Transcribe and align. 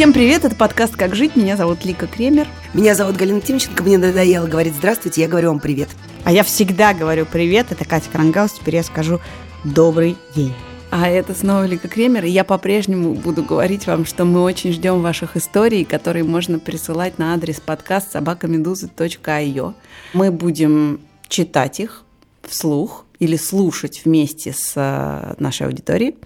Всем 0.00 0.14
привет, 0.14 0.46
это 0.46 0.56
подкаст 0.56 0.96
«Как 0.96 1.14
жить». 1.14 1.36
Меня 1.36 1.58
зовут 1.58 1.84
Лика 1.84 2.06
Кремер. 2.06 2.48
Меня 2.72 2.94
зовут 2.94 3.16
Галина 3.16 3.42
Тимченко. 3.42 3.82
Мне 3.82 3.98
надоело 3.98 4.46
говорить 4.46 4.72
«здравствуйте», 4.74 5.20
я 5.20 5.28
говорю 5.28 5.48
вам 5.50 5.60
«привет». 5.60 5.90
А 6.24 6.32
я 6.32 6.42
всегда 6.42 6.94
говорю 6.94 7.26
«привет». 7.26 7.66
Это 7.68 7.84
Катя 7.84 8.08
Крангаус. 8.10 8.52
Теперь 8.52 8.76
я 8.76 8.82
скажу 8.82 9.20
«добрый 9.62 10.16
день». 10.34 10.54
А 10.90 11.06
это 11.06 11.34
снова 11.34 11.66
Лика 11.66 11.88
Кремер, 11.88 12.24
и 12.24 12.30
я 12.30 12.44
по-прежнему 12.44 13.12
буду 13.12 13.42
говорить 13.42 13.86
вам, 13.86 14.06
что 14.06 14.24
мы 14.24 14.40
очень 14.40 14.72
ждем 14.72 15.02
ваших 15.02 15.36
историй, 15.36 15.84
которые 15.84 16.24
можно 16.24 16.58
присылать 16.58 17.18
на 17.18 17.34
адрес 17.34 17.60
подкаст 17.60 18.10
собакамедузы.io. 18.12 19.74
Мы 20.14 20.30
будем 20.30 21.00
читать 21.28 21.78
их 21.78 22.04
вслух 22.48 23.04
или 23.18 23.36
слушать 23.36 24.00
вместе 24.06 24.54
с 24.54 24.72
э, 24.76 25.34
нашей 25.38 25.66
аудиторией 25.66 26.16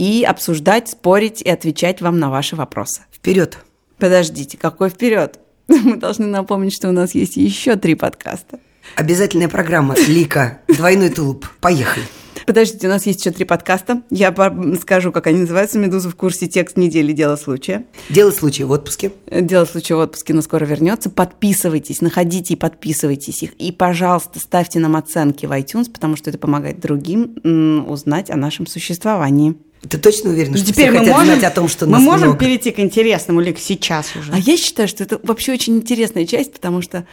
и 0.00 0.24
обсуждать, 0.24 0.88
спорить 0.88 1.42
и 1.42 1.50
отвечать 1.50 2.00
вам 2.00 2.18
на 2.18 2.30
ваши 2.30 2.56
вопросы. 2.56 3.02
Вперед! 3.12 3.58
Подождите, 3.98 4.56
какой 4.56 4.88
вперед? 4.88 5.38
Мы 5.68 5.98
должны 5.98 6.26
напомнить, 6.26 6.72
что 6.72 6.88
у 6.88 6.92
нас 6.92 7.14
есть 7.14 7.36
еще 7.36 7.76
три 7.76 7.94
подкаста. 7.94 8.58
Обязательная 8.96 9.50
программа 9.50 9.94
«Лика. 10.08 10.60
Двойной 10.68 11.10
тулуп». 11.10 11.46
Поехали. 11.60 12.06
Подождите, 12.46 12.86
у 12.86 12.90
нас 12.90 13.04
есть 13.04 13.20
еще 13.20 13.30
три 13.30 13.44
подкаста. 13.44 14.00
Я 14.08 14.34
скажу, 14.80 15.12
как 15.12 15.26
они 15.26 15.40
называются. 15.40 15.78
«Медуза 15.78 16.08
в 16.08 16.16
курсе. 16.16 16.46
Текст 16.48 16.78
недели. 16.78 17.12
Дело 17.12 17.36
случая». 17.36 17.84
Дело 18.08 18.30
случая 18.30 18.64
в 18.64 18.70
отпуске. 18.70 19.12
Дело 19.30 19.66
случая 19.66 19.96
в 19.96 19.98
отпуске, 19.98 20.32
но 20.32 20.40
скоро 20.40 20.64
вернется. 20.64 21.10
Подписывайтесь, 21.10 22.00
находите 22.00 22.54
и 22.54 22.56
подписывайтесь 22.56 23.42
их. 23.42 23.52
И, 23.58 23.70
пожалуйста, 23.70 24.40
ставьте 24.40 24.78
нам 24.78 24.96
оценки 24.96 25.44
в 25.44 25.52
iTunes, 25.52 25.92
потому 25.92 26.16
что 26.16 26.30
это 26.30 26.38
помогает 26.38 26.80
другим 26.80 27.86
узнать 27.86 28.30
о 28.30 28.36
нашем 28.36 28.66
существовании. 28.66 29.56
Ты 29.88 29.96
точно 29.98 30.30
уверена, 30.30 30.56
что 30.58 30.66
Теперь 30.66 30.88
все 30.90 30.92
мы 30.92 30.98
хотят 30.98 31.16
можем, 31.16 31.32
знать 31.34 31.44
о 31.44 31.54
том, 31.54 31.68
что 31.68 31.86
мы 31.86 31.92
нас 31.92 32.02
можем 32.02 32.28
много? 32.28 32.38
перейти 32.44 32.70
к 32.70 32.78
интересному, 32.80 33.40
Лик, 33.40 33.58
сейчас 33.58 34.14
уже. 34.14 34.30
А 34.32 34.38
я 34.38 34.56
считаю, 34.58 34.88
что 34.88 35.02
это 35.04 35.18
вообще 35.22 35.52
очень 35.52 35.76
интересная 35.76 36.26
часть, 36.26 36.52
потому 36.52 36.82
что... 36.82 37.06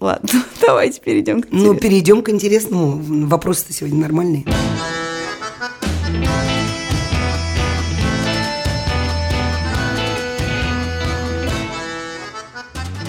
Ладно, 0.00 0.28
давайте 0.60 1.00
перейдем 1.00 1.40
к 1.40 1.46
Ну, 1.50 1.56
интересному. 1.58 1.80
перейдем 1.80 2.22
к 2.22 2.28
интересному. 2.28 3.26
Вопросы-то 3.28 3.72
сегодня 3.72 4.00
нормальные. 4.00 4.44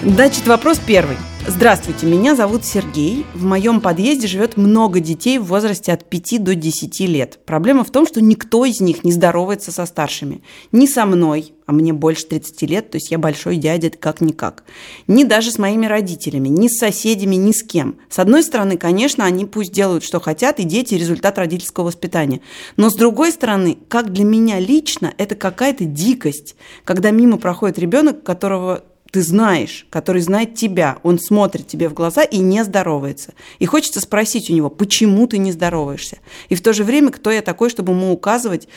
Значит, 0.02 0.46
вопрос 0.46 0.80
первый. 0.84 1.16
Здравствуйте, 1.48 2.06
меня 2.06 2.34
зовут 2.34 2.64
Сергей. 2.64 3.24
В 3.32 3.44
моем 3.44 3.80
подъезде 3.80 4.26
живет 4.26 4.56
много 4.56 4.98
детей 4.98 5.38
в 5.38 5.44
возрасте 5.44 5.92
от 5.92 6.04
5 6.04 6.42
до 6.42 6.56
10 6.56 7.00
лет. 7.02 7.38
Проблема 7.46 7.84
в 7.84 7.90
том, 7.90 8.04
что 8.04 8.20
никто 8.20 8.64
из 8.64 8.80
них 8.80 9.04
не 9.04 9.12
здоровается 9.12 9.70
со 9.70 9.86
старшими. 9.86 10.42
Ни 10.72 10.86
со 10.86 11.06
мной, 11.06 11.54
а 11.64 11.72
мне 11.72 11.92
больше 11.92 12.26
30 12.26 12.62
лет, 12.62 12.90
то 12.90 12.96
есть 12.96 13.12
я 13.12 13.18
большой 13.18 13.58
дядя 13.58 13.90
как-никак. 13.90 14.64
Ни 15.06 15.22
даже 15.22 15.52
с 15.52 15.58
моими 15.58 15.86
родителями, 15.86 16.48
ни 16.48 16.66
с 16.66 16.78
соседями, 16.78 17.36
ни 17.36 17.52
с 17.52 17.62
кем. 17.62 17.98
С 18.10 18.18
одной 18.18 18.42
стороны, 18.42 18.76
конечно, 18.76 19.24
они 19.24 19.46
пусть 19.46 19.70
делают, 19.70 20.02
что 20.02 20.18
хотят, 20.18 20.58
и 20.58 20.64
дети– 20.64 20.94
результат 20.96 21.38
родительского 21.38 21.84
воспитания. 21.84 22.40
Но 22.76 22.90
с 22.90 22.96
другой 22.96 23.30
стороны, 23.30 23.78
как 23.86 24.12
для 24.12 24.24
меня 24.24 24.58
лично, 24.58 25.14
это 25.16 25.36
какая-то 25.36 25.84
дикость, 25.84 26.56
когда 26.84 27.12
мимо 27.12 27.38
проходит 27.38 27.78
ребенок, 27.78 28.24
которого 28.24 28.82
ты 29.16 29.22
знаешь, 29.22 29.86
который 29.88 30.20
знает 30.20 30.56
тебя, 30.56 30.98
он 31.02 31.18
смотрит 31.18 31.66
тебе 31.66 31.88
в 31.88 31.94
глаза 31.94 32.22
и 32.22 32.36
не 32.36 32.62
здоровается. 32.62 33.32
И 33.58 33.64
хочется 33.64 34.02
спросить 34.02 34.50
у 34.50 34.52
него, 34.52 34.68
почему 34.68 35.26
ты 35.26 35.38
не 35.38 35.52
здороваешься? 35.52 36.18
И 36.50 36.54
в 36.54 36.60
то 36.60 36.74
же 36.74 36.84
время, 36.84 37.10
кто 37.10 37.30
я 37.30 37.40
такой, 37.40 37.70
чтобы 37.70 37.94
ему 37.94 38.12
указывать, 38.12 38.68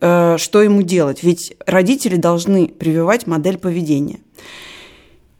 э, 0.00 0.36
что 0.38 0.62
ему 0.62 0.82
делать? 0.82 1.24
Ведь 1.24 1.56
родители 1.66 2.14
должны 2.14 2.68
прививать 2.68 3.26
модель 3.26 3.58
поведения. 3.58 4.20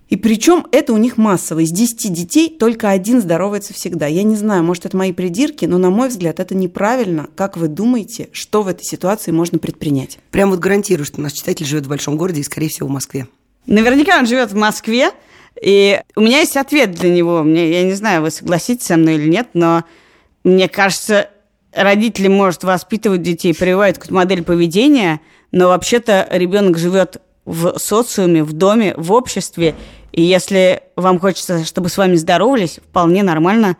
И 0.08 0.16
причем 0.16 0.66
это 0.72 0.94
у 0.94 0.96
них 0.96 1.16
массово. 1.16 1.60
Из 1.60 1.70
10 1.70 2.12
детей 2.12 2.48
только 2.48 2.90
один 2.90 3.20
здоровается 3.20 3.72
всегда. 3.72 4.08
Я 4.08 4.24
не 4.24 4.34
знаю, 4.34 4.64
может, 4.64 4.84
это 4.84 4.96
мои 4.96 5.12
придирки, 5.12 5.64
но, 5.66 5.78
на 5.78 5.90
мой 5.90 6.08
взгляд, 6.08 6.40
это 6.40 6.56
неправильно. 6.56 7.28
Как 7.36 7.56
вы 7.56 7.68
думаете, 7.68 8.30
что 8.32 8.64
в 8.64 8.66
этой 8.66 8.82
ситуации 8.82 9.30
можно 9.30 9.60
предпринять? 9.60 10.18
Прям 10.32 10.50
вот 10.50 10.58
гарантирую, 10.58 11.06
что 11.06 11.20
наш 11.20 11.34
читатель 11.34 11.66
живет 11.66 11.86
в 11.86 11.88
большом 11.88 12.16
городе 12.16 12.40
и, 12.40 12.42
скорее 12.42 12.66
всего, 12.66 12.88
в 12.88 12.90
Москве. 12.90 13.28
Наверняка 13.66 14.18
он 14.18 14.26
живет 14.26 14.52
в 14.52 14.56
Москве, 14.56 15.10
и 15.60 16.00
у 16.16 16.20
меня 16.20 16.40
есть 16.40 16.56
ответ 16.56 16.92
для 16.92 17.10
него. 17.10 17.42
Мне, 17.42 17.70
я 17.70 17.82
не 17.82 17.92
знаю, 17.92 18.22
вы 18.22 18.30
согласитесь 18.30 18.86
со 18.86 18.96
мной 18.96 19.16
или 19.16 19.28
нет, 19.28 19.48
но 19.54 19.84
мне 20.44 20.68
кажется, 20.68 21.30
родители, 21.72 22.28
может, 22.28 22.64
воспитывают 22.64 23.22
детей, 23.22 23.54
прививают 23.54 23.96
какую-то 23.98 24.14
модель 24.14 24.42
поведения, 24.42 25.20
но 25.52 25.68
вообще-то 25.68 26.26
ребенок 26.30 26.78
живет 26.78 27.20
в 27.44 27.78
социуме, 27.78 28.42
в 28.42 28.52
доме, 28.52 28.94
в 28.96 29.12
обществе, 29.12 29.74
и 30.12 30.22
если 30.22 30.82
вам 30.96 31.18
хочется, 31.18 31.64
чтобы 31.64 31.88
с 31.88 31.96
вами 31.96 32.16
здоровались, 32.16 32.80
вполне 32.88 33.22
нормально 33.22 33.76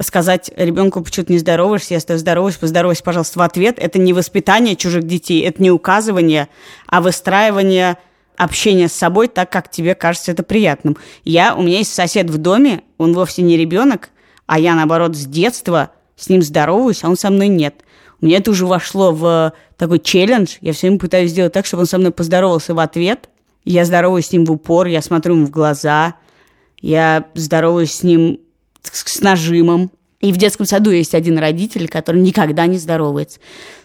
сказать 0.00 0.50
ребенку, 0.56 1.02
почему 1.02 1.26
ты 1.26 1.32
не 1.32 1.38
здороваешься, 1.38 1.94
если 1.94 2.08
ты 2.08 2.18
здороваешься, 2.18 2.60
поздоровайся, 2.60 3.02
пожалуйста, 3.02 3.38
в 3.38 3.42
ответ. 3.42 3.78
Это 3.78 3.98
не 3.98 4.12
воспитание 4.12 4.76
чужих 4.76 5.04
детей, 5.04 5.42
это 5.42 5.62
не 5.62 5.70
указывание, 5.70 6.48
а 6.86 7.00
выстраивание 7.00 7.98
общения 8.38 8.88
с 8.88 8.92
собой 8.92 9.28
так, 9.28 9.50
как 9.50 9.70
тебе 9.70 9.94
кажется 9.94 10.32
это 10.32 10.42
приятным. 10.42 10.96
Я, 11.24 11.54
у 11.54 11.62
меня 11.62 11.78
есть 11.78 11.92
сосед 11.92 12.30
в 12.30 12.38
доме, 12.38 12.82
он 12.96 13.12
вовсе 13.12 13.42
не 13.42 13.56
ребенок, 13.56 14.10
а 14.46 14.58
я, 14.58 14.74
наоборот, 14.74 15.14
с 15.16 15.26
детства 15.26 15.90
с 16.16 16.28
ним 16.28 16.40
здороваюсь, 16.40 17.04
а 17.04 17.08
он 17.08 17.16
со 17.16 17.30
мной 17.30 17.48
нет. 17.48 17.82
У 18.20 18.26
меня 18.26 18.38
это 18.38 18.50
уже 18.50 18.66
вошло 18.66 19.12
в 19.12 19.52
такой 19.76 19.98
челлендж. 19.98 20.56
Я 20.60 20.72
все 20.72 20.86
время 20.86 20.98
пытаюсь 20.98 21.30
сделать 21.30 21.52
так, 21.52 21.66
чтобы 21.66 21.82
он 21.82 21.86
со 21.86 21.98
мной 21.98 22.10
поздоровался 22.10 22.74
в 22.74 22.78
ответ. 22.78 23.28
Я 23.64 23.84
здороваюсь 23.84 24.26
с 24.26 24.32
ним 24.32 24.44
в 24.44 24.52
упор, 24.52 24.86
я 24.86 25.02
смотрю 25.02 25.34
ему 25.34 25.46
в 25.46 25.50
глаза, 25.50 26.14
я 26.80 27.26
здороваюсь 27.34 27.92
с 27.92 28.02
ним 28.02 28.40
с 28.82 29.20
нажимом. 29.20 29.90
И 30.20 30.32
в 30.32 30.36
детском 30.36 30.66
саду 30.66 30.90
есть 30.90 31.14
один 31.14 31.38
родитель, 31.38 31.88
который 31.88 32.20
никогда 32.20 32.66
не 32.66 32.78
здоровается. 32.78 33.38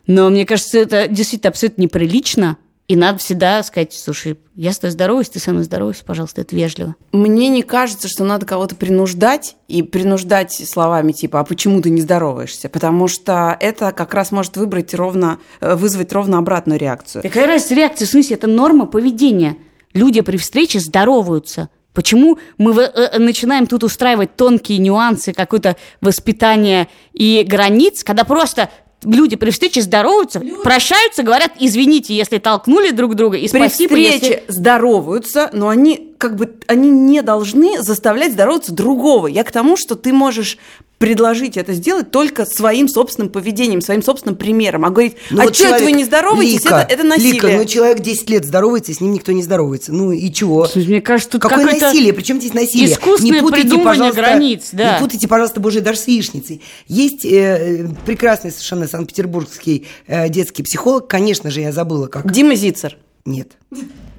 Но 0.07 0.29
мне 0.29 0.45
кажется, 0.45 0.79
это 0.79 1.07
действительно 1.07 1.49
абсолютно 1.49 1.81
неприлично. 1.81 2.57
И 2.89 2.97
надо 2.97 3.17
всегда 3.19 3.63
сказать, 3.63 3.93
слушай, 3.93 4.37
я 4.55 4.73
с 4.73 4.77
тобой 4.79 4.91
здороваюсь, 4.91 5.29
ты 5.29 5.39
со 5.39 5.51
мной 5.51 5.63
здоровайся, 5.63 6.03
пожалуйста, 6.03 6.41
это 6.41 6.53
вежливо. 6.53 6.95
Мне 7.13 7.47
не 7.47 7.63
кажется, 7.63 8.09
что 8.09 8.25
надо 8.25 8.45
кого-то 8.45 8.75
принуждать 8.75 9.55
и 9.69 9.81
принуждать 9.83 10.51
словами 10.53 11.13
типа, 11.13 11.39
а 11.39 11.43
почему 11.45 11.81
ты 11.81 11.89
не 11.89 12.01
здороваешься? 12.01 12.67
Потому 12.67 13.07
что 13.07 13.55
это 13.61 13.93
как 13.93 14.13
раз 14.13 14.31
может 14.33 14.57
выбрать 14.57 14.93
ровно, 14.93 15.39
э, 15.61 15.75
вызвать 15.75 16.11
ровно 16.11 16.37
обратную 16.39 16.77
реакцию. 16.77 17.21
Какая 17.21 17.47
разница 17.47 17.73
реакция? 17.75 18.05
В 18.05 18.09
смысле, 18.09 18.35
это 18.35 18.47
норма 18.47 18.85
поведения. 18.85 19.55
Люди 19.93 20.19
при 20.19 20.35
встрече 20.35 20.79
здороваются. 20.81 21.69
Почему 21.93 22.37
мы 22.57 22.73
в- 22.73 22.79
э, 22.79 23.17
начинаем 23.17 23.65
тут 23.65 23.83
устраивать 23.85 24.35
тонкие 24.35 24.79
нюансы, 24.79 25.31
какое-то 25.31 25.77
воспитание 26.01 26.89
и 27.13 27.45
границ, 27.47 28.03
когда 28.03 28.23
просто 28.25 28.69
люди 29.03 29.35
при 29.35 29.51
встрече 29.51 29.81
здороваются, 29.81 30.41
прощаются, 30.63 31.23
говорят, 31.23 31.51
извините, 31.59 32.15
если 32.15 32.37
толкнули 32.37 32.91
друг 32.91 33.15
друга, 33.15 33.37
и 33.37 33.49
При 33.49 33.59
спасибо, 33.59 33.95
если... 33.95 34.17
встрече 34.17 34.43
здороваются, 34.47 35.49
но 35.53 35.69
они 35.69 36.13
как 36.17 36.35
бы 36.35 36.55
они 36.67 36.89
не 36.89 37.21
должны 37.21 37.81
заставлять 37.81 38.33
здороваться 38.33 38.71
другого. 38.71 39.27
Я 39.27 39.43
к 39.43 39.51
тому, 39.51 39.75
что 39.75 39.95
ты 39.95 40.13
можешь 40.13 40.57
предложить 41.03 41.57
это 41.57 41.73
сделать 41.73 42.11
только 42.11 42.45
своим 42.45 42.87
собственным 42.87 43.29
поведением, 43.29 43.81
своим 43.81 44.01
собственным 44.01 44.37
примером. 44.37 44.85
А 44.85 44.89
говорить, 44.89 45.15
Ну 45.31 45.41
а 45.41 45.45
вот 45.45 45.55
что 45.55 45.65
это 45.65 45.73
вы 45.73 45.79
человек- 45.79 45.97
не 45.97 46.03
здороваетесь, 46.05 46.63
Лика, 46.63 46.75
это, 46.75 46.93
это 46.93 47.03
насилие. 47.03 47.33
Лика, 47.33 47.47
ну 47.49 47.65
человек 47.65 47.99
10 47.99 48.29
лет 48.29 48.45
здоровается, 48.45 48.93
с 48.93 49.01
ним 49.01 49.11
никто 49.11 49.31
не 49.33 49.43
здоровается. 49.43 49.91
Ну 49.91 50.11
и 50.13 50.31
чего? 50.31 50.65
Слушай, 50.65 50.87
Мне 50.87 51.01
кажется, 51.01 51.31
тут 51.31 51.41
Какое 51.41 51.65
насилие? 51.65 52.13
Причем 52.13 52.39
здесь 52.39 52.53
насилие? 52.53 52.93
искусственное 52.93 53.39
не 53.39 53.41
путайте, 53.41 53.63
придумывание 53.67 54.11
пожалуйста, 54.11 54.21
границ, 54.21 54.69
да. 54.71 54.93
Не 54.93 54.99
путайте, 54.99 55.27
пожалуйста, 55.27 55.59
Божий 55.59 55.81
дар 55.81 55.97
с 55.97 56.07
яичницей. 56.07 56.61
Есть 56.87 57.25
э, 57.25 57.89
прекрасный 58.05 58.51
совершенно 58.51 58.87
санкт-петербургский 58.87 59.85
э, 60.07 60.29
детский 60.29 60.63
психолог. 60.63 61.07
Конечно 61.07 61.51
же, 61.51 61.59
я 61.61 61.71
забыла, 61.71 62.07
как... 62.07 62.31
Дима 62.31 62.55
Зицер. 62.55 62.97
Нет. 63.25 63.51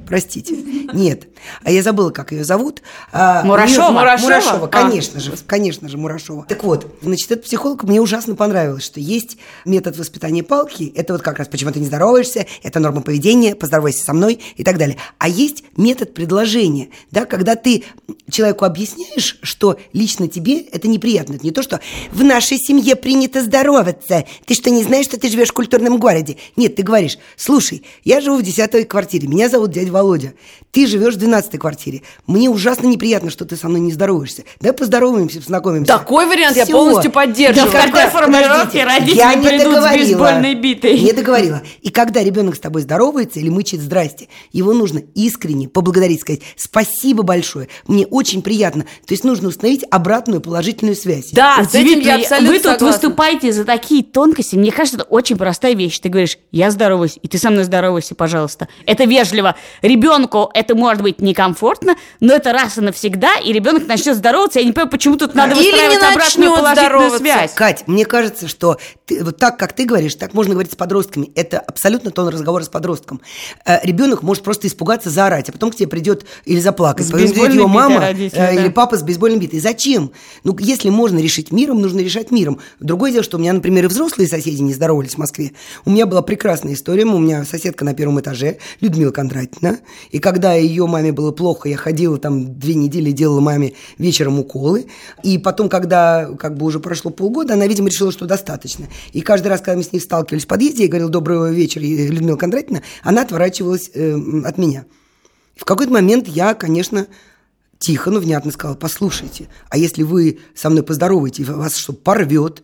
Простите. 0.06 0.54
Нет. 0.92 1.28
А 1.62 1.70
я 1.70 1.82
забыла, 1.82 2.10
как 2.10 2.32
ее 2.32 2.44
зовут. 2.44 2.82
А, 3.12 3.42
Мурашова? 3.44 3.86
у 3.86 3.90
неё- 3.90 3.98
Мурашова? 4.00 4.28
Мурашова, 4.28 4.64
А. 4.66 4.68
конечно 4.68 5.20
же. 5.20 5.32
Конечно 5.46 5.88
же, 5.88 5.98
Мурашова. 5.98 6.46
Так 6.48 6.64
вот, 6.64 6.86
значит, 7.02 7.30
этот 7.30 7.44
психолог 7.44 7.82
мне 7.84 8.00
ужасно 8.00 8.34
понравилось, 8.34 8.84
что 8.84 9.00
есть 9.00 9.36
метод 9.64 9.96
воспитания 9.98 10.42
палки. 10.42 10.92
Это 10.96 11.12
вот 11.14 11.22
как 11.22 11.38
раз 11.38 11.48
почему 11.48 11.70
ты 11.72 11.80
не 11.80 11.86
здороваешься, 11.86 12.46
это 12.62 12.80
норма 12.80 13.02
поведения, 13.02 13.54
поздоровайся 13.54 14.04
со 14.04 14.12
мной 14.14 14.40
и 14.56 14.64
так 14.64 14.78
далее. 14.78 14.96
А 15.18 15.28
есть 15.28 15.64
метод 15.76 16.14
предложения, 16.14 16.88
да, 17.10 17.24
когда 17.26 17.56
ты 17.56 17.84
человеку 18.30 18.64
объясняешь, 18.64 19.38
что 19.42 19.78
лично 19.92 20.28
тебе 20.28 20.60
это 20.60 20.88
неприятно. 20.88 21.34
Это 21.34 21.44
не 21.44 21.50
то, 21.52 21.62
что 21.62 21.80
в 22.12 22.24
нашей 22.24 22.58
семье 22.58 22.96
принято 22.96 23.42
здороваться. 23.42 24.24
Ты 24.46 24.54
что, 24.54 24.70
не 24.70 24.82
знаешь, 24.82 25.06
что 25.06 25.18
ты 25.18 25.28
живешь 25.28 25.48
в 25.48 25.52
культурном 25.52 25.98
городе? 25.98 26.36
Нет, 26.56 26.76
ты 26.76 26.82
говоришь, 26.82 27.18
слушай, 27.36 27.82
я 28.04 28.20
живу 28.20 28.36
в 28.38 28.42
десятой 28.42 28.84
квартире, 28.84 29.28
меня 29.28 29.48
зовут 29.48 29.70
дядя 29.72 29.92
Володя, 29.94 30.34
ты 30.72 30.86
живешь 30.88 31.14
в 31.14 31.18
12 31.18 31.56
квартире. 31.58 32.02
Мне 32.26 32.50
ужасно 32.50 32.88
неприятно, 32.88 33.30
что 33.30 33.44
ты 33.44 33.54
со 33.56 33.68
мной 33.68 33.80
не 33.80 33.92
здороваешься. 33.92 34.42
Давай 34.60 34.76
поздороваемся, 34.76 35.38
познакомимся. 35.38 35.86
Такой 35.86 36.26
вариант 36.26 36.56
я 36.56 36.64
Всё. 36.64 36.72
полностью 36.72 37.12
поддерживаю. 37.12 37.70
Да 37.72 37.78
в 37.78 37.84
какой 37.84 38.10
формулировке 38.10 38.84
родители 38.84 39.16
я 39.16 39.34
не 39.34 39.46
придут 39.46 39.60
с 39.60 39.74
договорила. 39.76 40.04
бейсбольной 40.06 40.54
битой? 40.56 41.00
Не 41.00 41.12
договорила. 41.12 41.62
И 41.80 41.90
когда 41.90 42.24
ребенок 42.24 42.56
с 42.56 42.58
тобой 42.58 42.82
здоровается 42.82 43.38
или 43.38 43.48
мычит 43.50 43.80
«здрасте», 43.80 44.28
его 44.52 44.72
нужно 44.72 45.00
искренне 45.14 45.68
поблагодарить, 45.68 46.22
сказать 46.22 46.40
«спасибо 46.56 47.22
большое, 47.22 47.68
мне 47.86 48.04
очень 48.06 48.42
приятно». 48.42 48.82
То 49.06 49.14
есть 49.14 49.22
нужно 49.22 49.48
установить 49.48 49.84
обратную 49.92 50.40
положительную 50.40 50.96
связь. 50.96 51.30
Да, 51.30 51.62
с 51.64 51.68
этим 51.74 51.80
Удивительно, 51.84 52.08
я 52.08 52.16
абсолютно 52.16 52.48
Вы 52.48 52.54
тут 52.58 52.62
согласна. 52.64 52.86
выступаете 52.88 53.52
за 53.52 53.64
такие 53.64 54.02
тонкости. 54.02 54.56
Мне 54.56 54.72
кажется, 54.72 54.96
это 55.02 55.04
очень 55.08 55.36
простая 55.36 55.74
вещь. 55.74 56.00
Ты 56.00 56.08
говоришь, 56.08 56.38
я 56.50 56.72
здороваюсь, 56.72 57.16
и 57.22 57.28
ты 57.28 57.38
со 57.38 57.50
мной 57.50 57.62
здоровайся, 57.62 58.16
пожалуйста. 58.16 58.66
Это 58.86 59.04
вежливо. 59.04 59.54
Ребенку 59.84 60.50
это 60.54 60.74
может 60.74 61.02
быть 61.02 61.20
некомфортно, 61.20 61.96
но 62.18 62.32
это 62.32 62.54
раз 62.54 62.78
и 62.78 62.80
навсегда, 62.80 63.34
и 63.36 63.52
ребенок 63.52 63.86
начнет 63.86 64.16
здороваться. 64.16 64.58
Я 64.58 64.64
не 64.64 64.72
понимаю, 64.72 64.90
почему 64.90 65.18
тут 65.18 65.34
надо 65.34 65.54
Или 65.54 65.70
выстраивать 65.70 66.02
обратную 66.02 66.54
положительную 66.54 67.10
связь. 67.18 67.52
Кать, 67.52 67.84
мне 67.86 68.06
кажется, 68.06 68.48
что 68.48 68.78
ты- 69.04 69.22
вот 69.22 69.36
так, 69.36 69.58
как 69.58 69.74
ты 69.74 69.84
говоришь, 69.84 70.14
так 70.14 70.32
можно 70.32 70.54
говорить 70.54 70.72
с 70.72 70.74
подростками. 70.74 71.30
Это 71.34 71.58
абсолютно 71.58 72.10
тон 72.12 72.28
разговора 72.28 72.62
с 72.62 72.70
подростком. 72.70 73.20
Э, 73.66 73.78
ребенок 73.82 74.22
может 74.22 74.42
просто 74.42 74.68
испугаться, 74.68 75.10
заорать, 75.10 75.50
а 75.50 75.52
потом 75.52 75.70
к 75.70 75.76
тебе 75.76 75.86
придет 75.86 76.24
или 76.46 76.60
заплакать. 76.60 77.06
С 77.06 77.10
Потом 77.10 77.28
придет 77.28 77.52
его 77.52 77.68
мама 77.68 78.00
родители, 78.00 78.40
э, 78.40 78.54
да. 78.54 78.62
или 78.62 78.70
папа 78.70 78.96
с 78.96 79.02
бейсбольной 79.02 79.38
битой. 79.38 79.60
Зачем? 79.60 80.12
Ну, 80.44 80.56
если 80.60 80.88
можно 80.88 81.18
решить 81.18 81.52
миром, 81.52 81.82
нужно 81.82 82.00
решать 82.00 82.30
миром. 82.30 82.58
Другое 82.80 83.12
дело, 83.12 83.22
что 83.22 83.36
у 83.36 83.40
меня, 83.40 83.52
например, 83.52 83.84
и 83.84 83.88
взрослые 83.88 84.28
соседи 84.28 84.62
не 84.62 84.72
здоровались 84.72 85.16
в 85.16 85.18
Москве. 85.18 85.52
У 85.84 85.90
меня 85.90 86.06
была 86.06 86.22
прекрасная 86.22 86.72
история. 86.72 87.04
У 87.04 87.18
меня 87.18 87.44
соседка 87.44 87.84
на 87.84 87.92
первом 87.92 88.18
этаже, 88.18 88.56
Людмила 88.80 89.10
Кондратьевна. 89.10 89.73
И 90.10 90.18
когда 90.18 90.54
ее 90.54 90.86
маме 90.86 91.12
было 91.12 91.30
плохо, 91.32 91.68
я 91.68 91.76
ходила 91.76 92.18
там 92.18 92.58
две 92.58 92.74
недели, 92.74 93.10
делала 93.12 93.40
маме 93.40 93.74
вечером 93.98 94.38
уколы. 94.38 94.86
И 95.22 95.38
потом, 95.38 95.68
когда 95.68 96.30
как 96.38 96.56
бы 96.56 96.66
уже 96.66 96.80
прошло 96.80 97.10
полгода, 97.10 97.54
она, 97.54 97.66
видимо, 97.66 97.88
решила, 97.88 98.12
что 98.12 98.26
достаточно. 98.26 98.86
И 99.12 99.20
каждый 99.20 99.48
раз, 99.48 99.60
когда 99.60 99.76
мы 99.76 99.82
с 99.82 99.92
ней 99.92 100.00
сталкивались 100.00 100.44
в 100.44 100.48
подъезде, 100.48 100.84
я 100.84 100.88
говорил 100.88 101.08
«Доброго 101.08 101.50
вечера, 101.50 101.82
Людмила 101.82 102.36
Кондратьевна», 102.36 102.82
она 103.02 103.22
отворачивалась 103.22 103.90
э, 103.94 104.16
от 104.44 104.58
меня. 104.58 104.84
В 105.56 105.64
какой-то 105.64 105.92
момент 105.92 106.26
я, 106.28 106.54
конечно, 106.54 107.06
тихо, 107.78 108.10
но 108.10 108.20
внятно 108.20 108.50
сказала, 108.50 108.76
послушайте, 108.76 109.48
а 109.68 109.76
если 109.76 110.02
вы 110.02 110.38
со 110.54 110.70
мной 110.70 110.82
поздороваете, 110.82 111.44
вас 111.44 111.76
что, 111.76 111.92
порвет, 111.92 112.62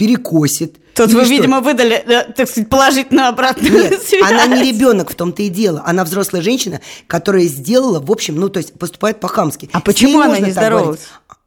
перекосит? 0.00 0.76
Тут 0.94 1.12
вы, 1.12 1.24
что?» 1.24 1.30
видимо, 1.30 1.60
выдали, 1.60 1.94
э, 1.94 2.32
так 2.32 2.48
сказать, 2.48 2.70
положительную 2.70 3.28
обратную 3.28 3.72
Нет, 3.72 4.02
связь. 4.06 4.30
она 4.30 4.46
не 4.46 4.72
ребенок 4.72 5.10
в 5.10 5.14
том-то 5.14 5.42
и 5.42 5.48
дело. 5.50 5.82
Она 5.84 6.04
взрослая 6.04 6.40
женщина, 6.40 6.80
которая 7.06 7.44
сделала, 7.44 8.00
в 8.00 8.10
общем, 8.10 8.36
ну, 8.36 8.48
то 8.48 8.58
есть 8.58 8.72
поступает 8.78 9.20
по-хамски. 9.20 9.68
А 9.72 9.80
почему 9.80 10.20
она 10.20 10.34
не 10.34 10.36
говорить. 10.36 10.54
здоровалась? 10.54 11.00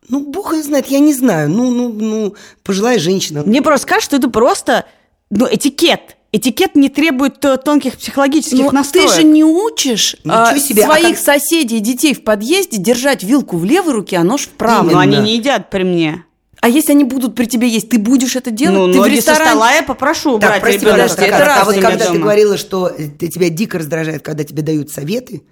Ну, 0.09 0.19
бог 0.19 0.53
ее 0.53 0.61
знает, 0.61 0.87
я 0.87 0.99
не 0.99 1.13
знаю. 1.13 1.49
Ну, 1.49 1.71
ну, 1.71 1.89
ну, 1.89 2.35
пожилая 2.63 2.99
женщина. 2.99 3.41
Мне 3.43 3.61
просто 3.61 3.87
кажется, 3.87 4.09
что 4.09 4.17
это 4.17 4.29
просто 4.29 4.85
ну, 5.31 5.47
этикет. 5.49 6.17
Этикет 6.31 6.75
не 6.75 6.89
требует 6.89 7.43
э, 7.45 7.57
тонких 7.57 7.97
психологических 7.97 8.65
Но 8.65 8.71
настроек. 8.71 9.09
ты 9.09 9.15
же 9.15 9.23
не 9.23 9.43
учишь 9.43 10.15
а, 10.25 10.57
себе, 10.57 10.83
а 10.83 10.87
своих 10.87 11.17
как- 11.17 11.25
соседей, 11.25 11.79
детей 11.79 12.13
в 12.13 12.23
подъезде 12.23 12.77
держать 12.77 13.23
вилку 13.23 13.57
в 13.57 13.65
левой 13.65 13.93
руке, 13.93 14.17
а 14.17 14.23
нож 14.23 14.41
в 14.41 14.49
правой. 14.49 14.93
Но 14.93 14.99
они 14.99 15.13
Именно. 15.13 15.25
не 15.25 15.35
едят 15.37 15.69
при 15.69 15.83
мне. 15.83 16.25
А 16.63 16.69
если 16.69 16.93
они 16.93 17.03
будут 17.03 17.35
при 17.35 17.45
тебе 17.45 17.67
есть, 17.67 17.89
ты 17.89 17.99
будешь 17.99 18.37
это 18.37 18.49
делать? 18.49 18.79
Ну, 18.79 18.87
ты 18.87 18.93
в 18.93 19.01
ноги 19.01 19.19
со 19.19 19.31
ресторане... 19.31 19.49
стола 19.51 19.71
я 19.73 19.83
попрошу 19.83 20.39
Так, 20.39 20.47
убрать 20.49 20.61
прости, 20.61 20.79
ребенка. 20.79 20.93
пожалуйста, 20.93 21.15
подожди, 21.17 21.31
Катя, 21.37 21.43
это 21.51 21.61
а 21.61 21.65
вот 21.65 21.75
когда 21.75 22.05
ты 22.05 22.13
дома. 22.13 22.19
говорила, 22.21 22.57
что 22.57 22.87
э, 22.87 23.07
ты- 23.09 23.27
тебя 23.27 23.49
дико 23.49 23.79
раздражает, 23.79 24.21
когда 24.21 24.45
тебе 24.45 24.63
дают 24.63 24.89
советы, 24.89 25.43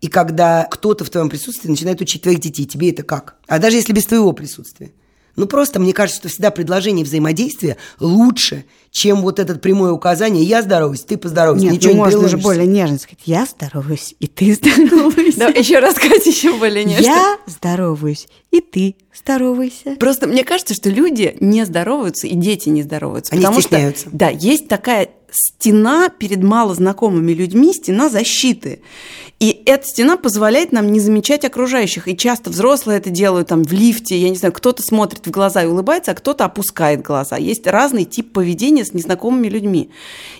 и 0.00 0.08
когда 0.08 0.66
кто-то 0.70 1.04
в 1.04 1.10
твоем 1.10 1.28
присутствии 1.28 1.68
начинает 1.68 2.00
учить 2.00 2.22
твоих 2.22 2.40
детей, 2.40 2.64
тебе 2.64 2.90
это 2.90 3.02
как? 3.02 3.36
А 3.46 3.58
даже 3.58 3.76
если 3.76 3.92
без 3.92 4.06
твоего 4.06 4.32
присутствия. 4.32 4.92
Ну, 5.36 5.46
просто 5.46 5.78
мне 5.78 5.92
кажется, 5.92 6.20
что 6.20 6.28
всегда 6.28 6.50
предложение 6.50 7.04
взаимодействия 7.04 7.76
лучше, 8.00 8.64
чем 8.90 9.20
вот 9.20 9.38
это 9.38 9.54
прямое 9.56 9.92
указание 9.92 10.42
«я 10.42 10.62
здороваюсь, 10.62 11.02
ты 11.02 11.18
поздоровайся». 11.18 11.66
Нет, 11.66 11.74
Ничего 11.74 11.92
ну 11.92 11.96
не 11.96 12.04
можно 12.04 12.28
же 12.28 12.38
более 12.38 12.66
нежно 12.66 12.98
сказать. 12.98 13.20
Я 13.24 13.46
здороваюсь, 13.46 14.14
и 14.18 14.26
ты 14.26 14.54
здоровайся. 14.54 15.38
Да, 15.38 15.48
еще 15.48 15.78
раз, 15.78 15.94
Катя, 15.94 16.30
еще 16.30 16.56
более 16.58 16.84
нежно. 16.84 17.04
Я 17.04 17.38
здороваюсь, 17.46 18.28
и 18.50 18.60
ты 18.60 18.96
здоровайся. 19.14 19.96
Просто 20.00 20.26
мне 20.26 20.44
кажется, 20.44 20.74
что 20.74 20.88
люди 20.88 21.36
не 21.40 21.64
здороваются, 21.66 22.26
и 22.26 22.34
дети 22.34 22.70
не 22.70 22.82
здороваются. 22.82 23.32
Они 23.32 23.42
потому 23.42 23.60
стесняются. 23.60 24.08
Что, 24.08 24.16
да, 24.16 24.28
есть 24.30 24.68
такая 24.68 25.10
стена 25.30 26.08
перед 26.08 26.42
малознакомыми 26.42 27.32
людьми, 27.32 27.74
стена 27.74 28.08
защиты. 28.08 28.80
И 29.38 29.62
эта 29.66 29.86
стена 29.86 30.16
позволяет 30.16 30.72
нам 30.72 30.90
не 30.90 30.98
замечать 30.98 31.44
окружающих. 31.44 32.08
И 32.08 32.16
часто 32.16 32.48
взрослые 32.48 32.98
это 32.98 33.10
делают 33.10 33.48
там 33.48 33.64
в 33.64 33.72
лифте, 33.72 34.16
я 34.16 34.30
не 34.30 34.36
знаю, 34.36 34.52
кто-то 34.54 34.82
смотрит 34.82 35.26
в 35.26 35.30
глаза 35.30 35.62
и 35.62 35.66
улыбается, 35.66 36.12
а 36.12 36.14
кто-то 36.14 36.46
опускает 36.46 37.02
глаза. 37.02 37.36
Есть 37.36 37.66
разный 37.66 38.06
тип 38.06 38.32
поведения 38.32 38.84
с 38.84 38.94
незнакомыми 38.94 39.48
людьми. 39.48 39.90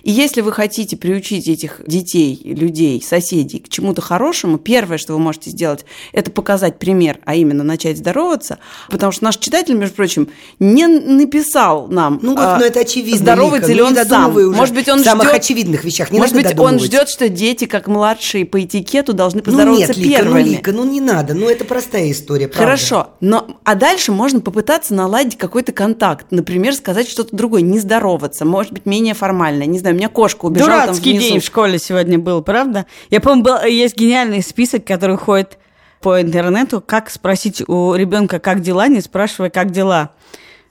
И 0.01 0.09
если 0.09 0.41
вы 0.41 0.51
хотите 0.51 0.97
приучить 0.97 1.47
этих 1.47 1.81
детей, 1.85 2.41
людей, 2.43 2.99
соседей 3.03 3.59
к 3.59 3.69
чему-то 3.69 4.01
хорошему, 4.01 4.57
первое, 4.57 4.97
что 4.97 5.13
вы 5.13 5.19
можете 5.19 5.51
сделать, 5.51 5.85
это 6.11 6.31
показать 6.31 6.79
пример, 6.79 7.19
а 7.23 7.35
именно 7.35 7.63
начать 7.63 7.97
здороваться, 7.97 8.57
потому 8.89 9.11
что 9.11 9.25
наш 9.25 9.37
читатель, 9.37 9.75
между 9.75 9.95
прочим, 9.95 10.29
не 10.57 10.87
написал 10.87 11.87
нам, 11.87 12.19
Ну, 12.23 12.35
а, 12.35 12.53
вот, 12.53 12.61
ну 12.61 12.65
это 12.65 12.79
очевидно. 12.79 13.19
здоровается 13.19 13.71
Лика, 13.71 13.77
ли 13.77 13.89
ну, 13.89 13.95
не 13.95 13.99
он 14.01 14.07
сам. 14.07 14.35
уже 14.35 14.49
Может 14.49 14.73
быть, 14.73 14.89
он 14.89 15.01
в 15.01 15.03
самых 15.03 15.27
ждет, 15.27 15.35
очевидных 15.35 15.83
вещах. 15.83 16.09
Не 16.09 16.17
может 16.17 16.33
быть, 16.33 16.57
он 16.57 16.79
ждет, 16.79 17.09
что 17.09 17.29
дети, 17.29 17.65
как 17.65 17.87
младшие 17.87 18.45
по 18.45 18.59
этикету, 18.87 19.13
должны 19.13 19.39
Ну 19.39 19.45
поздороваться 19.45 19.87
нет, 19.87 19.97
Лика, 19.97 20.23
ну 20.23 20.31
первыми. 20.31 20.49
Лика, 20.49 20.71
ну 20.71 20.85
не 20.85 21.01
надо, 21.01 21.33
ну 21.33 21.49
это 21.49 21.65
простая 21.65 22.11
история, 22.11 22.47
правда. 22.47 22.63
Хорошо, 22.63 23.07
но 23.19 23.47
а 23.63 23.75
дальше 23.75 24.11
можно 24.11 24.39
попытаться 24.41 24.93
наладить 24.93 25.37
какой-то 25.37 25.71
контакт, 25.71 26.27
например, 26.31 26.73
сказать 26.73 27.07
что-то 27.07 27.35
другое, 27.35 27.61
не 27.61 27.79
здороваться, 27.79 28.45
может 28.45 28.73
быть 28.73 28.85
менее 28.85 29.13
формально. 29.13 29.63
Не 29.63 29.79
знаю, 29.79 29.95
у 29.95 29.97
меня 29.97 30.09
кошка 30.09 30.45
убежала 30.45 30.71
там 30.71 30.85
Дурацкий 30.87 31.11
внизу. 31.11 31.29
день 31.29 31.39
в 31.39 31.45
школе 31.45 31.79
сегодня 31.79 32.17
был, 32.17 32.41
правда? 32.41 32.85
Я 33.09 33.21
помню, 33.21 33.43
был, 33.43 33.63
есть 33.63 33.95
гениальный 33.97 34.41
список, 34.41 34.85
который 34.85 35.17
ходит 35.17 35.57
по 36.01 36.21
интернету, 36.21 36.81
как 36.85 37.09
спросить 37.09 37.67
у 37.67 37.95
ребенка, 37.95 38.39
как 38.39 38.61
дела, 38.61 38.87
не 38.87 39.01
спрашивая, 39.01 39.49
как 39.49 39.71
дела. 39.71 40.11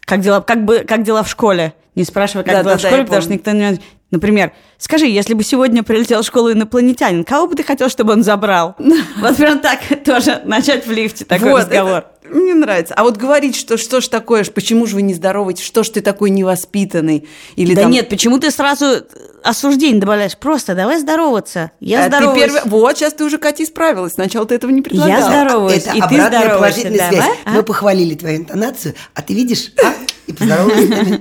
Как 0.06 0.20
дела, 0.20 0.40
как 0.40 0.64
бы, 0.64 0.78
как 0.88 1.02
дела 1.02 1.22
в 1.22 1.28
школе, 1.28 1.74
не 1.94 2.04
спрашивая, 2.04 2.44
как 2.44 2.54
Да, 2.54 2.62
дела 2.62 2.72
да, 2.74 2.78
в 2.78 2.82
да, 2.82 2.88
школе, 2.88 3.00
я 3.02 3.04
потому 3.04 3.22
что 3.22 3.32
никто 3.32 3.50
не... 3.50 3.78
Например, 4.12 4.52
скажи, 4.78 5.06
если 5.06 5.34
бы 5.34 5.42
сегодня 5.42 5.82
прилетел 5.82 6.22
в 6.22 6.26
школу 6.26 6.52
инопланетянин, 6.52 7.24
кого 7.24 7.48
бы 7.48 7.56
ты 7.56 7.64
хотел, 7.64 7.88
чтобы 7.90 8.12
он 8.12 8.22
забрал? 8.22 8.76
Вот 9.20 9.36
прям 9.36 9.58
так 9.58 9.80
тоже 10.04 10.40
начать 10.44 10.86
в 10.86 10.92
лифте 10.92 11.24
такой 11.24 11.50
Вот, 11.50 11.58
разговор. 11.62 11.98
это 11.98 12.06
мне 12.30 12.54
нравится. 12.54 12.94
А 12.94 13.02
вот 13.02 13.16
говорить, 13.16 13.56
что 13.56 13.76
что 13.76 14.00
ж 14.00 14.08
такое, 14.08 14.44
почему 14.44 14.86
же 14.86 14.96
вы 14.96 15.02
не 15.02 15.14
здороваетесь, 15.14 15.64
что 15.64 15.82
ж 15.82 15.88
ты 15.90 16.00
такой 16.00 16.30
невоспитанный? 16.30 17.28
Или 17.56 17.74
Да 17.74 17.82
там, 17.82 17.90
нет, 17.90 18.08
почему 18.08 18.38
ты 18.38 18.50
сразу 18.50 19.02
осуждение 19.42 20.00
добавляешь? 20.00 20.36
Просто 20.36 20.74
давай 20.74 20.98
здороваться. 20.98 21.70
Я 21.80 22.00
а 22.00 22.02
ты 22.04 22.16
здороваюсь. 22.16 22.42
первый- 22.52 22.60
Вот, 22.70 22.96
сейчас 22.98 23.12
ты 23.14 23.24
уже, 23.24 23.38
Катя, 23.38 23.64
справилась. 23.66 24.12
Сначала 24.14 24.46
ты 24.46 24.54
этого 24.54 24.70
не 24.70 24.82
предлагала. 24.82 25.18
Я 25.18 25.24
здороваюсь, 25.26 25.82
Это 25.86 25.96
и 25.96 26.00
ты 26.00 26.06
здороваешься. 26.16 26.54
положительная 26.56 26.98
Давай, 26.98 27.14
связь. 27.16 27.38
а? 27.44 27.50
Мы 27.52 27.62
похвалили 27.62 28.14
твою 28.14 28.36
интонацию, 28.38 28.94
а 29.14 29.22
ты 29.22 29.34
видишь, 29.34 29.72
а? 29.84 29.92
И 30.26 30.32
поздоровалась 30.32 31.20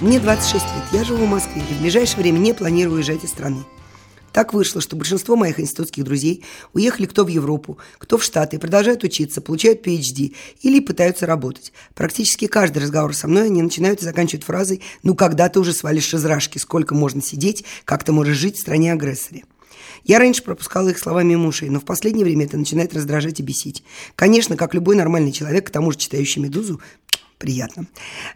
Мне 0.00 0.20
26 0.20 0.64
лет, 0.64 0.84
я 0.92 1.02
живу 1.02 1.24
в 1.26 1.28
Москве 1.28 1.60
и 1.60 1.74
в 1.74 1.80
ближайшее 1.80 2.22
время 2.22 2.38
не 2.38 2.54
планирую 2.54 2.98
уезжать 2.98 3.24
из 3.24 3.30
страны. 3.30 3.64
Так 4.32 4.54
вышло, 4.54 4.80
что 4.80 4.94
большинство 4.94 5.34
моих 5.34 5.58
институтских 5.58 6.04
друзей 6.04 6.44
уехали 6.72 7.06
кто 7.06 7.24
в 7.24 7.28
Европу, 7.28 7.78
кто 7.98 8.16
в 8.16 8.22
Штаты, 8.22 8.56
и 8.56 8.58
продолжают 8.60 9.02
учиться, 9.02 9.40
получают 9.40 9.84
PhD 9.84 10.36
или 10.62 10.78
пытаются 10.78 11.26
работать. 11.26 11.72
Практически 11.96 12.46
каждый 12.46 12.78
разговор 12.78 13.12
со 13.12 13.26
мной 13.26 13.46
они 13.46 13.60
начинают 13.60 14.00
и 14.00 14.04
заканчивают 14.04 14.44
фразой 14.44 14.82
«Ну, 15.02 15.16
когда 15.16 15.48
ты 15.48 15.58
уже 15.58 15.72
свалишь 15.72 16.14
из 16.14 16.24
рашки? 16.24 16.58
Сколько 16.58 16.94
можно 16.94 17.20
сидеть? 17.20 17.64
Как 17.84 18.04
ты 18.04 18.12
можешь 18.12 18.36
жить 18.36 18.56
в 18.56 18.60
стране-агрессоре?» 18.60 19.46
Я 20.04 20.20
раньше 20.20 20.44
пропускала 20.44 20.90
их 20.90 20.98
слова 21.00 21.24
мимо 21.24 21.48
ушей, 21.48 21.70
но 21.70 21.80
в 21.80 21.84
последнее 21.84 22.24
время 22.24 22.44
это 22.44 22.56
начинает 22.56 22.94
раздражать 22.94 23.40
и 23.40 23.42
бесить. 23.42 23.82
Конечно, 24.14 24.56
как 24.56 24.74
любой 24.74 24.94
нормальный 24.94 25.32
человек, 25.32 25.66
к 25.66 25.70
тому 25.70 25.90
же 25.90 25.98
читающий 25.98 26.40
«Медузу», 26.40 26.80
приятно. 27.38 27.86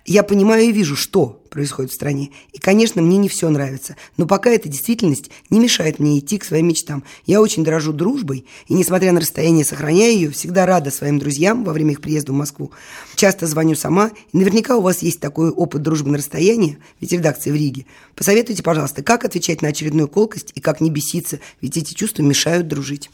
Я 0.06 0.22
понимаю 0.22 0.64
и 0.64 0.72
вижу, 0.72 0.96
что 0.96 1.42
происходит 1.50 1.90
в 1.90 1.94
стране. 1.94 2.30
И, 2.52 2.58
конечно, 2.58 3.02
мне 3.02 3.18
не 3.18 3.28
все 3.28 3.50
нравится. 3.50 3.96
Но 4.16 4.26
пока 4.26 4.50
эта 4.50 4.68
действительность 4.68 5.30
не 5.50 5.60
мешает 5.60 5.98
мне 5.98 6.18
идти 6.18 6.38
к 6.38 6.44
своим 6.44 6.68
мечтам. 6.68 7.04
Я 7.26 7.42
очень 7.42 7.62
дорожу 7.62 7.92
дружбой, 7.92 8.46
и, 8.68 8.74
несмотря 8.74 9.12
на 9.12 9.20
расстояние, 9.20 9.64
сохраняю 9.64 10.14
ее, 10.14 10.30
всегда 10.30 10.64
рада 10.64 10.90
своим 10.90 11.18
друзьям 11.18 11.64
во 11.64 11.72
время 11.72 11.92
их 11.92 12.00
приезда 12.00 12.32
в 12.32 12.36
Москву. 12.36 12.72
Часто 13.16 13.46
звоню 13.46 13.74
сама, 13.74 14.12
и 14.32 14.38
наверняка 14.38 14.76
у 14.76 14.80
вас 14.80 15.02
есть 15.02 15.20
такой 15.20 15.50
опыт 15.50 15.82
дружбы 15.82 16.10
на 16.10 16.18
расстоянии, 16.18 16.78
ведь 17.00 17.12
редакция 17.12 17.52
в 17.52 17.56
Риге. 17.56 17.84
Посоветуйте, 18.14 18.62
пожалуйста, 18.62 19.02
как 19.02 19.24
отвечать 19.24 19.60
на 19.60 19.68
очередную 19.68 20.08
колкость 20.08 20.52
и 20.54 20.60
как 20.60 20.80
не 20.80 20.90
беситься, 20.90 21.40
ведь 21.60 21.76
эти 21.76 21.92
чувства 21.92 22.22
мешают 22.22 22.68
дружить. 22.68 23.10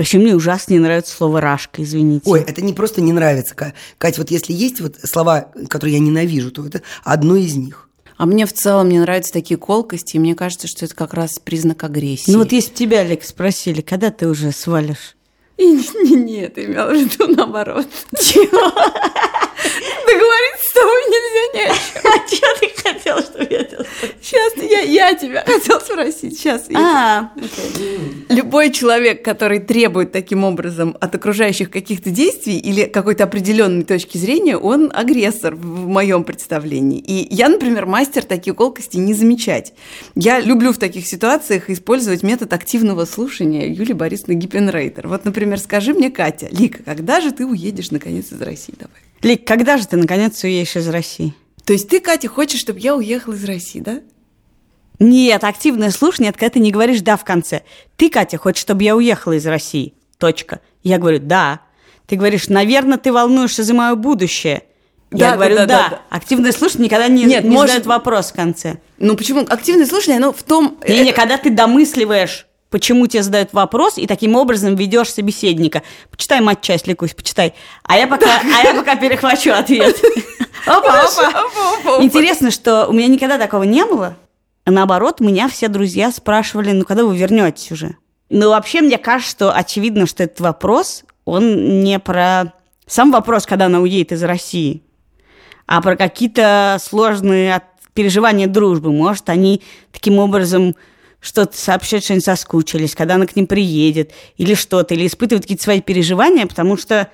Вообще 0.00 0.16
мне 0.16 0.34
ужасно 0.34 0.72
не 0.72 0.78
нравится 0.78 1.14
слово 1.14 1.42
«рашка», 1.42 1.82
извините. 1.82 2.22
Ой, 2.24 2.40
это 2.40 2.62
не 2.62 2.72
просто 2.72 3.02
не 3.02 3.12
нравится. 3.12 3.54
Ка- 3.54 3.74
Кать, 3.98 4.16
вот 4.16 4.30
если 4.30 4.54
есть 4.54 4.80
вот 4.80 4.96
слова, 5.04 5.52
которые 5.68 5.96
я 5.96 6.00
ненавижу, 6.00 6.50
то 6.50 6.64
это 6.66 6.80
одно 7.04 7.36
из 7.36 7.54
них. 7.54 7.86
А 8.16 8.24
мне 8.24 8.46
в 8.46 8.52
целом 8.54 8.88
не 8.88 8.98
нравятся 8.98 9.30
такие 9.30 9.58
колкости, 9.58 10.16
и 10.16 10.18
мне 10.18 10.34
кажется, 10.34 10.68
что 10.68 10.86
это 10.86 10.94
как 10.94 11.12
раз 11.12 11.38
признак 11.38 11.84
агрессии. 11.84 12.30
Ну 12.30 12.38
вот 12.38 12.50
если 12.50 12.70
бы 12.70 12.76
тебя, 12.76 13.00
Олег, 13.00 13.22
спросили, 13.24 13.82
когда 13.82 14.10
ты 14.10 14.26
уже 14.26 14.52
свалишь? 14.52 15.16
Нет, 15.58 16.58
имела 16.58 16.92
в 16.92 16.94
виду 16.94 17.26
наоборот. 17.36 17.86
Договориться 18.10 18.48
с 20.64 20.72
тобой 20.72 21.02
нельзя 21.10 21.44
ни 21.52 21.60
о 21.60 21.74
чем. 21.74 22.02
А 22.10 22.12
что 22.26 22.46
ты 22.60 22.70
хотела, 22.82 23.20
чтобы 23.20 23.46
я 23.50 23.64
делала? 23.64 23.86
Сейчас 24.22 24.54
я, 25.00 25.14
тебя 25.14 25.44
хотела 25.46 25.78
спросить. 25.80 26.38
Сейчас. 26.38 26.68
А, 26.74 27.32
Любой 28.28 28.70
человек, 28.70 29.24
который 29.24 29.58
требует 29.58 30.12
таким 30.12 30.44
образом 30.44 30.96
от 31.00 31.14
окружающих 31.14 31.70
каких-то 31.70 32.10
действий 32.10 32.58
или 32.58 32.84
какой-то 32.84 33.24
определенной 33.24 33.84
точки 33.84 34.18
зрения, 34.18 34.56
он 34.56 34.90
агрессор 34.94 35.54
в 35.54 35.88
моем 35.88 36.24
представлении. 36.24 36.98
И 36.98 37.34
я, 37.34 37.48
например, 37.48 37.86
мастер 37.86 38.24
такие 38.24 38.54
колкости 38.54 38.96
не 38.98 39.14
замечать. 39.14 39.72
Я 40.14 40.40
люблю 40.40 40.72
в 40.72 40.78
таких 40.78 41.06
ситуациях 41.06 41.70
использовать 41.70 42.22
метод 42.22 42.52
активного 42.52 43.04
слушания 43.04 43.72
Юлии 43.72 43.94
Борисовны 43.94 44.34
Гиппенрейтер. 44.34 45.08
Вот, 45.08 45.24
например, 45.24 45.58
скажи 45.58 45.94
мне, 45.94 46.10
Катя, 46.10 46.48
Лика, 46.50 46.82
когда 46.82 47.20
же 47.20 47.32
ты 47.32 47.46
уедешь 47.46 47.90
наконец 47.90 48.32
из 48.32 48.40
России? 48.40 48.74
Давай. 48.78 48.96
Лик, 49.22 49.46
когда 49.46 49.76
же 49.76 49.86
ты 49.86 49.96
наконец 49.96 50.42
уедешь 50.44 50.76
из 50.76 50.88
России? 50.88 51.34
То 51.64 51.72
есть 51.74 51.88
ты, 51.88 52.00
Катя, 52.00 52.28
хочешь, 52.28 52.60
чтобы 52.60 52.80
я 52.80 52.96
уехала 52.96 53.34
из 53.34 53.44
России, 53.44 53.80
да? 53.80 54.00
Нет, 55.00 55.44
активное 55.44 55.90
слушание, 55.90 56.28
это 56.28 56.38
когда 56.38 56.50
ты 56.50 56.60
не 56.60 56.70
говоришь 56.70 57.00
«да» 57.00 57.16
в 57.16 57.24
конце. 57.24 57.62
Ты, 57.96 58.10
Катя, 58.10 58.36
хочешь, 58.36 58.60
чтобы 58.60 58.84
я 58.84 58.94
уехала 58.94 59.32
из 59.32 59.46
России? 59.46 59.94
Точка. 60.18 60.60
Я 60.82 60.98
говорю 60.98 61.18
«да». 61.20 61.60
Ты 62.06 62.16
говоришь 62.16 62.48
«наверное, 62.48 62.98
ты 62.98 63.10
волнуешься 63.10 63.62
за 63.62 63.72
мое 63.72 63.94
будущее». 63.94 64.62
Я 65.10 65.30
да, 65.30 65.36
говорю 65.36 65.56
да, 65.56 65.66
«да». 65.66 65.78
да, 65.78 65.88
да. 65.88 66.00
Активное 66.10 66.52
слушание 66.52 66.84
никогда 66.84 67.08
не, 67.08 67.24
Нет, 67.24 67.44
не 67.44 67.50
может- 67.50 67.70
задает 67.70 67.86
вопрос 67.86 68.30
в 68.30 68.34
конце. 68.34 68.76
Ну 68.98 69.16
почему? 69.16 69.40
Активное 69.40 69.86
слушание, 69.86 70.18
оно 70.18 70.34
в 70.34 70.42
том... 70.42 70.76
Не-не, 70.86 71.12
когда 71.12 71.38
ты 71.38 71.48
домысливаешь, 71.48 72.46
почему 72.68 73.06
тебе 73.06 73.22
задают 73.22 73.54
вопрос, 73.54 73.96
и 73.96 74.06
таким 74.06 74.36
образом 74.36 74.76
ведешь 74.76 75.10
собеседника. 75.10 75.82
Почитай 76.10 76.42
матчасть, 76.42 76.86
Ликусь, 76.86 77.14
почитай. 77.14 77.54
А 77.84 77.96
я 77.96 78.06
пока, 78.06 78.26
а 78.40 78.62
я 78.64 78.74
пока 78.74 78.96
перехвачу 78.96 79.50
ответ. 79.52 79.96
Опа, 80.66 81.04
опа. 81.04 82.04
Интересно, 82.04 82.50
что 82.50 82.86
у 82.86 82.92
меня 82.92 83.08
никогда 83.08 83.38
такого 83.38 83.62
не 83.62 83.84
было. 83.86 84.16
Наоборот, 84.66 85.20
меня 85.20 85.48
все 85.48 85.68
друзья 85.68 86.12
спрашивали, 86.12 86.72
ну 86.72 86.84
когда 86.84 87.04
вы 87.04 87.16
вернетесь 87.16 87.72
уже? 87.72 87.96
Ну 88.28 88.50
вообще, 88.50 88.80
мне 88.80 88.98
кажется, 88.98 89.30
что 89.30 89.52
очевидно, 89.52 90.06
что 90.06 90.22
этот 90.22 90.40
вопрос, 90.40 91.04
он 91.24 91.82
не 91.82 91.98
про 91.98 92.52
сам 92.86 93.10
вопрос, 93.10 93.46
когда 93.46 93.66
она 93.66 93.80
уедет 93.80 94.12
из 94.12 94.22
России, 94.22 94.82
а 95.66 95.80
про 95.80 95.96
какие-то 95.96 96.78
сложные 96.80 97.62
переживания 97.94 98.46
дружбы. 98.46 98.92
Может, 98.92 99.28
они 99.28 99.62
таким 99.92 100.18
образом 100.18 100.76
что-то 101.20 101.56
сообщают, 101.56 102.04
что 102.04 102.14
они 102.14 102.20
соскучились, 102.20 102.94
когда 102.94 103.16
она 103.16 103.26
к 103.26 103.36
ним 103.36 103.46
приедет, 103.46 104.12
или 104.36 104.54
что-то, 104.54 104.94
или 104.94 105.06
испытывают 105.06 105.44
какие-то 105.44 105.62
свои 105.62 105.80
переживания, 105.80 106.46
потому 106.46 106.76
что 106.76 107.10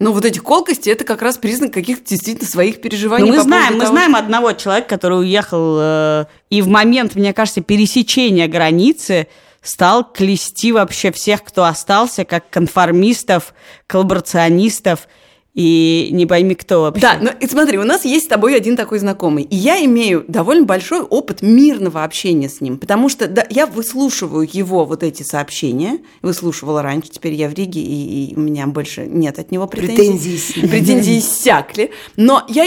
Ну, 0.00 0.12
вот 0.12 0.24
эти 0.24 0.38
колкости, 0.38 0.90
это 0.90 1.04
как 1.04 1.22
раз 1.22 1.38
признак 1.38 1.72
каких-то 1.72 2.04
действительно 2.04 2.48
своих 2.48 2.80
переживаний. 2.80 3.26
ну, 3.30 3.36
мы 3.36 3.42
знаем, 3.42 3.74
мы 3.74 3.80
того, 3.80 3.92
знаем 3.92 4.16
одного 4.16 4.52
человека, 4.52 4.88
который 4.88 5.20
уехал, 5.20 5.76
э, 5.80 6.24
и 6.50 6.62
в 6.62 6.68
момент, 6.68 7.14
мне 7.14 7.32
кажется, 7.32 7.60
пересечения 7.60 8.48
границы 8.48 9.28
стал 9.62 10.04
клести 10.04 10.72
вообще 10.72 11.12
всех, 11.12 11.44
кто 11.44 11.64
остался, 11.64 12.24
как 12.24 12.50
конформистов, 12.50 13.54
коллаборационистов 13.86 15.08
и 15.54 16.08
не 16.12 16.26
пойми 16.26 16.54
кто 16.54 16.82
вообще. 16.82 17.00
Да, 17.00 17.18
но 17.20 17.30
и 17.30 17.46
смотри, 17.46 17.78
у 17.78 17.84
нас 17.84 18.04
есть 18.04 18.26
с 18.26 18.28
тобой 18.28 18.56
один 18.56 18.76
такой 18.76 18.98
знакомый, 18.98 19.44
и 19.44 19.56
я 19.56 19.82
имею 19.84 20.24
довольно 20.26 20.64
большой 20.64 21.00
опыт 21.00 21.42
мирного 21.42 22.02
общения 22.02 22.48
с 22.48 22.60
ним, 22.60 22.78
потому 22.78 23.08
что 23.08 23.28
да, 23.28 23.46
я 23.50 23.66
выслушиваю 23.66 24.48
его 24.50 24.84
вот 24.84 25.02
эти 25.02 25.22
сообщения, 25.22 26.00
выслушивала 26.22 26.82
раньше, 26.82 27.10
теперь 27.10 27.34
я 27.34 27.48
в 27.48 27.54
Риге, 27.54 27.80
и, 27.80 28.32
и 28.32 28.36
у 28.36 28.40
меня 28.40 28.66
больше 28.66 29.06
нет 29.06 29.38
от 29.38 29.52
него 29.52 29.68
претензий. 29.68 29.94
Претензии 29.96 30.36
иссякли. 30.36 30.68
Претензии 30.68 31.18
иссякли, 31.18 31.90
но 32.16 32.44
я 32.48 32.66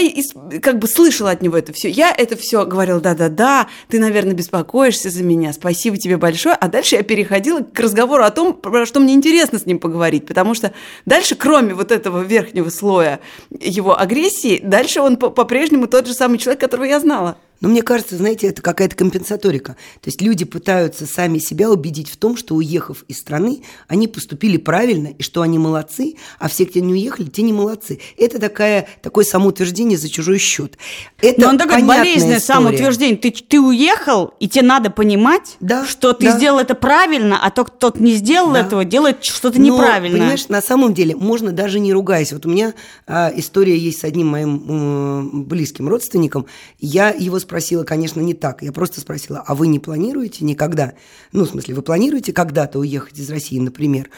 как 0.60 0.78
бы 0.78 0.88
слышала 0.88 1.30
от 1.30 1.42
него 1.42 1.58
это 1.58 1.74
все. 1.74 1.90
Я 1.90 2.10
это 2.10 2.36
все 2.36 2.64
говорила, 2.64 3.00
да-да-да, 3.00 3.68
ты, 3.88 3.98
наверное, 3.98 4.34
беспокоишься 4.34 5.10
за 5.10 5.22
меня, 5.22 5.52
спасибо 5.52 5.98
тебе 5.98 6.16
большое, 6.16 6.54
а 6.54 6.68
дальше 6.68 6.96
я 6.96 7.02
переходила 7.02 7.60
к 7.60 7.78
разговору 7.78 8.24
о 8.24 8.30
том, 8.30 8.54
про 8.54 8.86
что 8.86 8.98
мне 9.00 9.12
интересно 9.12 9.58
с 9.58 9.66
ним 9.66 9.78
поговорить, 9.78 10.24
потому 10.24 10.54
что 10.54 10.72
дальше, 11.04 11.34
кроме 11.34 11.74
вот 11.74 11.92
этого 11.92 12.22
верхнего 12.22 12.70
слоя 12.78 13.20
его 13.50 13.98
агрессии, 13.98 14.60
дальше 14.62 15.00
он 15.00 15.16
по- 15.16 15.30
по-прежнему 15.30 15.86
тот 15.86 16.06
же 16.06 16.14
самый 16.14 16.38
человек, 16.38 16.60
которого 16.60 16.84
я 16.84 17.00
знала. 17.00 17.36
Но 17.60 17.68
мне 17.68 17.82
кажется, 17.82 18.16
знаете, 18.16 18.46
это 18.46 18.62
какая-то 18.62 18.94
компенсаторика. 18.94 19.72
То 20.00 20.08
есть 20.08 20.22
люди 20.22 20.44
пытаются 20.44 21.06
сами 21.06 21.38
себя 21.38 21.70
убедить 21.70 22.08
в 22.08 22.16
том, 22.16 22.36
что 22.36 22.54
уехав 22.54 23.04
из 23.08 23.18
страны, 23.18 23.62
они 23.88 24.06
поступили 24.06 24.56
правильно, 24.58 25.08
и 25.08 25.22
что 25.22 25.42
они 25.42 25.58
молодцы, 25.58 26.14
а 26.38 26.48
все, 26.48 26.66
кто 26.66 26.78
не 26.80 26.92
уехали, 26.92 27.26
те 27.28 27.42
не 27.42 27.52
молодцы. 27.52 27.98
Это 28.16 28.38
такая, 28.38 28.86
такое 29.02 29.24
самоутверждение 29.24 29.98
за 29.98 30.08
чужой 30.08 30.38
счет. 30.38 30.78
Это 31.20 31.40
Но 31.40 31.48
он 31.48 31.58
такое 31.58 31.84
болезненное 31.84 32.38
история. 32.38 32.60
самоутверждение. 32.60 33.16
Ты, 33.16 33.30
ты 33.32 33.60
уехал, 33.60 34.34
и 34.38 34.48
тебе 34.48 34.62
надо 34.62 34.90
понимать, 34.90 35.56
Да, 35.60 35.84
что 35.86 36.12
ты 36.12 36.26
да. 36.26 36.36
сделал 36.36 36.60
это 36.60 36.74
правильно, 36.74 37.38
а 37.44 37.50
тот, 37.50 37.70
кто 37.70 37.92
не 37.98 38.12
сделал 38.14 38.52
Да. 38.52 38.60
этого, 38.60 38.84
делает 38.84 39.24
что-то 39.24 39.58
Но, 39.60 39.64
неправильно. 39.66 40.16
понимаешь, 40.18 40.48
на 40.48 40.62
самом 40.62 40.94
деле 40.94 41.16
можно 41.16 41.50
даже 41.52 41.80
не 41.80 41.92
ругаясь. 41.92 42.32
Вот 42.32 42.46
у 42.46 42.48
меня 42.50 42.74
а, 43.06 43.32
история 43.34 43.76
есть 43.76 44.00
с 44.00 44.04
одним 44.04 44.28
моим 44.28 44.64
м, 44.68 45.44
близким 45.44 45.88
родственником. 45.88 46.46
Я 46.78 47.10
его 47.10 47.38
спросила, 47.48 47.82
конечно, 47.82 48.20
не 48.20 48.34
так. 48.34 48.62
Я 48.62 48.72
просто 48.72 49.00
спросила, 49.00 49.42
а 49.46 49.54
вы 49.54 49.68
не 49.68 49.78
планируете 49.78 50.44
никогда? 50.44 50.92
Ну, 51.32 51.44
в 51.44 51.48
смысле, 51.48 51.74
вы 51.74 51.80
планируете 51.80 52.34
когда-то 52.34 52.78
уехать 52.78 53.18
из 53.18 53.30
России, 53.30 53.58
например? 53.58 54.10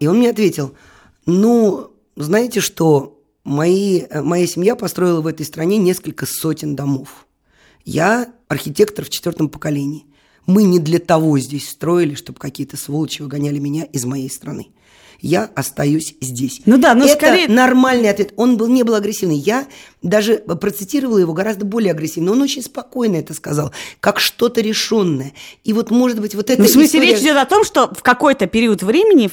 И 0.00 0.08
он 0.08 0.18
мне 0.18 0.28
ответил, 0.28 0.74
ну, 1.24 1.92
знаете 2.16 2.60
что, 2.60 3.22
мои, 3.44 4.00
э, 4.00 4.20
моя 4.20 4.48
семья 4.48 4.74
построила 4.74 5.20
в 5.20 5.28
этой 5.28 5.46
стране 5.46 5.78
несколько 5.78 6.26
сотен 6.26 6.74
домов. 6.74 7.28
Я 7.84 8.32
архитектор 8.48 9.04
в 9.04 9.10
четвертом 9.10 9.48
поколении. 9.48 10.06
Мы 10.46 10.64
не 10.64 10.80
для 10.80 10.98
того 10.98 11.38
здесь 11.38 11.68
строили, 11.68 12.16
чтобы 12.16 12.40
какие-то 12.40 12.76
сволочи 12.76 13.22
выгоняли 13.22 13.60
меня 13.60 13.84
из 13.84 14.04
моей 14.04 14.28
страны. 14.28 14.72
Я 15.22 15.48
остаюсь 15.54 16.16
здесь. 16.20 16.62
Ну 16.66 16.78
да, 16.78 16.94
ну 16.94 17.04
Это 17.04 17.14
скорее- 17.14 17.48
нормальный 17.48 18.10
ответ. 18.10 18.32
Он 18.36 18.56
был, 18.56 18.66
не 18.66 18.82
был 18.82 18.96
агрессивный. 18.96 19.36
Я 19.36 19.66
даже 20.02 20.38
процитировала 20.38 21.18
его 21.18 21.32
гораздо 21.32 21.64
более 21.64 21.92
агрессивно. 21.92 22.32
Он 22.32 22.42
очень 22.42 22.60
спокойно 22.60 23.16
это 23.16 23.32
сказал, 23.32 23.72
как 24.00 24.18
что-то 24.18 24.60
решенное. 24.60 25.32
И 25.62 25.72
вот, 25.72 25.92
может 25.92 26.20
быть, 26.20 26.34
вот 26.34 26.50
это 26.50 26.60
Ну, 26.60 26.66
в 26.66 26.70
смысле, 26.72 27.00
речь 27.00 27.20
идет 27.20 27.36
о 27.36 27.46
том, 27.46 27.62
что 27.62 27.92
в 27.96 28.02
какой-то 28.02 28.48
период 28.48 28.82
времени 28.82 29.30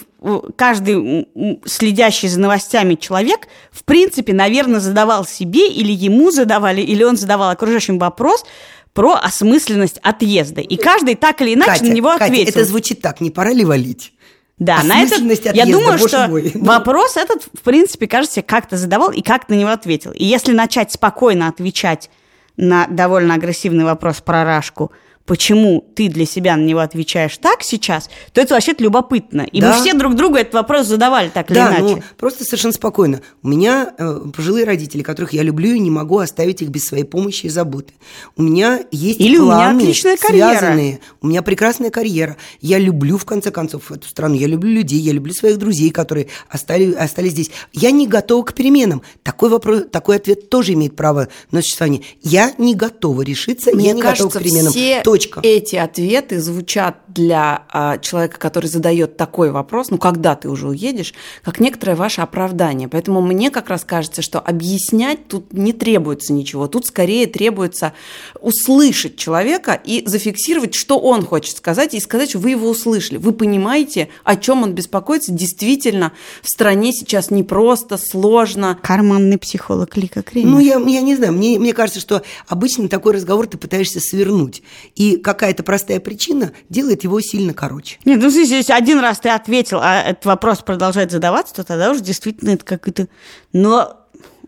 каждый 0.55 1.27
следящий 1.65 2.27
за 2.27 2.39
новостями 2.39 2.93
человек, 2.93 3.47
в 3.71 3.83
принципе, 3.83 4.31
наверное, 4.31 4.79
задавал 4.81 5.25
себе 5.25 5.69
или 5.69 5.91
ему 5.91 6.29
задавали, 6.29 6.81
или 6.81 7.03
он 7.03 7.17
задавал 7.17 7.49
окружающим 7.49 7.97
вопрос 7.97 8.45
про 8.93 9.13
осмысленность 9.15 9.97
отъезда. 10.03 10.61
И 10.61 10.75
каждый 10.75 11.15
так 11.15 11.41
или 11.41 11.55
иначе 11.55 11.71
Катя, 11.71 11.85
на 11.85 11.93
него 11.93 12.11
Катя, 12.11 12.25
ответил. 12.25 12.49
это 12.51 12.65
звучит 12.65 13.01
так, 13.01 13.21
не 13.21 13.31
пора 13.31 13.53
ли 13.53 13.65
валить? 13.65 14.13
Да, 14.59 14.83
на 14.83 14.99
этот, 14.99 15.13
Осмысленность 15.13 15.45
я 15.45 15.51
отъезда, 15.51 15.71
думаю, 15.71 15.97
что 15.97 16.27
мой. 16.27 16.51
вопрос 16.55 17.15
этот, 17.15 17.43
в 17.43 17.61
принципе, 17.61 18.07
кажется, 18.07 18.41
как-то 18.41 18.75
задавал 18.75 19.11
и 19.11 19.21
как 19.21 19.47
на 19.47 19.53
него 19.53 19.69
ответил. 19.69 20.11
И 20.11 20.25
если 20.25 20.51
начать 20.51 20.91
спокойно 20.91 21.47
отвечать 21.47 22.09
на 22.57 22.85
довольно 22.87 23.35
агрессивный 23.35 23.85
вопрос 23.85 24.19
про 24.19 24.43
Рашку, 24.43 24.91
почему 25.29 25.85
ты 25.95 26.09
для 26.09 26.25
себя 26.25 26.57
на 26.57 26.63
него 26.63 26.79
отвечаешь 26.79 27.37
так 27.37 27.61
сейчас, 27.61 28.09
то 28.33 28.41
это 28.41 28.55
вообще-то 28.55 28.83
любопытно. 28.83 29.41
И 29.43 29.61
Да. 29.61 29.75
мы 29.75 29.81
все 29.83 29.93
друг 29.93 30.15
другу 30.15 30.37
этот 30.37 30.55
вопрос 30.55 30.87
задавали 30.87 31.29
так 31.29 31.45
Да, 31.49 31.69
или 31.71 31.81
иначе. 31.81 31.95
ну 31.97 32.03
просто 32.17 32.43
совершенно 32.45 32.73
спокойно. 32.73 33.21
У 33.43 33.47
меня 33.47 33.93
э, 33.95 34.21
пожилые 34.35 34.65
родители, 34.65 35.03
которых 35.03 35.31
я 35.33 35.43
люблю 35.43 35.71
и 35.71 35.77
не 35.79 35.91
могу 35.91 36.17
оставить 36.17 36.63
их 36.63 36.69
без 36.69 36.85
своей 36.87 37.03
помощи 37.03 37.45
и 37.45 37.49
заботы. 37.49 37.93
У 38.37 38.41
меня 38.41 38.79
есть 38.91 39.19
Или 39.19 39.37
у 39.37 39.43
меня 39.45 39.55
планы, 39.57 39.81
отличная 39.83 40.17
карьера. 40.17 40.57
связанные. 40.57 40.99
У 41.21 41.27
меня 41.27 41.43
прекрасная 41.43 41.91
карьера. 41.91 42.35
Я 42.59 42.79
люблю, 42.79 43.19
в 43.19 43.25
конце 43.25 43.51
концов, 43.51 43.91
эту 43.91 44.07
страну. 44.07 44.33
Я 44.33 44.47
люблю 44.47 44.71
людей, 44.73 44.99
я 44.99 45.11
люблю 45.11 45.33
своих 45.35 45.59
друзей, 45.59 45.91
которые 45.91 46.25
остались, 46.49 46.95
остались 46.95 47.33
здесь. 47.33 47.51
Я 47.71 47.91
не 47.91 48.07
готова 48.07 48.43
к 48.43 48.55
переменам. 48.55 49.03
Такой 49.21 49.49
вопрос, 49.51 49.83
такой 49.91 50.15
ответ 50.15 50.49
тоже 50.49 50.73
имеет 50.73 50.95
право 50.95 51.27
на 51.51 51.61
существование. 51.61 52.01
Я 52.23 52.51
не 52.57 52.73
готова 52.73 53.21
решиться, 53.21 53.69
Мне 53.75 53.89
я 53.89 53.93
не 53.93 54.01
кажется, 54.01 54.23
готова 54.23 54.39
к 54.41 54.43
переменам. 54.43 54.71
все 54.71 55.01
Точка. 55.19 55.41
Эти 55.43 55.75
ответы 55.75 56.39
звучат 56.39 56.97
для 57.07 57.63
а, 57.69 57.97
человека, 57.97 58.39
который 58.39 58.67
задает 58.67 59.17
такой 59.17 59.51
вопрос, 59.51 59.89
ну 59.89 59.97
когда 59.97 60.35
ты 60.35 60.49
уже 60.49 60.67
уедешь, 60.67 61.13
как 61.43 61.59
некоторое 61.59 61.95
ваше 61.95 62.21
оправдание. 62.21 62.87
Поэтому 62.87 63.21
мне 63.21 63.51
как 63.51 63.69
раз 63.69 63.83
кажется, 63.83 64.21
что 64.21 64.39
объяснять 64.39 65.27
тут 65.27 65.51
не 65.53 65.73
требуется 65.73 66.33
ничего. 66.33 66.67
Тут 66.67 66.85
скорее 66.85 67.27
требуется 67.27 67.93
услышать 68.39 69.17
человека 69.17 69.79
и 69.83 70.03
зафиксировать, 70.05 70.75
что 70.75 70.99
он 70.99 71.25
хочет 71.25 71.57
сказать, 71.57 71.93
и 71.93 71.99
сказать, 71.99 72.29
что 72.29 72.39
вы 72.39 72.51
его 72.51 72.69
услышали. 72.69 73.17
Вы 73.17 73.33
понимаете, 73.33 74.09
о 74.23 74.35
чем 74.35 74.63
он 74.63 74.73
беспокоится. 74.73 75.31
Действительно, 75.31 76.13
в 76.41 76.49
стране 76.49 76.93
сейчас 76.93 77.31
непросто, 77.31 77.97
сложно. 77.97 78.77
Карманный 78.81 79.37
психолог 79.37 79.97
Лика 79.97 80.21
Кремер. 80.21 80.49
Ну, 80.49 80.59
я, 80.59 80.77
я 80.79 81.01
не 81.01 81.15
знаю, 81.15 81.33
мне, 81.33 81.59
мне 81.59 81.73
кажется, 81.73 81.99
что 81.99 82.21
обычно 82.47 82.87
такой 82.87 83.13
разговор 83.13 83.47
ты 83.47 83.57
пытаешься 83.57 83.99
свернуть. 83.99 84.61
И 84.95 85.08
какая-то 85.17 85.63
простая 85.63 85.99
причина 85.99 86.51
делает 86.69 87.03
его 87.03 87.19
сильно 87.21 87.53
короче. 87.53 87.97
Нет, 88.05 88.19
ну, 88.21 88.29
если 88.29 88.71
один 88.71 88.99
раз 88.99 89.19
ты 89.19 89.29
ответил, 89.29 89.79
а 89.81 90.01
этот 90.01 90.25
вопрос 90.25 90.59
продолжает 90.59 91.11
задаваться, 91.11 91.55
то 91.55 91.63
тогда 91.63 91.91
уже 91.91 92.01
действительно 92.01 92.51
это 92.51 92.65
какой-то... 92.65 93.07
Но 93.53 93.99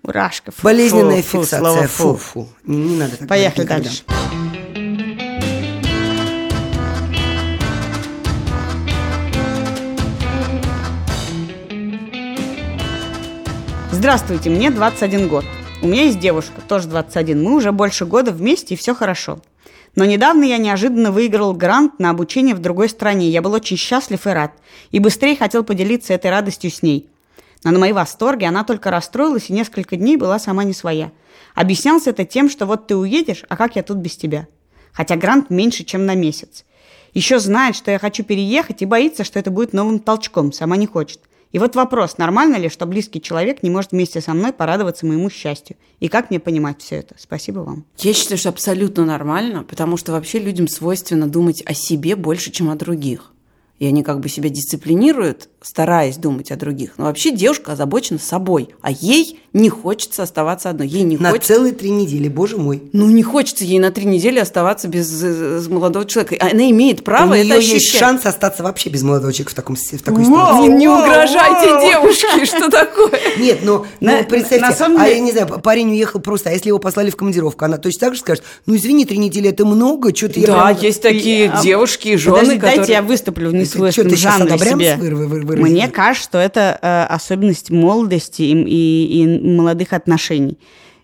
Рашка, 0.03 0.51
фу, 0.51 0.63
Болезненная 0.63 1.21
фу, 1.21 1.43
фиксация. 1.43 1.87
Фу, 1.87 2.15
фу. 2.15 2.17
фу. 2.17 2.49
Не, 2.65 2.77
не 2.77 2.97
надо 2.97 3.17
так 3.17 3.27
Поехали 3.27 3.65
дальше. 3.65 4.03
Здравствуйте, 13.91 14.49
мне 14.49 14.71
21 14.71 15.27
год. 15.27 15.45
У 15.83 15.87
меня 15.87 16.05
есть 16.05 16.19
девушка, 16.19 16.59
тоже 16.67 16.87
21. 16.87 17.43
Мы 17.43 17.53
уже 17.55 17.71
больше 17.71 18.05
года 18.07 18.31
вместе, 18.31 18.73
и 18.73 18.77
все 18.77 18.95
хорошо. 18.95 19.39
Но 19.95 20.05
недавно 20.05 20.43
я 20.43 20.57
неожиданно 20.57 21.11
выиграл 21.11 21.53
грант 21.53 21.99
на 21.99 22.09
обучение 22.09 22.55
в 22.55 22.59
другой 22.59 22.87
стране. 22.87 23.29
Я 23.29 23.41
был 23.41 23.53
очень 23.53 23.77
счастлив 23.77 24.25
и 24.25 24.29
рад. 24.29 24.53
И 24.91 24.99
быстрее 24.99 25.35
хотел 25.35 25.63
поделиться 25.63 26.13
этой 26.13 26.31
радостью 26.31 26.71
с 26.71 26.81
ней. 26.81 27.09
Но 27.63 27.71
на 27.71 27.79
мои 27.79 27.91
восторги 27.91 28.45
она 28.45 28.63
только 28.63 28.89
расстроилась 28.89 29.49
и 29.49 29.53
несколько 29.53 29.97
дней 29.97 30.17
была 30.17 30.39
сама 30.39 30.63
не 30.63 30.73
своя. 30.73 31.11
Объяснялось 31.53 32.07
это 32.07 32.25
тем, 32.25 32.49
что 32.49 32.65
вот 32.65 32.87
ты 32.87 32.95
уедешь, 32.95 33.43
а 33.49 33.57
как 33.57 33.75
я 33.75 33.83
тут 33.83 33.97
без 33.97 34.15
тебя? 34.15 34.47
Хотя 34.93 35.15
грант 35.15 35.49
меньше, 35.49 35.83
чем 35.83 36.05
на 36.05 36.15
месяц. 36.15 36.65
Еще 37.13 37.39
знает, 37.39 37.75
что 37.75 37.91
я 37.91 37.99
хочу 37.99 38.23
переехать 38.23 38.81
и 38.81 38.85
боится, 38.85 39.25
что 39.25 39.37
это 39.37 39.51
будет 39.51 39.73
новым 39.73 39.99
толчком, 39.99 40.53
сама 40.53 40.77
не 40.77 40.87
хочет. 40.87 41.19
И 41.51 41.59
вот 41.59 41.75
вопрос, 41.75 42.17
нормально 42.17 42.55
ли, 42.55 42.69
что 42.69 42.85
близкий 42.85 43.21
человек 43.21 43.61
не 43.61 43.69
может 43.69 43.91
вместе 43.91 44.21
со 44.21 44.33
мной 44.33 44.53
порадоваться 44.53 45.05
моему 45.05 45.29
счастью? 45.29 45.75
И 45.99 46.07
как 46.07 46.29
мне 46.29 46.39
понимать 46.39 46.81
все 46.81 46.97
это? 46.97 47.15
Спасибо 47.17 47.59
вам. 47.59 47.85
Я 47.97 48.13
считаю, 48.13 48.37
что 48.37 48.49
абсолютно 48.49 49.05
нормально, 49.05 49.63
потому 49.63 49.97
что 49.97 50.13
вообще 50.13 50.39
людям 50.39 50.67
свойственно 50.67 51.27
думать 51.27 51.61
о 51.65 51.73
себе 51.73 52.15
больше, 52.15 52.51
чем 52.51 52.69
о 52.69 52.75
других. 52.75 53.33
И 53.79 53.85
они 53.85 54.03
как 54.03 54.19
бы 54.19 54.29
себя 54.29 54.49
дисциплинируют, 54.49 55.49
стараясь 55.63 56.17
думать 56.17 56.51
о 56.51 56.55
других. 56.55 56.93
Но 56.97 57.05
вообще 57.05 57.31
девушка 57.31 57.73
озабочена 57.73 58.17
собой, 58.19 58.69
а 58.81 58.91
ей 58.91 59.39
не 59.53 59.69
хочется 59.69 60.23
оставаться 60.23 60.69
одной. 60.69 60.87
Ей 60.87 61.03
не 61.03 61.17
На 61.17 61.31
хочется... 61.31 61.53
целые 61.55 61.73
три 61.73 61.89
недели, 61.89 62.29
боже 62.29 62.57
мой. 62.57 62.83
Ну, 62.93 63.07
не 63.09 63.21
хочется 63.21 63.63
ей 63.65 63.79
на 63.79 63.91
три 63.91 64.05
недели 64.05 64.39
оставаться 64.39 64.87
без 64.87 65.21
э, 65.23 65.61
молодого 65.69 66.05
человека. 66.05 66.37
Она 66.39 66.69
имеет 66.71 67.03
право 67.03 67.31
У 67.31 67.35
это 67.35 67.43
нее 67.45 67.55
ощущать. 67.57 67.73
есть 67.81 67.97
шанс 67.97 68.25
остаться 68.25 68.63
вообще 68.63 68.89
без 68.89 69.03
молодого 69.03 69.31
человека 69.33 69.51
в, 69.51 69.55
таком, 69.55 69.75
в 69.75 70.01
такой 70.01 70.23
Вау, 70.23 70.63
ситуации. 70.63 70.77
не 70.77 70.87
Вау, 70.87 71.01
угрожайте 71.01 71.69
вау. 71.73 71.81
девушке, 71.81 72.45
что 72.45 72.69
такое? 72.71 73.11
Нет, 73.39 73.59
ну, 73.63 73.85
представьте, 73.99 74.65
на 74.65 74.71
самом 74.73 75.01
а 75.01 75.05
деле- 75.05 75.17
я 75.17 75.21
не 75.21 75.31
знаю, 75.31 75.47
парень 75.61 75.91
уехал 75.91 76.21
просто, 76.21 76.49
а 76.49 76.53
если 76.53 76.69
его 76.69 76.79
послали 76.79 77.09
в 77.11 77.15
командировку, 77.17 77.65
она 77.65 77.77
точно 77.77 77.99
так 78.07 78.15
же 78.15 78.21
скажет, 78.21 78.43
ну, 78.65 78.75
извини, 78.75 79.05
три 79.05 79.17
недели 79.17 79.49
это 79.49 79.65
много, 79.65 80.15
что-то 80.15 80.39
я 80.39 80.47
Да, 80.47 80.69
есть 80.71 81.01
такие 81.01 81.51
А, 81.51 81.61
девушки 81.61 82.07
и 82.09 82.15
жены, 82.15 82.57
дайте 82.57 82.93
я 82.93 83.01
выступлю 83.01 83.49
в 83.49 83.53
несвойственном 83.53 84.09
чё, 84.09 84.15
ты 84.15 84.21
щас 84.21 84.37
жанре 84.37 84.57
себе. 84.57 84.97
Выр- 85.51 85.57
вы- 85.57 85.61
выразила? 85.63 85.77
Мне 85.83 85.87
кажется, 85.89 86.23
что 86.29 86.37
это 86.37 86.79
э, 86.81 87.03
особенность 87.13 87.69
молодости 87.71 88.41
и, 88.41 88.53
и- 88.53 89.23
и 89.23 89.39
молодых 89.39 89.93
отношений. 89.93 90.57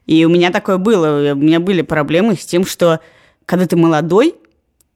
И 0.05 0.23
у 0.25 0.29
меня 0.29 0.51
такое 0.51 0.77
было. 0.77 1.33
У 1.33 1.35
меня 1.37 1.59
были 1.59 1.81
проблемы 1.81 2.35
с 2.35 2.45
тем, 2.45 2.65
что 2.65 2.99
когда 3.45 3.65
ты 3.67 3.75
молодой, 3.75 4.35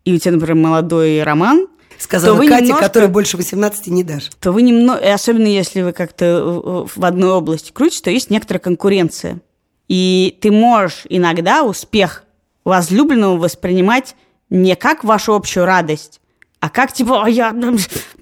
и 0.05 0.13
у 0.13 0.17
тебя, 0.17 0.31
например, 0.33 0.55
молодой 0.55 1.21
роман, 1.23 1.67
Сказала 1.97 2.35
то 2.35 2.41
вы 2.41 2.47
Катя, 2.47 2.63
немножко- 2.63 2.85
которой 2.87 3.09
больше 3.09 3.37
18 3.37 3.87
не 3.91 4.03
дашь. 4.03 4.29
то 4.39 4.51
вы 4.51 4.61
немного, 4.63 5.13
особенно 5.13 5.45
если 5.47 5.81
вы 5.83 5.91
как-то 5.91 6.25
э, 6.25 6.99
в 6.99 7.05
одной 7.05 7.31
области 7.31 7.71
крутите, 7.71 8.03
то 8.03 8.09
есть 8.09 8.29
некоторая 8.31 8.59
конкуренция. 8.61 9.39
И 9.87 10.37
ты 10.41 10.49
можешь 10.51 11.01
иногда 11.09 11.63
успех 11.63 12.23
возлюбленного 12.63 13.37
воспринимать 13.37 14.15
не 14.49 14.75
как 14.75 15.03
вашу 15.03 15.33
общую 15.33 15.65
радость, 15.65 16.20
а 16.61 16.69
как 16.69 16.93
типа, 16.93 17.23
а 17.25 17.29
я 17.29 17.53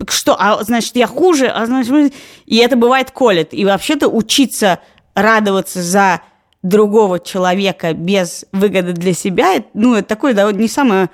что, 0.07 0.35
а 0.39 0.63
значит 0.63 0.95
я 0.95 1.07
хуже, 1.07 1.47
а 1.47 1.65
значит 1.65 2.13
и 2.45 2.57
это 2.57 2.77
бывает 2.77 3.11
колет. 3.11 3.49
И 3.53 3.65
вообще-то 3.65 4.07
учиться 4.07 4.79
радоваться 5.13 5.83
за 5.83 6.21
другого 6.63 7.19
человека 7.19 7.93
без 7.93 8.45
выгоды 8.53 8.93
для 8.93 9.13
себя, 9.13 9.63
ну 9.73 9.95
это 9.95 10.07
такое 10.07 10.33
да, 10.33 10.49
не 10.53 10.69
самое 10.69 11.09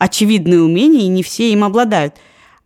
очевидное 0.00 0.58
умение, 0.60 1.04
и 1.04 1.08
не 1.08 1.22
все 1.22 1.52
им 1.52 1.62
обладают. 1.62 2.16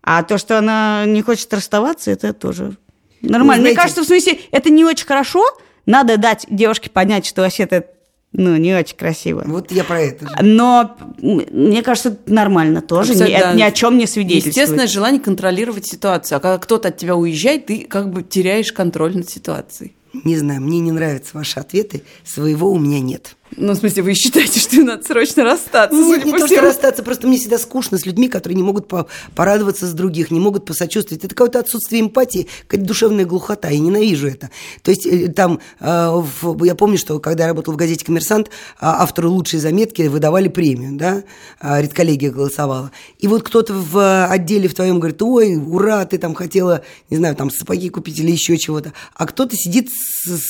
А 0.02 0.22
то, 0.22 0.38
что 0.38 0.56
она 0.56 1.04
не 1.06 1.20
хочет 1.20 1.52
расставаться, 1.52 2.10
это 2.10 2.32
тоже 2.32 2.78
нормально. 3.20 3.38
Ну, 3.38 3.44
Мне 3.44 3.60
знаете- 3.60 3.76
кажется, 3.76 4.02
в 4.02 4.06
смысле, 4.06 4.40
это 4.50 4.70
не 4.70 4.86
очень 4.86 5.06
хорошо. 5.06 5.44
Надо 5.84 6.16
дать 6.16 6.46
девушке 6.48 6.88
понять, 6.88 7.26
что 7.26 7.42
вообще 7.42 7.64
это 7.64 7.84
ну, 8.32 8.56
не 8.56 8.74
очень 8.74 8.96
красиво. 8.96 9.42
Вот 9.46 9.72
я 9.72 9.84
про 9.84 10.00
это 10.00 10.28
же. 10.28 10.34
Но 10.42 10.96
мне 11.20 11.82
кажется, 11.82 12.10
это 12.10 12.32
нормально 12.32 12.82
тоже. 12.82 13.14
Ни, 13.14 13.30
это 13.30 13.54
ни 13.54 13.62
о 13.62 13.72
чем 13.72 13.96
не 13.96 14.06
свидетельствует. 14.06 14.54
Естественное 14.54 14.86
желание 14.86 15.20
контролировать 15.20 15.86
ситуацию. 15.86 16.36
А 16.36 16.40
когда 16.40 16.58
кто-то 16.58 16.88
от 16.88 16.98
тебя 16.98 17.16
уезжает, 17.16 17.66
ты 17.66 17.86
как 17.88 18.12
бы 18.12 18.22
теряешь 18.22 18.72
контроль 18.72 19.16
над 19.16 19.30
ситуацией. 19.30 19.94
Не 20.24 20.36
знаю, 20.36 20.60
мне 20.60 20.80
не 20.80 20.92
нравятся 20.92 21.36
ваши 21.36 21.60
ответы, 21.60 22.02
своего 22.24 22.70
у 22.70 22.78
меня 22.78 23.00
нет. 23.00 23.36
Ну, 23.56 23.72
в 23.72 23.76
смысле, 23.76 24.02
вы 24.02 24.14
считаете, 24.14 24.60
что 24.60 24.82
надо 24.82 25.02
срочно 25.04 25.44
расстаться? 25.44 25.96
Нет, 25.96 26.22
судя 26.22 26.24
не 26.24 26.38
то, 26.38 26.46
что 26.46 26.60
расстаться, 26.60 27.02
просто 27.02 27.26
мне 27.26 27.38
всегда 27.38 27.58
скучно 27.58 27.98
с 27.98 28.06
людьми, 28.06 28.28
которые 28.28 28.56
не 28.56 28.62
могут 28.62 28.88
по- 28.88 29.06
порадоваться 29.34 29.86
с 29.86 29.92
других, 29.92 30.30
не 30.30 30.40
могут 30.40 30.64
посочувствовать. 30.64 31.24
Это 31.24 31.34
какое-то 31.34 31.58
отсутствие 31.60 32.02
эмпатии, 32.02 32.48
какая-то 32.66 32.86
душевная 32.86 33.24
глухота. 33.24 33.68
Я 33.68 33.78
ненавижу 33.78 34.28
это. 34.28 34.50
То 34.82 34.90
есть 34.90 35.06
э, 35.06 35.28
там, 35.28 35.60
э, 35.80 36.22
я 36.62 36.74
помню, 36.74 36.98
что 36.98 37.18
когда 37.18 37.44
я 37.44 37.48
работала 37.48 37.74
в 37.74 37.76
газете 37.76 38.04
«Коммерсант», 38.04 38.50
а, 38.80 39.02
автору 39.02 39.30
лучшей 39.30 39.58
заметки 39.58 40.02
выдавали 40.02 40.48
премию, 40.48 40.96
да, 40.96 41.22
а, 41.60 41.80
редколлегия 41.80 42.30
голосовала. 42.30 42.90
И 43.18 43.28
вот 43.28 43.42
кто-то 43.42 43.74
в 43.74 44.26
отделе 44.26 44.68
в 44.68 44.74
твоем 44.74 44.98
говорит, 44.98 45.20
ой, 45.22 45.56
ура, 45.56 46.04
ты 46.04 46.18
там 46.18 46.34
хотела, 46.34 46.82
не 47.10 47.16
знаю, 47.16 47.36
там 47.36 47.50
сапоги 47.50 47.88
купить 47.88 48.18
или 48.18 48.30
еще 48.30 48.56
чего-то. 48.56 48.92
А 49.14 49.26
кто-то 49.26 49.56
сидит 49.56 49.88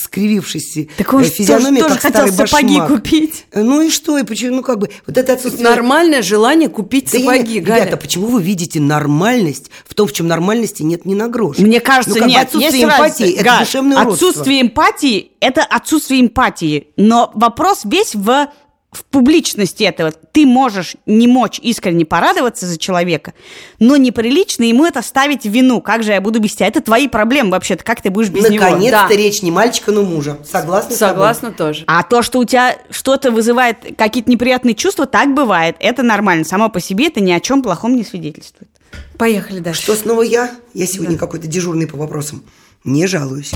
скривившись, 0.04 0.88
Так 0.96 1.14
э, 1.14 1.24
физиономия, 1.24 1.82
тоже 1.82 1.98
как 1.98 2.10
старый 2.10 2.32
башмак. 2.32 2.87
Купить. 2.88 3.46
Ну 3.54 3.82
и 3.82 3.90
что? 3.90 4.18
И 4.18 4.24
почему? 4.24 4.56
Ну 4.56 4.62
как 4.62 4.78
бы 4.78 4.90
вот 5.06 5.16
это 5.16 5.34
отсутствие... 5.34 5.68
Нормальное 5.68 6.22
желание 6.22 6.68
купить 6.68 7.10
Да 7.12 7.18
я 7.18 7.24
сапоги, 7.24 7.54
не- 7.54 7.60
Галя. 7.60 7.82
Ребята, 7.82 7.96
почему 7.98 8.26
вы 8.26 8.42
видите 8.42 8.80
нормальность 8.80 9.70
в 9.86 9.94
том, 9.94 10.08
в 10.08 10.12
чем 10.12 10.26
нормальности 10.26 10.82
нет 10.82 11.04
ни 11.04 11.14
на 11.14 11.28
грош? 11.28 11.58
Мне 11.58 11.80
кажется, 11.80 12.14
ну, 12.18 12.20
как 12.20 12.24
бы 12.24 12.30
нет. 12.30 12.46
отсутствие 12.46 12.82
есть 12.82 12.84
эмпатии 12.84 13.22
разница. 13.22 13.40
это 13.40 13.58
душевное. 13.60 13.98
Отсутствие 13.98 14.62
эмпатии– 14.62 15.32
это 15.40 15.62
отсутствие 15.62 16.20
эмпатии. 16.20 16.88
Но 16.96 17.30
вопрос 17.34 17.82
весь 17.84 18.14
в, 18.14 18.48
в 18.90 19.04
публичности 19.04 19.84
этого. 19.84 20.12
Ты 20.12 20.46
можешь 20.46 20.96
не 21.04 21.26
мочь 21.28 21.58
искренне 21.62 22.06
порадоваться 22.06 22.64
за 22.66 22.78
человека, 22.78 23.34
но 23.78 23.96
неприлично 23.96 24.64
ему 24.64 24.86
это 24.86 25.02
ставить 25.02 25.44
в 25.44 25.50
вину. 25.50 25.82
Как 25.82 26.02
же 26.02 26.12
я 26.12 26.20
буду 26.22 26.40
без 26.40 26.54
тебя? 26.54 26.68
Это 26.68 26.80
твои 26.80 27.06
проблемы 27.06 27.50
вообще-то. 27.50 27.84
Как 27.84 28.00
ты 28.00 28.08
будешь 28.10 28.30
без 28.30 28.48
него? 28.48 28.64
Наконец-то 28.64 29.06
Да. 29.08 29.14
речь 29.14 29.42
не 29.42 29.50
мальчика, 29.50 29.92
но 29.92 30.02
мужа. 30.02 30.38
Согласна 30.50 30.94
с 30.94 30.98
тобой? 30.98 31.14
Согласна 31.14 31.52
тоже. 31.52 31.84
А 31.86 32.02
то, 32.02 32.22
что 32.22 32.38
у 32.38 32.44
тебя 32.44 32.78
что-то 32.90 33.30
вызывает 33.30 33.76
какие-то 33.98 34.30
неприятные 34.30 34.74
чувства, 34.74 35.04
так 35.06 35.34
бывает. 35.34 35.76
Это 35.80 36.02
нормально. 36.02 36.44
Само 36.44 36.70
по 36.70 36.80
себе 36.80 37.08
это 37.08 37.20
ни 37.20 37.30
о 37.32 37.40
чем 37.40 37.62
плохом 37.62 37.94
не 37.94 38.04
свидетельствует. 38.04 38.70
Поехали 39.18 39.58
дальше. 39.58 39.82
Что 39.82 39.96
снова 39.96 40.22
я? 40.22 40.50
Я 40.72 40.86
сегодня 40.86 41.18
какой-то 41.18 41.46
дежурный 41.46 41.86
по 41.86 41.98
вопросам. 41.98 42.42
Не 42.84 43.06
жалуюсь. 43.06 43.52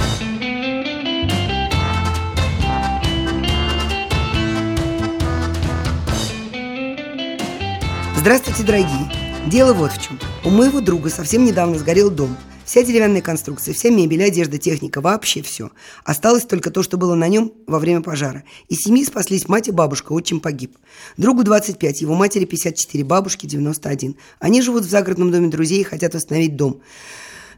Здравствуйте, 8.23 8.63
дорогие. 8.63 9.11
Дело 9.49 9.75
вот 9.75 9.91
в 9.91 10.01
чем. 10.01 10.17
У 10.45 10.51
моего 10.51 10.81
друга 10.81 11.11
совсем 11.11 11.45
недавно 11.45 11.77
сгорел 11.77 12.09
дом. 12.09 12.37
Вся 12.65 12.85
деревянная 12.85 13.21
конструкция, 13.21 13.75
вся 13.75 13.91
мебель, 13.91 14.23
одежда, 14.23 14.59
техника, 14.59 15.01
вообще 15.01 15.43
все. 15.43 15.73
Осталось 16.05 16.45
только 16.45 16.71
то, 16.71 16.85
что 16.85 16.99
было 16.99 17.17
на 17.17 17.27
нем 17.27 17.53
во 17.67 17.81
время 17.81 18.01
пожара. 18.01 18.45
Из 18.69 18.79
семьи 18.79 19.05
спаслись 19.05 19.49
мать 19.49 19.67
и 19.67 19.73
бабушка, 19.73 20.13
отчим 20.13 20.39
погиб. 20.39 20.79
Другу 21.17 21.43
25, 21.43 22.01
его 22.01 22.15
матери 22.15 22.45
54, 22.45 23.03
бабушке 23.03 23.49
91. 23.49 24.15
Они 24.39 24.63
живут 24.63 24.85
в 24.85 24.89
загородном 24.89 25.33
доме 25.33 25.49
друзей 25.49 25.81
и 25.81 25.85
хотят 25.85 26.15
восстановить 26.15 26.55
дом. 26.55 26.81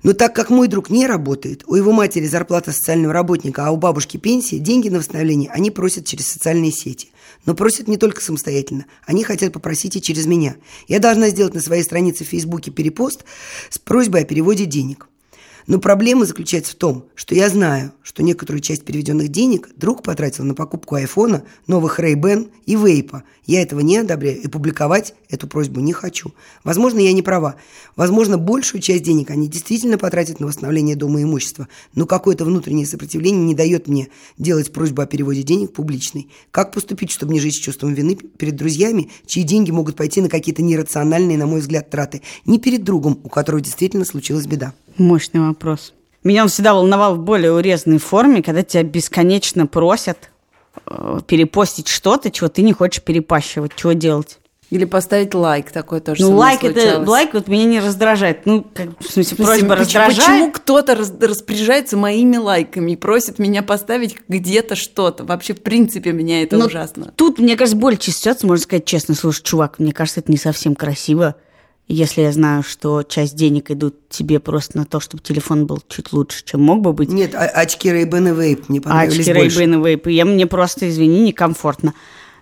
Но 0.05 0.13
так 0.13 0.35
как 0.35 0.51
мой 0.51 0.69
друг 0.69 0.91
не 0.91 1.07
работает, 1.07 1.65
у 1.67 1.75
его 1.77 1.91
матери 1.91 2.27
зарплата 2.27 2.73
социального 2.73 3.15
работника, 3.15 3.67
а 3.67 3.71
у 3.71 3.79
бабушки 3.79 4.19
пенсия, 4.19 4.59
деньги 4.59 4.91
на 4.91 4.99
восстановление 4.99 5.51
они 5.51 5.71
просят 5.71 6.05
через 6.05 6.29
социальные 6.29 6.73
сети. 6.73 7.09
Но 7.47 7.55
просят 7.55 7.89
не 7.89 7.97
только 7.97 8.21
самостоятельно, 8.21 8.85
они 9.07 9.25
хотят 9.25 9.55
попросить 9.55 9.97
и 9.97 10.03
через 10.03 10.27
меня. 10.27 10.57
Я 10.89 10.99
должна 10.99 11.31
сделать 11.31 11.55
на 11.55 11.61
своей 11.61 11.83
странице 11.83 12.25
в 12.25 12.29
Фейсбуке 12.29 12.71
перепост 12.71 13.25
с 13.71 13.79
просьбой 13.79 14.23
о 14.23 14.25
переводе 14.25 14.67
денег. 14.67 15.09
Но 15.67 15.79
проблема 15.79 16.27
заключается 16.27 16.73
в 16.73 16.75
том, 16.75 17.07
что 17.15 17.35
я 17.35 17.49
знаю, 17.49 17.93
что 18.03 18.23
некоторую 18.23 18.61
часть 18.61 18.85
переведенных 18.85 19.29
денег 19.29 19.71
друг 19.77 20.03
потратил 20.03 20.45
на 20.45 20.55
покупку 20.55 20.97
айфона, 20.97 21.43
новых 21.67 21.99
Ray-Ban 21.99 22.51
и 22.67 22.77
вейпа. 22.77 23.25
Я 23.47 23.63
этого 23.63 23.81
не 23.81 23.97
одобряю 23.97 24.41
и 24.41 24.47
публиковать 24.47 25.15
эту 25.31 25.47
просьбу 25.47 25.81
не 25.81 25.93
хочу. 25.93 26.33
Возможно, 26.65 26.99
я 26.99 27.13
не 27.13 27.23
права. 27.23 27.57
Возможно, 27.97 28.37
большую 28.37 28.83
часть 28.83 29.03
денег 29.03 29.31
они 29.31 29.49
действительно 29.49 29.97
потратят 29.97 30.39
на 30.39 30.47
восстановление 30.47 30.97
дома 30.97 31.21
и 31.21 31.25
имущества, 31.25 31.69
но 31.95 32.07
какое-то 32.07 32.45
внутреннее 32.45 32.87
сопротивление 32.87 33.45
не 33.45 33.55
дает 33.55 33.89
мне 33.89 34.09
делать 34.39 34.73
просьбу 34.73 35.03
о 35.03 35.07
переводе 35.07 35.43
денег 35.43 35.73
публичной. 35.73 36.29
Как 36.51 36.73
поступить, 36.73 37.11
чтобы 37.11 37.33
не 37.33 37.41
жить 37.41 37.57
с 37.57 37.61
чувством 37.61 37.95
вины 37.95 38.17
перед 38.17 38.57
друзьями, 38.57 39.11
чьи 39.27 39.43
деньги 39.43 39.71
могут 39.71 39.97
пойти 39.97 40.21
на 40.21 40.29
какие-то 40.29 40.63
нерациональные, 40.63 41.39
на 41.39 41.47
мой 41.47 41.61
взгляд, 41.61 41.91
траты, 41.91 42.23
не 42.45 42.59
перед 42.59 42.85
другом, 42.85 43.19
у 43.25 43.29
которого 43.29 43.61
действительно 43.61 44.05
случилась 44.05 44.47
беда? 44.47 44.75
Мощный 44.97 45.41
вопрос. 45.41 45.93
Меня 46.23 46.43
он 46.43 46.49
всегда 46.49 46.75
волновал 46.75 47.17
в 47.17 47.19
более 47.19 47.53
урезанной 47.53 47.99
форме, 47.99 48.43
когда 48.43 48.63
тебя 48.63 48.83
бесконечно 48.83 49.67
просят 49.67 50.31
э, 50.87 51.21
перепостить 51.27 51.89
что-то, 51.89 52.31
чего 52.31 52.49
ты 52.49 52.63
не 52.63 52.73
хочешь 52.73 53.03
перепащивать. 53.03 53.75
Чего 53.77 53.93
делать? 53.93 54.39
Или 54.71 54.87
поставить 54.87 55.35
лайк, 55.35 55.71
такой 55.71 56.01
тоже 56.01 56.23
Ну, 56.23 56.35
лайк 56.37 56.65
это 56.65 56.99
лайк 57.07 57.35
вот 57.35 57.49
меня 57.49 57.65
не 57.65 57.81
раздражает. 57.81 58.47
Ну, 58.47 58.67
как, 58.75 58.99
в 58.99 59.13
смысле, 59.13 59.37
просьба 59.37 59.53
почему, 59.53 59.75
раздражает. 59.75 60.17
Почему 60.17 60.51
кто-то 60.53 60.95
раз, 60.95 61.13
распоряжается 61.21 61.97
моими 61.97 62.39
лайками 62.39 62.93
и 62.93 62.97
просит 62.97 63.39
меня 63.39 63.63
поставить 63.63 64.17
где-то 64.27 64.75
что-то? 64.75 65.25
Вообще, 65.25 65.53
в 65.53 65.61
принципе, 65.61 66.13
меня 66.13 66.43
это 66.43 66.57
Ну, 66.57 66.67
ужасно. 66.67 67.13
Тут, 67.15 67.39
мне 67.39 67.57
кажется, 67.57 67.77
более 67.77 68.01
ситуация, 68.01 68.49
можно 68.49 68.65
сказать 68.65 68.87
честно. 68.87 69.15
Слушай, 69.15 69.43
чувак, 69.43 69.79
мне 69.79 69.93
кажется, 69.93 70.21
это 70.21 70.33
не 70.33 70.39
совсем 70.39 70.75
красиво. 70.75 71.37
Если 71.87 72.23
я 72.23 72.33
знаю, 72.33 72.63
что 72.63 73.03
часть 73.03 73.37
денег 73.37 73.71
идут 73.71 74.09
тебе 74.09 74.41
просто 74.41 74.79
на 74.79 74.87
то, 74.87 75.01
чтобы 75.01 75.23
телефон 75.23 75.67
был 75.67 75.83
чуть 75.87 76.13
лучше, 76.13 76.43
чем 76.45 76.63
мог 76.63 76.81
бы 76.81 76.95
быть. 76.95 77.11
Нет, 77.11 77.35
а- 77.35 77.45
очки 77.45 77.91
Ray-Ban 77.91 78.31
и 78.31 78.35
вейп 78.35 78.69
мне 78.69 78.81
понравились 78.81 79.29
Ачки, 79.29 79.35
больше. 79.35 79.63
Ray-Ban 79.63 79.81
и 79.81 79.85
вейпы. 79.85 80.11
Я 80.11 80.25
мне 80.25 80.47
просто, 80.47 80.89
извини, 80.89 81.21
некомфортно. 81.21 81.93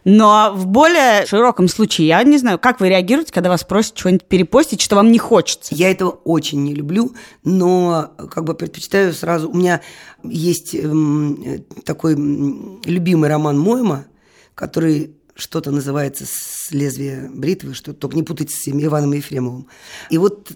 Но 0.05 0.53
в 0.55 0.67
более 0.67 1.27
широком 1.27 1.69
случае, 1.69 2.09
я 2.09 2.23
не 2.25 2.39
знаю, 2.39 2.59
как 2.59 2.81
вы 2.81 2.89
реагируете, 2.89 3.33
когда 3.33 3.51
вас 3.51 3.63
просят 3.63 3.97
что-нибудь 3.97 4.25
перепостить, 4.25 4.81
что 4.81 4.97
вам 4.97 5.13
не 5.13 5.19
хочется? 5.19 5.75
Я 5.75 5.91
этого 5.91 6.11
очень 6.11 6.63
не 6.65 6.75
люблю, 6.75 7.13
но 7.45 8.13
как 8.31 8.45
бы 8.45 8.55
предпочитаю 8.55 9.13
сразу. 9.13 9.49
У 9.51 9.55
меня 9.55 9.81
есть 10.25 10.75
эм, 10.75 11.65
такой 11.85 12.15
любимый 12.15 13.29
роман 13.29 13.59
Мойма, 13.59 14.07
который 14.55 15.15
что-то 15.43 15.73
называется 15.73 16.25
с 16.25 16.71
лезвия 16.71 17.29
бритвы, 17.29 17.75
что 17.75 17.93
только 17.93 18.15
не 18.17 18.23
путайте 18.23 18.55
с 18.55 18.69
Иваном 18.69 19.13
Ефремовым. 19.13 19.67
И 20.09 20.17
вот 20.17 20.53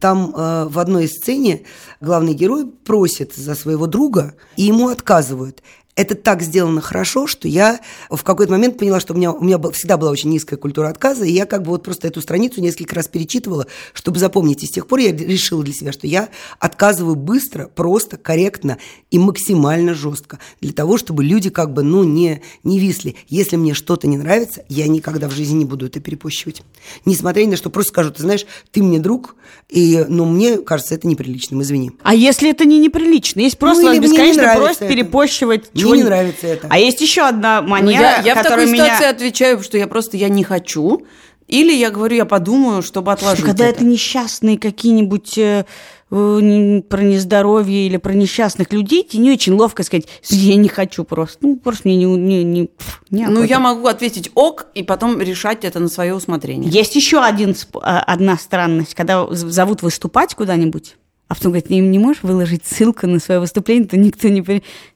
там 0.00 0.34
э, 0.36 0.68
в 0.68 0.78
одной 0.78 1.08
сцене 1.08 1.64
главный 2.02 2.34
герой 2.34 2.66
просит 2.66 3.34
за 3.34 3.54
своего 3.54 3.86
друга, 3.86 4.34
и 4.56 4.64
ему 4.64 4.88
отказывают. 4.88 5.62
Это 5.98 6.14
так 6.14 6.42
сделано 6.42 6.80
хорошо, 6.80 7.26
что 7.26 7.48
я 7.48 7.80
в 8.08 8.22
какой-то 8.22 8.52
момент 8.52 8.78
поняла, 8.78 9.00
что 9.00 9.14
у 9.14 9.16
меня, 9.16 9.32
у 9.32 9.42
меня 9.42 9.58
был- 9.58 9.72
всегда 9.72 9.96
была 9.96 10.12
очень 10.12 10.30
низкая 10.30 10.56
культура 10.56 10.88
отказа, 10.90 11.24
и 11.24 11.32
я 11.32 11.44
как 11.44 11.64
бы 11.64 11.70
вот 11.72 11.82
просто 11.82 12.06
эту 12.06 12.20
страницу 12.20 12.60
несколько 12.60 12.94
раз 12.94 13.08
перечитывала, 13.08 13.66
чтобы 13.94 14.20
запомнить. 14.20 14.62
И 14.62 14.66
с 14.66 14.70
тех 14.70 14.86
пор 14.86 15.00
я 15.00 15.10
решила 15.10 15.64
для 15.64 15.74
себя, 15.74 15.90
что 15.90 16.06
я 16.06 16.28
отказываю 16.60 17.16
быстро, 17.16 17.66
просто, 17.66 18.16
корректно 18.16 18.78
и 19.10 19.18
максимально 19.18 19.92
жестко, 19.94 20.38
для 20.60 20.72
того, 20.72 20.98
чтобы 20.98 21.24
люди 21.24 21.50
как 21.50 21.72
бы, 21.72 21.82
ну, 21.82 22.04
не, 22.04 22.42
не 22.62 22.78
висли. 22.78 23.16
Если 23.26 23.56
мне 23.56 23.74
что-то 23.74 24.06
не 24.06 24.18
нравится, 24.18 24.62
я 24.68 24.86
никогда 24.86 25.28
в 25.28 25.32
жизни 25.32 25.56
не 25.58 25.64
буду 25.64 25.86
это 25.86 25.98
перепощивать. 25.98 26.62
Несмотря 27.06 27.42
ни 27.42 27.50
на 27.50 27.56
что, 27.56 27.70
просто 27.70 27.90
скажу, 27.90 28.12
ты 28.12 28.22
знаешь, 28.22 28.46
ты 28.70 28.84
мне 28.84 29.00
друг, 29.00 29.34
и, 29.68 30.04
ну, 30.08 30.26
мне 30.26 30.58
кажется 30.58 30.94
это 30.94 31.08
неприличным, 31.08 31.60
извини. 31.62 31.90
А 32.04 32.14
если 32.14 32.50
это 32.50 32.64
не 32.66 32.78
неприлично? 32.78 33.40
Есть 33.40 33.58
просто 33.58 33.82
Ну, 33.92 34.00
бесконечно 34.00 34.42
это. 34.42 34.86
перепощивать 34.88 35.64
Мне 35.88 36.00
чего-нибудь. 36.02 36.04
не 36.04 36.08
нравится 36.10 36.46
это. 36.46 36.66
А 36.70 36.78
есть 36.78 37.00
еще 37.00 37.22
одна 37.22 37.60
Ну, 37.62 37.68
манера, 37.68 38.00
я, 38.00 38.20
я 38.20 38.34
в 38.34 38.42
такой 38.42 38.66
меня... 38.66 38.84
ситуации 38.84 39.06
отвечаю, 39.10 39.62
что 39.62 39.78
я 39.78 39.86
просто 39.86 40.16
я 40.16 40.28
не 40.28 40.44
хочу. 40.44 41.06
Или 41.46 41.72
я 41.72 41.90
говорю, 41.90 42.14
я 42.16 42.26
подумаю, 42.26 42.82
чтобы 42.82 43.10
отложить 43.10 43.42
Когда 43.44 43.64
это. 43.64 43.76
это 43.76 43.84
несчастные 43.86 44.58
какие-нибудь 44.58 45.38
э, 45.38 45.64
э, 46.10 46.38
не- 46.42 46.82
про 46.82 47.00
нездоровье 47.00 47.86
или 47.86 47.96
про 47.96 48.12
несчастных 48.12 48.70
людей, 48.70 49.02
тебе 49.02 49.22
не 49.22 49.30
очень 49.32 49.54
ловко 49.54 49.82
сказать, 49.82 50.06
я 50.28 50.56
не 50.56 50.68
хочу 50.68 51.04
просто. 51.04 51.38
Ну, 51.46 51.56
просто 51.56 51.88
мне 51.88 51.96
не... 51.96 52.04
не, 52.04 52.44
не, 52.44 52.64
пф, 52.66 53.00
Ну, 53.08 53.18
неохота». 53.18 53.44
я 53.44 53.60
могу 53.60 53.86
ответить 53.86 54.30
ок, 54.34 54.66
и 54.74 54.82
потом 54.82 55.18
решать 55.22 55.64
это 55.64 55.80
на 55.80 55.88
свое 55.88 56.14
усмотрение. 56.14 56.70
Есть 56.70 56.94
еще 56.96 57.22
один, 57.22 57.56
а, 57.80 58.00
одна 58.00 58.36
странность, 58.36 58.94
когда 58.94 59.26
зовут 59.30 59.80
выступать 59.80 60.34
куда-нибудь, 60.34 60.96
а 61.28 61.34
потом 61.34 61.52
говорит, 61.52 61.68
не, 61.68 61.80
не 61.80 61.98
можешь 61.98 62.22
выложить 62.22 62.64
ссылку 62.64 63.06
на 63.06 63.20
свое 63.20 63.38
выступление, 63.38 63.86
то 63.86 63.98
никто 63.98 64.28
не... 64.28 64.42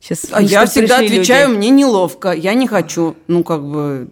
Сейчас, 0.01 0.27
А 0.33 0.41
я 0.41 0.65
всегда 0.65 0.99
отвечаю, 0.99 1.51
мне 1.51 1.69
неловко, 1.69 2.33
я 2.33 2.55
не 2.55 2.67
хочу. 2.67 3.17
Ну, 3.27 3.45
как 3.45 3.63
бы, 3.63 4.09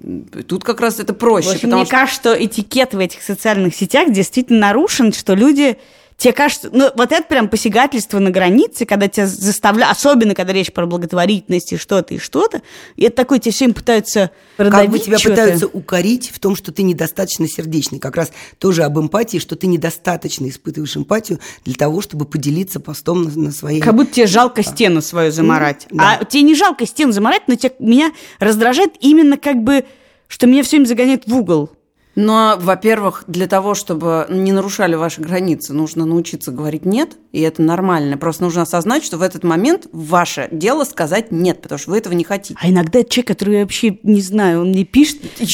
тут 0.47 0.63
как 0.63 0.81
раз 0.81 1.01
это 1.01 1.15
проще. 1.15 1.49
В 1.49 1.53
общем, 1.55 1.71
мне 1.71 1.85
что- 1.87 1.91
кажется, 1.91 2.21
что 2.21 2.45
этикет 2.45 2.93
в 2.93 2.99
этих 2.99 3.23
социальных 3.23 3.75
сетях 3.75 4.13
действительно 4.13 4.61
нарушен, 4.61 5.13
что 5.13 5.35
люди... 5.35 5.79
Тебе 6.21 6.35
кажется, 6.35 6.69
ну 6.71 6.91
вот 6.97 7.13
это 7.13 7.23
прям 7.23 7.49
посягательство 7.49 8.19
на 8.19 8.31
границе, 8.31 8.85
когда 8.85 9.09
тебя 9.09 9.27
заставляют, 9.27 9.97
особенно 9.97 10.35
когда 10.35 10.53
речь 10.53 10.71
про 10.71 10.85
благотворительность 10.85 11.73
и 11.73 11.79
что-то, 11.79 12.13
и 12.13 12.19
что-то, 12.19 12.61
и 12.97 13.05
это 13.05 13.17
такое, 13.17 13.39
тебе 13.39 13.53
все 13.53 13.65
время 13.65 13.75
пытаются 13.75 14.31
продавить 14.59 14.83
Как 14.83 14.91
бы 14.91 14.99
тебя 14.99 15.19
пытаются 15.19 15.67
укорить 15.67 16.29
в 16.29 16.39
том, 16.39 16.57
что 16.57 16.73
ты 16.73 16.83
недостаточно 16.83 17.49
сердечный. 17.49 18.01
Как 18.01 18.17
раз 18.17 18.33
тоже 18.59 18.83
об 18.83 18.99
эмпатии, 18.99 19.39
что 19.39 19.57
ты 19.57 19.67
недостаточно 19.67 20.47
испытываешь 20.47 20.95
эмпатию 20.95 21.41
для 21.65 21.75
того, 21.75 22.03
чтобы 22.03 22.27
поделиться 22.27 22.81
постом 22.81 23.23
на, 23.23 23.31
на 23.31 23.51
своей... 23.51 23.81
Как 23.81 23.95
будто 23.95 24.13
тебе 24.13 24.27
жалко 24.27 24.63
стену 24.63 25.01
свою 25.01 25.33
заморать. 25.33 25.87
да. 25.91 26.19
А 26.21 26.25
тебе 26.27 26.43
не 26.43 26.55
жалко 26.55 26.85
стену 26.85 27.13
заморать, 27.13 27.45
но 27.47 27.55
тебя, 27.55 27.73
меня 27.79 28.13
раздражает 28.39 28.93
именно 29.01 29.39
как 29.39 29.57
бы, 29.63 29.87
что 30.29 30.47
меня 30.47 30.65
все 30.65 30.77
время 30.77 30.87
загоняет 30.87 31.27
в 31.27 31.35
угол. 31.35 31.71
Но, 32.17 32.57
во-первых, 32.61 33.25
для 33.29 33.47
того, 33.47 33.75
чтобы 33.75 34.27
не 34.29 34.51
нарушали 34.53 34.97
ваши 34.97 35.21
границы, 35.21 35.73
нужно 35.73 36.05
научиться 36.05 36.51
говорить 36.51 36.85
«нет», 36.85 37.17
и 37.31 37.41
это 37.41 37.63
нормально. 37.63 38.19
Просто 38.19 38.43
нужно 38.43 38.63
осознать, 38.63 39.05
что 39.05 39.17
в 39.17 39.23
этот 39.23 39.45
момент 39.45 39.87
ваше 39.93 40.49
дело 40.51 40.85
сказать 40.85 41.31
«нет», 41.31 41.63
потому 41.63 41.79
что 41.79 41.93
вы 41.93 41.99
этого 41.99 42.13
не 42.15 42.25
хотите. 42.25 42.59
А 42.61 42.69
иногда 42.69 43.05
человек, 43.05 43.29
который 43.29 43.55
я 43.59 43.61
вообще 43.63 43.99
не 44.03 44.21
знаю, 44.21 44.63
он 44.63 44.71
мне 44.71 44.85
пишет 44.85 45.21
это, 45.25 45.45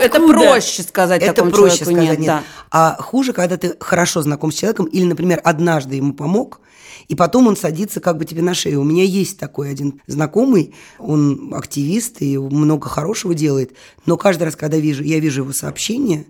это 0.00 0.20
проще 0.20 0.82
сказать 0.82 1.22
Это 1.22 1.34
такому 1.34 1.50
проще 1.50 1.78
человеку 1.78 2.02
сказать 2.02 2.18
«нет». 2.18 2.20
нет. 2.20 2.26
Да. 2.28 2.42
А 2.70 2.96
хуже, 3.02 3.32
когда 3.32 3.56
ты 3.56 3.74
хорошо 3.80 4.22
знаком 4.22 4.52
с 4.52 4.54
человеком, 4.54 4.86
или, 4.86 5.04
например, 5.04 5.40
однажды 5.42 5.96
ему 5.96 6.14
помог, 6.14 6.60
и 7.08 7.14
потом 7.14 7.46
он 7.46 7.56
садится 7.56 8.00
как 8.00 8.18
бы 8.18 8.24
тебе 8.24 8.42
на 8.42 8.54
шею. 8.54 8.80
У 8.80 8.84
меня 8.84 9.04
есть 9.04 9.38
такой 9.38 9.70
один 9.70 10.00
знакомый, 10.06 10.74
он 10.98 11.54
активист 11.54 12.20
и 12.20 12.38
много 12.38 12.88
хорошего 12.88 13.34
делает, 13.34 13.72
но 14.06 14.16
каждый 14.16 14.44
раз, 14.44 14.56
когда 14.56 14.76
вижу, 14.76 15.02
я 15.02 15.18
вижу 15.20 15.42
его 15.42 15.52
сообщение, 15.52 16.26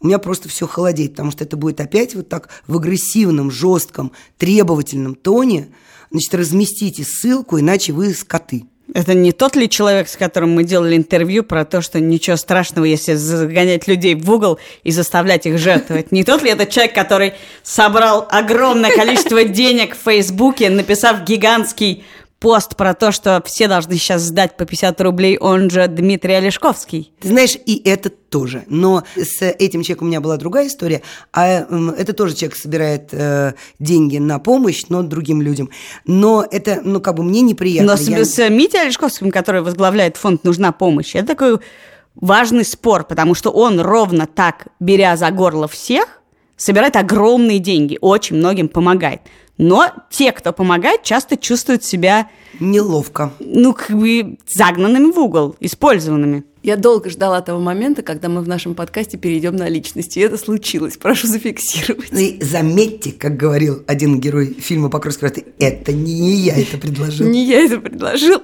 у 0.00 0.06
меня 0.06 0.18
просто 0.18 0.48
все 0.48 0.66
холодеет, 0.66 1.12
потому 1.12 1.30
что 1.30 1.44
это 1.44 1.56
будет 1.56 1.80
опять 1.80 2.14
вот 2.14 2.28
так 2.28 2.48
в 2.66 2.76
агрессивном, 2.76 3.50
жестком, 3.50 4.12
требовательном 4.36 5.14
тоне. 5.14 5.68
Значит, 6.10 6.34
разместите 6.34 7.04
ссылку, 7.04 7.58
иначе 7.58 7.92
вы 7.92 8.14
скоты. 8.14 8.64
Это 8.94 9.12
не 9.12 9.32
тот 9.32 9.54
ли 9.54 9.68
человек, 9.68 10.08
с 10.08 10.16
которым 10.16 10.52
мы 10.52 10.64
делали 10.64 10.96
интервью 10.96 11.44
про 11.44 11.66
то, 11.66 11.82
что 11.82 12.00
ничего 12.00 12.36
страшного, 12.36 12.86
если 12.86 13.14
загонять 13.14 13.86
людей 13.86 14.14
в 14.14 14.30
угол 14.30 14.58
и 14.82 14.90
заставлять 14.90 15.44
их 15.44 15.58
жертвовать? 15.58 16.10
Не 16.10 16.24
тот 16.24 16.42
ли 16.42 16.50
это 16.50 16.64
человек, 16.64 16.94
который 16.94 17.34
собрал 17.62 18.26
огромное 18.30 18.94
количество 18.94 19.44
денег 19.44 19.94
в 19.94 20.02
Фейсбуке, 20.04 20.70
написав 20.70 21.24
гигантский 21.24 22.04
пост 22.40 22.76
про 22.76 22.94
то, 22.94 23.10
что 23.12 23.42
все 23.44 23.66
должны 23.68 23.94
сейчас 23.96 24.22
сдать 24.22 24.56
по 24.56 24.64
50 24.64 25.00
рублей, 25.00 25.38
он 25.38 25.70
же 25.70 25.86
Дмитрий 25.88 26.34
Олешковский? 26.34 27.12
Ты 27.20 27.28
знаешь, 27.28 27.56
и 27.66 27.82
это 27.84 28.10
тоже. 28.10 28.64
Но 28.68 29.02
с 29.16 29.42
этим 29.42 29.82
человеком 29.82 30.06
у 30.06 30.10
меня 30.10 30.20
была 30.20 30.36
другая 30.36 30.68
история. 30.68 31.02
А 31.32 31.66
м, 31.68 31.90
это 31.90 32.12
тоже 32.12 32.34
человек 32.34 32.56
собирает 32.56 33.08
э, 33.12 33.54
деньги 33.78 34.18
на 34.18 34.38
помощь, 34.38 34.84
но 34.88 35.02
другим 35.02 35.42
людям. 35.42 35.70
Но 36.06 36.46
это, 36.48 36.80
ну, 36.84 37.00
как 37.00 37.14
бы 37.16 37.24
мне 37.24 37.40
неприятно. 37.40 37.92
Но 37.92 37.96
с, 37.98 38.06
Я- 38.08 38.24
с 38.24 38.48
Митей 38.50 38.82
Олешковским, 38.82 39.30
который 39.30 39.62
возглавляет 39.62 40.16
фонд 40.16 40.44
«Нужна 40.44 40.70
помощь», 40.72 41.14
это 41.16 41.26
такой 41.28 41.58
важный 42.14 42.64
спор, 42.64 43.04
потому 43.04 43.34
что 43.34 43.50
он 43.50 43.80
ровно 43.80 44.26
так, 44.26 44.68
беря 44.80 45.16
за 45.16 45.30
горло 45.30 45.66
всех, 45.68 46.20
собирает 46.56 46.96
огромные 46.96 47.58
деньги, 47.60 47.98
очень 48.00 48.36
многим 48.36 48.68
помогает. 48.68 49.20
Но 49.58 49.90
те, 50.08 50.32
кто 50.32 50.52
помогает, 50.52 51.02
часто 51.02 51.36
чувствуют 51.36 51.84
себя, 51.84 52.30
Неловко. 52.60 53.32
ну, 53.40 53.74
как 53.74 53.96
бы 53.98 54.38
загнанными 54.46 55.12
в 55.12 55.18
угол, 55.18 55.56
использованными. 55.60 56.44
Я 56.62 56.76
долго 56.76 57.08
ждала 57.10 57.40
того 57.40 57.60
момента, 57.60 58.02
когда 58.02 58.28
мы 58.28 58.40
в 58.40 58.48
нашем 58.48 58.74
подкасте 58.74 59.16
перейдем 59.16 59.56
на 59.56 59.68
личности. 59.68 60.18
И 60.18 60.22
это 60.22 60.36
случилось. 60.36 60.96
Прошу 60.96 61.26
зафиксировать. 61.26 62.10
Ну 62.10 62.18
и 62.18 62.42
заметьте, 62.42 63.12
как 63.12 63.36
говорил 63.36 63.82
один 63.86 64.20
герой 64.20 64.54
фильма 64.54 64.90
«Покровский 64.90 65.28
врата», 65.28 65.42
это 65.58 65.92
не 65.92 66.34
я 66.36 66.56
это 66.56 66.78
предложил. 66.78 67.28
Не 67.28 67.44
я 67.44 67.60
это 67.64 67.80
предложил. 67.80 68.40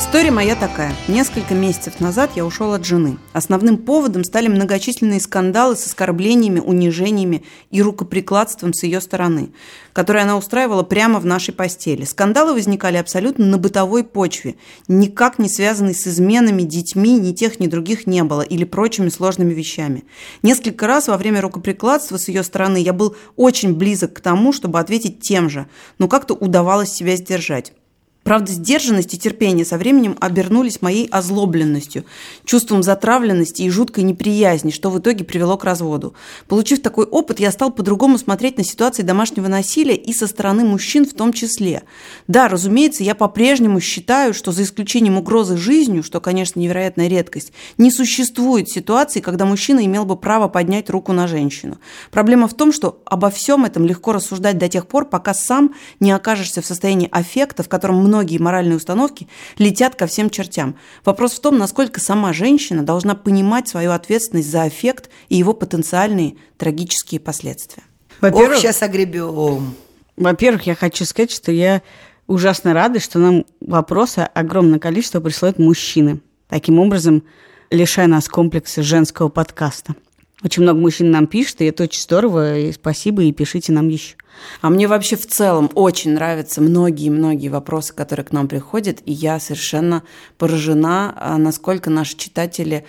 История 0.00 0.30
моя 0.30 0.56
такая. 0.56 0.96
Несколько 1.08 1.52
месяцев 1.52 2.00
назад 2.00 2.30
я 2.34 2.46
ушел 2.46 2.72
от 2.72 2.86
жены. 2.86 3.18
Основным 3.34 3.76
поводом 3.76 4.24
стали 4.24 4.48
многочисленные 4.48 5.20
скандалы 5.20 5.76
с 5.76 5.86
оскорблениями, 5.86 6.58
унижениями 6.58 7.44
и 7.70 7.82
рукоприкладством 7.82 8.72
с 8.72 8.82
ее 8.82 9.02
стороны, 9.02 9.52
которые 9.92 10.22
она 10.22 10.38
устраивала 10.38 10.84
прямо 10.84 11.20
в 11.20 11.26
нашей 11.26 11.52
постели. 11.52 12.04
Скандалы 12.06 12.54
возникали 12.54 12.96
абсолютно 12.96 13.44
на 13.44 13.58
бытовой 13.58 14.02
почве, 14.02 14.56
никак 14.88 15.38
не 15.38 15.50
связанные 15.50 15.94
с 15.94 16.06
изменами, 16.06 16.62
детьми, 16.62 17.18
ни 17.18 17.32
тех, 17.32 17.60
ни 17.60 17.66
других 17.66 18.06
не 18.06 18.24
было 18.24 18.40
или 18.40 18.64
прочими 18.64 19.10
сложными 19.10 19.52
вещами. 19.52 20.04
Несколько 20.42 20.86
раз 20.86 21.08
во 21.08 21.18
время 21.18 21.42
рукоприкладства 21.42 22.16
с 22.16 22.28
ее 22.28 22.42
стороны 22.42 22.78
я 22.78 22.94
был 22.94 23.16
очень 23.36 23.74
близок 23.74 24.14
к 24.14 24.20
тому, 24.20 24.54
чтобы 24.54 24.80
ответить 24.80 25.20
тем 25.20 25.50
же, 25.50 25.66
но 25.98 26.08
как-то 26.08 26.32
удавалось 26.32 26.90
себя 26.90 27.16
сдержать. 27.16 27.74
Правда, 28.22 28.52
сдержанность 28.52 29.14
и 29.14 29.18
терпение 29.18 29.64
со 29.64 29.78
временем 29.78 30.16
обернулись 30.20 30.82
моей 30.82 31.06
озлобленностью, 31.08 32.04
чувством 32.44 32.82
затравленности 32.82 33.62
и 33.62 33.70
жуткой 33.70 34.04
неприязни, 34.04 34.70
что 34.70 34.90
в 34.90 34.98
итоге 34.98 35.24
привело 35.24 35.56
к 35.56 35.64
разводу. 35.64 36.14
Получив 36.46 36.82
такой 36.82 37.06
опыт, 37.06 37.40
я 37.40 37.50
стал 37.50 37.70
по-другому 37.72 38.18
смотреть 38.18 38.58
на 38.58 38.64
ситуации 38.64 39.02
домашнего 39.02 39.48
насилия 39.48 39.96
и 39.96 40.12
со 40.12 40.26
стороны 40.26 40.64
мужчин 40.64 41.06
в 41.06 41.14
том 41.14 41.32
числе. 41.32 41.82
Да, 42.28 42.48
разумеется, 42.48 43.02
я 43.02 43.14
по-прежнему 43.14 43.80
считаю, 43.80 44.34
что 44.34 44.52
за 44.52 44.64
исключением 44.64 45.16
угрозы 45.16 45.56
жизнью, 45.56 46.02
что, 46.02 46.20
конечно, 46.20 46.60
невероятная 46.60 47.08
редкость, 47.08 47.52
не 47.78 47.90
существует 47.90 48.68
ситуации, 48.68 49.20
когда 49.20 49.46
мужчина 49.46 49.84
имел 49.86 50.04
бы 50.04 50.16
право 50.16 50.48
поднять 50.48 50.90
руку 50.90 51.12
на 51.12 51.26
женщину. 51.26 51.78
Проблема 52.10 52.48
в 52.48 52.54
том, 52.54 52.70
что 52.70 53.00
обо 53.06 53.30
всем 53.30 53.64
этом 53.64 53.86
легко 53.86 54.12
рассуждать 54.12 54.58
до 54.58 54.68
тех 54.68 54.86
пор, 54.86 55.06
пока 55.06 55.32
сам 55.32 55.74
не 56.00 56.12
окажешься 56.12 56.60
в 56.60 56.66
состоянии 56.66 57.08
аффекта, 57.10 57.62
в 57.62 57.68
котором 57.68 58.09
многие 58.10 58.38
моральные 58.38 58.76
установки 58.76 59.28
летят 59.56 59.94
ко 59.94 60.06
всем 60.06 60.28
чертям. 60.28 60.76
Вопрос 61.04 61.32
в 61.32 61.40
том, 61.40 61.56
насколько 61.56 62.00
сама 62.00 62.32
женщина 62.32 62.82
должна 62.82 63.14
понимать 63.14 63.68
свою 63.68 63.92
ответственность 63.92 64.50
за 64.50 64.68
эффект 64.68 65.08
и 65.28 65.36
его 65.36 65.54
потенциальные 65.54 66.36
трагические 66.58 67.20
последствия. 67.20 67.84
Ох, 68.20 68.56
сейчас 68.56 68.82
огребем. 68.82 69.74
Во-первых, 70.16 70.66
я 70.66 70.74
хочу 70.74 71.04
сказать, 71.04 71.30
что 71.30 71.52
я 71.52 71.82
ужасно 72.26 72.74
рада, 72.74 73.00
что 73.00 73.18
нам 73.18 73.46
вопросы 73.60 74.20
огромное 74.34 74.78
количество 74.78 75.20
присылают 75.20 75.58
мужчины. 75.58 76.20
Таким 76.48 76.78
образом, 76.78 77.22
лишая 77.70 78.08
нас 78.08 78.28
комплекса 78.28 78.82
женского 78.82 79.28
подкаста. 79.28 79.94
Очень 80.42 80.64
много 80.64 80.80
мужчин 80.80 81.10
нам 81.10 81.26
пишет, 81.26 81.60
и 81.60 81.66
это 81.66 81.84
очень 81.84 82.02
здорово, 82.02 82.58
и 82.58 82.72
спасибо, 82.72 83.22
и 83.22 83.32
пишите 83.32 83.72
нам 83.72 83.88
еще. 83.88 84.16
А 84.60 84.70
мне 84.70 84.86
вообще 84.86 85.16
в 85.16 85.26
целом 85.26 85.70
очень 85.74 86.12
нравятся 86.12 86.60
многие-многие 86.60 87.48
вопросы, 87.48 87.94
которые 87.94 88.26
к 88.26 88.32
нам 88.32 88.48
приходят, 88.48 88.98
и 89.04 89.12
я 89.12 89.40
совершенно 89.40 90.02
поражена, 90.38 91.14
а, 91.16 91.38
насколько 91.38 91.90
наши 91.90 92.16
читатели 92.16 92.84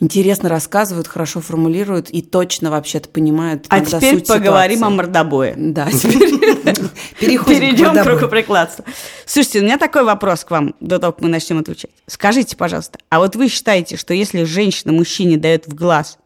интересно 0.00 0.48
рассказывают, 0.48 1.06
хорошо 1.06 1.40
формулируют 1.40 2.10
и 2.10 2.22
точно 2.22 2.70
вообще-то 2.70 3.08
понимают. 3.08 3.66
А 3.68 3.80
теперь 3.84 4.16
суть 4.16 4.28
поговорим 4.28 4.78
ситуации. 4.78 4.94
о 4.94 4.96
мордобое. 4.96 5.54
Да, 5.56 5.88
теперь 7.20 7.38
перейдем 7.44 7.94
к 7.94 8.06
рукоприкладству. 8.06 8.84
Слушайте, 9.26 9.60
у 9.60 9.62
меня 9.62 9.78
такой 9.78 10.04
вопрос 10.04 10.44
к 10.44 10.50
вам, 10.50 10.74
до 10.80 10.98
того, 10.98 11.12
как 11.12 11.22
мы 11.22 11.28
начнем 11.28 11.58
отвечать. 11.58 11.90
Скажите, 12.06 12.56
пожалуйста, 12.56 12.98
а 13.10 13.18
вот 13.18 13.36
вы 13.36 13.48
считаете, 13.48 13.96
что 13.96 14.14
если 14.14 14.44
женщина 14.44 14.92
мужчине 14.92 15.36
дает 15.36 15.66
в 15.66 15.74
глаз, 15.74 16.18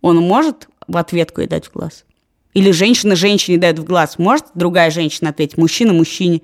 он 0.00 0.18
может 0.18 0.68
в 0.86 0.96
ответку 0.96 1.40
ей 1.40 1.48
дать 1.48 1.66
в 1.66 1.72
глаз? 1.72 2.04
Или 2.56 2.70
женщина 2.70 3.16
женщине 3.16 3.58
дает 3.58 3.78
в 3.78 3.84
глаз. 3.84 4.18
Может 4.18 4.46
другая 4.54 4.90
женщина 4.90 5.28
ответить, 5.28 5.58
мужчина 5.58 5.92
мужчине. 5.92 6.40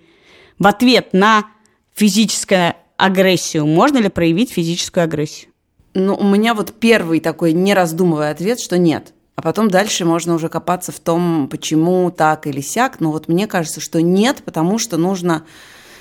В 0.59 0.67
ответ 0.67 1.15
на 1.15 1.47
физическую 1.95 2.75
агрессию 2.99 3.67
можно 3.67 3.97
ли 3.97 4.11
проявить 4.11 4.53
физическую 4.53 5.05
агрессию? 5.05 5.51
Ну, 5.95 6.15
у 6.15 6.25
меня 6.25 6.53
вот 6.53 6.75
первый 6.79 7.21
такой 7.21 7.55
не 7.55 7.73
раздумывая 7.73 8.31
ответ, 8.31 8.61
что 8.61 8.77
нет. 8.77 9.15
А 9.37 9.43
потом 9.43 9.71
дальше 9.71 10.05
можно 10.05 10.35
уже 10.35 10.51
копаться 10.51 10.93
в 10.93 11.01
том, 11.01 11.49
почему 11.51 12.11
так 12.11 12.47
или 12.47 12.61
сяк. 12.61 13.01
Но 13.01 13.11
вот 13.11 13.29
мне 13.29 13.47
кажется, 13.47 13.81
что 13.81 14.03
нет, 14.03 14.43
потому 14.45 14.79
что 14.79 14.99
нужно 14.99 15.47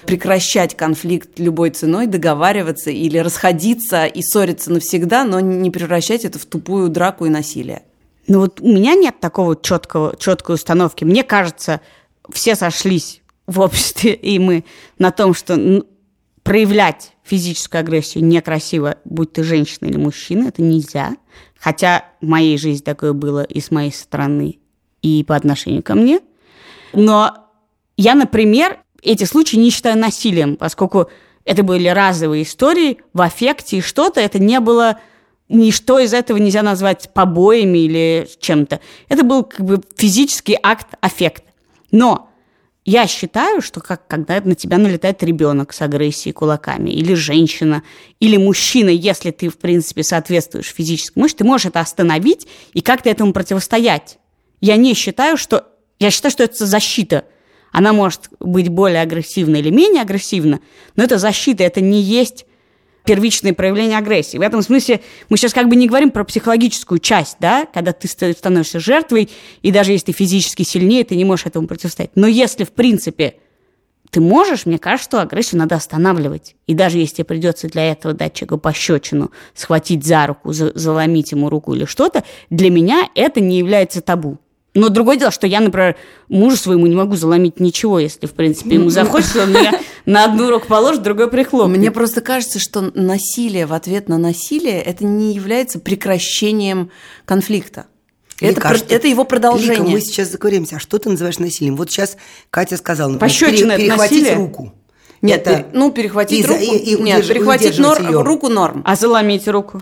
прекращать 0.06 0.76
конфликт 0.76 1.40
любой 1.40 1.70
ценой, 1.70 2.08
договариваться 2.08 2.90
или 2.90 3.18
расходиться 3.18 4.08
и 4.08 4.22
ссориться 4.22 4.74
навсегда, 4.74 5.24
но 5.24 5.40
не 5.40 5.72
превращать 5.72 6.26
это 6.26 6.38
в 6.38 6.44
тупую 6.44 6.90
драку 6.90 7.28
и 7.28 7.30
насилие. 7.30 7.84
Ну 8.28 8.40
вот 8.40 8.62
у 8.62 8.68
меня 8.68 8.96
нет 8.96 9.20
такого 9.20 9.56
четкого, 9.56 10.16
четкой 10.18 10.56
установки. 10.56 11.04
Мне 11.04 11.24
кажется, 11.24 11.82
все 12.32 12.56
сошлись 12.56 13.22
в 13.48 13.60
обществе, 13.60 14.14
и 14.22 14.40
мы 14.40 14.66
на 14.98 15.12
том, 15.12 15.34
что 15.34 15.84
проявлять 16.44 17.14
физическую 17.24 17.82
агрессию 17.82 18.26
некрасиво, 18.26 18.98
будь 19.06 19.34
ты 19.34 19.44
женщина 19.44 19.88
или 19.88 19.98
мужчина, 19.98 20.48
это 20.48 20.62
нельзя. 20.62 21.16
Хотя 21.60 22.06
в 22.20 22.28
моей 22.28 22.58
жизни 22.58 22.84
такое 22.84 23.14
было 23.14 23.44
и 23.44 23.60
с 23.60 23.70
моей 23.70 23.92
стороны, 23.92 24.60
и 25.02 25.24
по 25.24 25.36
отношению 25.36 25.84
ко 25.84 25.94
мне. 25.94 26.20
Но 26.94 27.50
я, 27.98 28.16
например, 28.16 28.80
эти 29.04 29.24
случаи 29.24 29.58
не 29.58 29.70
считаю 29.70 29.98
насилием, 29.98 30.56
поскольку 30.56 31.10
это 31.46 31.64
были 31.64 31.88
разовые 31.88 32.44
истории 32.44 32.98
в 33.14 33.22
аффекте, 33.22 33.78
и 33.78 33.82
что-то 33.82 34.20
это 34.20 34.40
не 34.40 34.60
было 34.60 35.00
ничто 35.52 36.00
из 36.00 36.14
этого 36.14 36.38
нельзя 36.38 36.64
назвать 36.64 37.10
побоями 37.14 37.80
или 37.80 38.28
чем-то. 38.40 38.80
Это 39.10 39.24
был 39.24 39.44
как 39.44 39.66
бы 39.66 39.82
физический 39.96 40.58
акт 40.62 40.88
аффекта. 41.02 41.44
Но 41.92 42.30
я 42.84 43.06
считаю, 43.06 43.62
что 43.62 43.80
как, 43.80 44.08
когда 44.08 44.42
на 44.42 44.56
тебя 44.56 44.78
налетает 44.78 45.22
ребенок 45.22 45.72
с 45.72 45.82
агрессией 45.82 46.34
кулаками, 46.34 46.90
или 46.90 47.14
женщина, 47.14 47.84
или 48.20 48.38
мужчина, 48.38 48.90
если 48.90 49.30
ты, 49.32 49.50
в 49.50 49.58
принципе, 49.58 50.04
соответствуешь 50.04 50.74
физическому 50.74 51.24
мышце, 51.24 51.38
ты 51.38 51.44
можешь 51.44 51.68
это 51.68 51.80
остановить 51.80 52.48
и 52.74 52.82
как-то 52.82 53.10
этому 53.10 53.34
противостоять. 53.34 54.18
Я 54.62 54.78
не 54.78 54.94
считаю, 54.94 55.38
что... 55.38 55.68
Я 56.00 56.10
считаю, 56.10 56.32
что 56.32 56.44
это 56.44 56.66
защита. 56.66 57.26
Она 57.72 57.94
может 57.94 58.30
быть 58.40 58.70
более 58.70 59.02
агрессивна 59.02 59.58
или 59.58 59.70
менее 59.70 60.02
агрессивна, 60.02 60.60
но 60.96 61.04
это 61.04 61.20
защита, 61.20 61.64
это 61.64 61.80
не 61.80 62.02
есть 62.02 62.46
первичные 63.04 63.54
проявления 63.54 63.98
агрессии. 63.98 64.38
В 64.38 64.42
этом 64.42 64.62
смысле 64.62 65.02
мы 65.30 65.38
сейчас 65.38 65.54
как 65.54 65.70
бы 65.70 65.76
не 65.76 65.88
говорим 65.88 66.12
про 66.12 66.24
психологическую 66.24 67.00
часть, 67.00 67.38
да, 67.40 67.66
когда 67.74 67.94
ты 67.94 68.08
становишься 68.08 68.80
жертвой, 68.80 69.30
и 69.62 69.72
даже 69.72 69.92
если 69.92 70.08
ты 70.08 70.12
физически 70.12 70.64
сильнее, 70.64 71.04
ты 71.04 71.16
не 71.16 71.26
можешь 71.26 71.46
этому 71.46 71.68
противостоять. 71.68 72.12
Но 72.16 72.28
если, 72.28 72.64
в 72.64 72.72
принципе, 72.72 73.36
ты 74.12 74.20
можешь, 74.20 74.66
мне 74.66 74.78
кажется, 74.78 75.10
что 75.10 75.22
агрессию 75.22 75.60
надо 75.60 75.76
останавливать. 75.76 76.56
И 76.68 76.74
даже 76.74 76.98
если 76.98 77.16
тебе 77.16 77.26
придется 77.26 77.68
для 77.68 77.92
этого 77.92 78.14
дать 78.14 78.34
человеку 78.34 78.58
пощечину, 78.58 79.32
схватить 79.54 80.06
за 80.06 80.28
руку, 80.28 80.52
за, 80.52 80.72
заломить 80.76 81.32
ему 81.32 81.50
руку 81.50 81.74
или 81.74 81.86
что-то, 81.86 82.24
для 82.50 82.70
меня 82.70 83.10
это 83.16 83.40
не 83.40 83.58
является 83.58 84.02
табу. 84.02 84.38
Но 84.74 84.88
другое 84.88 85.18
дело, 85.18 85.32
что 85.32 85.48
я, 85.48 85.60
например, 85.60 85.98
мужу 86.30 86.56
своему 86.56 86.88
не 86.88 86.96
могу 86.96 87.18
заломить 87.18 87.60
ничего, 87.60 88.00
если, 88.00 88.26
в 88.26 88.32
принципе, 88.32 88.76
ему 88.76 88.90
захочется, 88.90 89.44
он 89.44 89.50
меня 89.50 89.80
на 90.06 90.24
одну 90.24 90.50
руку 90.50 90.68
положит, 90.68 91.04
другой 91.04 91.30
прихлопнет. 91.30 91.78
Мне 91.78 91.92
просто 91.92 92.22
кажется, 92.22 92.60
что 92.60 92.92
насилие 92.94 93.66
в 93.66 93.74
ответ 93.74 94.08
на 94.08 94.18
насилие 94.18 94.82
это 94.82 95.04
не 95.04 95.34
является 95.34 95.78
прекращением 95.80 96.90
конфликта. 97.26 97.88
это, 98.40 98.62
кажется, 98.62 98.96
это 98.96 99.10
его 99.10 99.26
продолжение. 99.26 99.80
Лика, 99.80 99.84
мы 99.84 100.00
сейчас 100.00 100.32
заговоримся. 100.32 100.78
А 100.78 100.80
что 100.80 101.00
ты 101.00 101.10
называешь 101.10 101.40
насилием? 101.40 101.76
Вот 101.76 101.92
сейчас 101.92 102.16
Катя 102.50 102.78
сказала, 102.78 103.12
например, 103.12 103.30
Пощечина 103.30 103.76
пере, 103.76 103.90
перехватить 103.90 104.24
насилие? 104.24 104.36
руку. 104.36 104.74
Нет, 105.22 105.48
это... 105.48 105.68
ну, 105.74 105.92
перехватить 105.92 106.46
и, 106.46 106.48
руку. 106.48 106.62
И, 106.62 106.78
и 106.78 107.02
нет, 107.02 107.28
перехватить 107.28 107.78
нор, 107.78 108.02
руку 108.02 108.48
норм. 108.48 108.84
А 108.86 108.96
заломить 108.96 109.50
руку? 109.50 109.82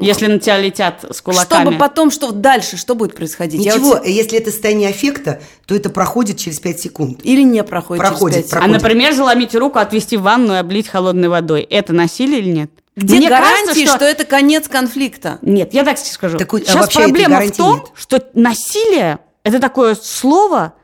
Если 0.00 0.26
на 0.26 0.40
тебя 0.40 0.58
летят 0.58 1.04
с 1.08 1.20
кулаками. 1.20 1.62
Чтобы 1.62 1.78
потом, 1.78 2.10
что 2.10 2.32
дальше, 2.32 2.76
что 2.76 2.96
будет 2.96 3.14
происходить? 3.14 3.60
Ничего, 3.60 3.90
вот... 3.90 4.06
если 4.06 4.36
это 4.38 4.50
состояние 4.50 4.88
аффекта, 4.88 5.40
то 5.64 5.76
это 5.76 5.90
проходит 5.90 6.38
через 6.38 6.58
5 6.58 6.80
секунд. 6.80 7.20
Или 7.22 7.42
не 7.42 7.62
проходит, 7.62 8.02
проходит 8.02 8.38
через 8.38 8.50
5 8.50 8.50
проходит. 8.50 8.76
А, 8.76 8.82
например, 8.82 9.14
заломить 9.14 9.54
руку, 9.54 9.78
отвести 9.78 10.16
в 10.16 10.22
ванну 10.22 10.54
и 10.54 10.56
облить 10.56 10.88
холодной 10.88 11.28
водой. 11.28 11.62
Это 11.62 11.92
насилие 11.92 12.40
или 12.40 12.50
нет? 12.50 12.70
Где 12.96 13.18
Мне 13.18 13.28
гарантии, 13.28 13.66
кажется, 13.66 13.86
что... 13.86 13.96
что 13.96 14.04
это 14.06 14.24
конец 14.24 14.66
конфликта? 14.66 15.38
Нет, 15.42 15.72
я 15.72 15.84
так 15.84 15.98
скажу. 15.98 16.36
Так, 16.36 16.50
Сейчас 16.50 16.92
проблема 16.92 17.40
в 17.42 17.52
том, 17.52 17.78
нет. 17.78 17.86
что 17.94 18.20
насилие– 18.34 19.20
это 19.44 19.60
такое 19.60 19.94
слово, 19.94 20.74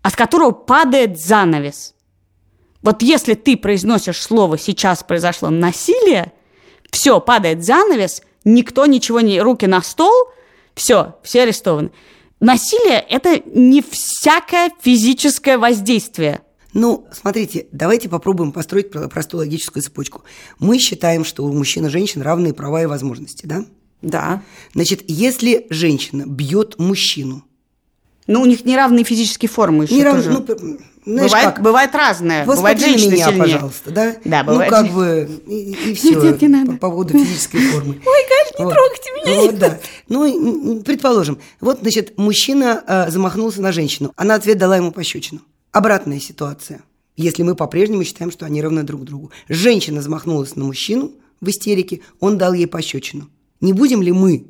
от 0.00 0.16
которого 0.16 0.52
падает 0.52 1.20
занавес. 1.20 1.94
Вот 2.80 3.02
если 3.02 3.34
ты 3.34 3.58
произносишь 3.58 4.22
слово 4.22 4.56
«сейчас 4.56 5.02
произошло 5.02 5.50
насилие», 5.50 6.32
все, 6.90 7.20
падает 7.20 7.62
занавес– 7.62 8.22
никто 8.46 8.86
ничего 8.86 9.20
не... 9.20 9.40
Руки 9.42 9.66
на 9.66 9.82
стол, 9.82 10.30
все, 10.74 11.16
все 11.22 11.42
арестованы. 11.42 11.90
насилие– 12.40 13.04
это 13.10 13.42
не 13.44 13.82
всякое 13.82 14.70
физическое 14.80 15.58
воздействие. 15.58 16.40
Ну, 16.72 17.06
смотрите, 17.10 17.66
давайте 17.72 18.08
попробуем 18.08 18.52
построить 18.52 18.90
про- 18.90 19.08
простую 19.08 19.40
логическую 19.40 19.82
цепочку. 19.82 20.22
Мы 20.58 20.78
считаем, 20.78 21.24
что 21.24 21.44
у 21.44 21.52
мужчин 21.52 21.86
и 21.86 21.88
женщин 21.88 22.20
равные 22.22 22.52
права 22.52 22.82
и 22.82 22.86
возможности, 22.86 23.46
да? 23.46 23.64
Да. 24.02 24.42
Значит, 24.74 25.02
если 25.08 25.66
женщина 25.70 26.24
бьет 26.26 26.78
мужчину, 26.78 27.44
Ну, 28.26 28.42
у 28.42 28.46
них 28.46 28.64
неравные 28.64 29.04
физические 29.04 29.48
формы 29.48 29.84
еще 29.84 29.94
не 29.94 30.02
рав- 30.02 30.16
тоже. 30.16 30.30
ну, 30.30 30.78
знаешь 31.04 31.30
бывает, 31.30 31.54
как? 31.54 31.62
бывает 31.62 31.94
разное. 31.94 32.44
Вот 32.44 32.56
бывает 32.56 32.80
женщины 32.80 33.12
меня, 33.12 33.26
сильнее. 33.26 33.42
пожалуйста, 33.42 33.90
да? 33.92 34.16
Да, 34.24 34.42
бывает. 34.42 34.70
Ну, 34.70 34.76
как 34.76 34.92
бы, 34.92 35.28
и, 35.46 35.94
все 35.94 36.20
Нет, 36.20 36.42
не 36.42 36.48
надо. 36.48 36.72
по 36.72 36.90
поводу 36.90 37.12
физической 37.16 37.60
формы. 37.60 37.94
Ой, 38.04 38.22
Галь, 38.28 38.66
не 38.66 38.72
трогайте 38.72 39.10
меня. 39.12 39.40
Вот, 39.42 39.58
да. 39.58 39.78
Ну, 40.08 40.24
и, 40.24 40.82
предположим, 40.82 41.38
вот, 41.60 41.78
значит, 41.82 42.18
мужчина 42.18 42.82
э, 42.86 43.10
замахнулся 43.10 43.62
на 43.62 43.70
женщину, 43.70 44.12
она 44.16 44.34
ответ 44.34 44.58
дала 44.58 44.76
ему 44.76 44.90
пощечину. 44.90 45.40
Обратная 45.70 46.18
ситуация. 46.18 46.82
Если 47.16 47.42
мы 47.44 47.54
по-прежнему 47.54 48.02
считаем, 48.02 48.30
что 48.32 48.44
они 48.44 48.60
равны 48.60 48.82
друг 48.82 49.04
другу. 49.04 49.30
Женщина 49.48 50.02
замахнулась 50.02 50.56
на 50.56 50.64
мужчину 50.64 51.12
в 51.40 51.48
истерике, 51.48 52.00
он 52.18 52.36
дал 52.36 52.52
ей 52.52 52.66
пощечину. 52.66 53.30
Не 53.60 53.72
будем 53.72 54.02
ли 54.02 54.12
мы 54.12 54.46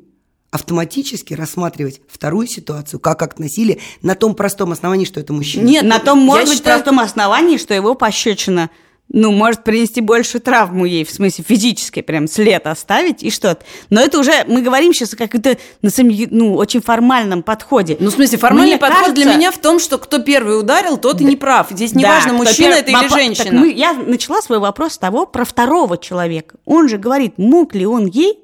автоматически 0.51 1.33
рассматривать 1.33 2.01
вторую 2.07 2.47
ситуацию 2.47 2.99
как 2.99 3.21
акт 3.21 3.39
насилия 3.39 3.77
на 4.01 4.15
том 4.15 4.33
простом 4.35 4.71
основании, 4.71 5.05
что 5.05 5.19
это 5.19 5.33
мужчина? 5.33 5.63
Нет, 5.63 5.83
На 5.83 5.97
ну, 5.99 6.03
том, 6.05 6.19
может 6.19 6.47
быть, 6.49 6.57
считаю- 6.57 6.77
простом 6.79 6.99
основании, 6.99 7.57
что 7.57 7.73
его 7.73 7.95
пощечина 7.95 8.69
ну, 9.09 9.31
может 9.31 9.63
принести 9.63 10.01
большую 10.01 10.41
травму 10.41 10.83
ей, 10.83 11.05
в 11.05 11.09
смысле 11.11 11.45
физической, 11.47 12.01
прям 12.01 12.27
след 12.27 12.67
оставить 12.67 13.23
и 13.23 13.29
что-то. 13.29 13.63
Но 13.89 14.01
это 14.01 14.19
уже, 14.19 14.43
мы 14.49 14.61
говорим 14.61 14.93
сейчас 14.93 15.13
о 15.13 15.15
каком-то, 15.15 15.57
на 15.81 15.89
самом 15.89 16.11
деле, 16.11 16.27
ну, 16.29 16.55
очень 16.55 16.81
формальном 16.81 17.41
подходе. 17.41 17.95
Ну, 18.01 18.09
в 18.09 18.13
смысле, 18.13 18.37
формальный 18.37 18.71
Мне 18.73 18.77
подход 18.77 19.13
для 19.13 19.23
кажется- 19.23 19.37
меня 19.39 19.51
в 19.51 19.57
том, 19.59 19.79
что 19.79 19.97
кто 19.97 20.19
первый 20.19 20.59
ударил, 20.59 20.97
тот 20.97 21.21
и 21.21 21.23
не 21.23 21.37
прав. 21.37 21.67
Здесь 21.71 21.93
Да, 21.93 21.99
неважно, 22.01 22.29
кто 22.33 22.37
мужчина 22.39 22.73
пер- 22.73 22.79
это 22.79 22.91
или 22.91 22.97
Вопо- 22.97 23.01
так 23.07 23.11
женщина. 23.17 23.59
мы- 23.61 23.71
я 23.71 23.93
начала 23.93 24.41
свой 24.41 24.59
вопрос 24.59 24.93
с 24.95 24.97
того, 24.97 25.25
про 25.25 25.45
второго 25.45 25.97
человека. 25.97 26.57
Он 26.65 26.89
же 26.89 26.97
говорит, 26.97 27.37
мог 27.37 27.75
ли 27.75 27.85
он 27.85 28.07
ей 28.07 28.37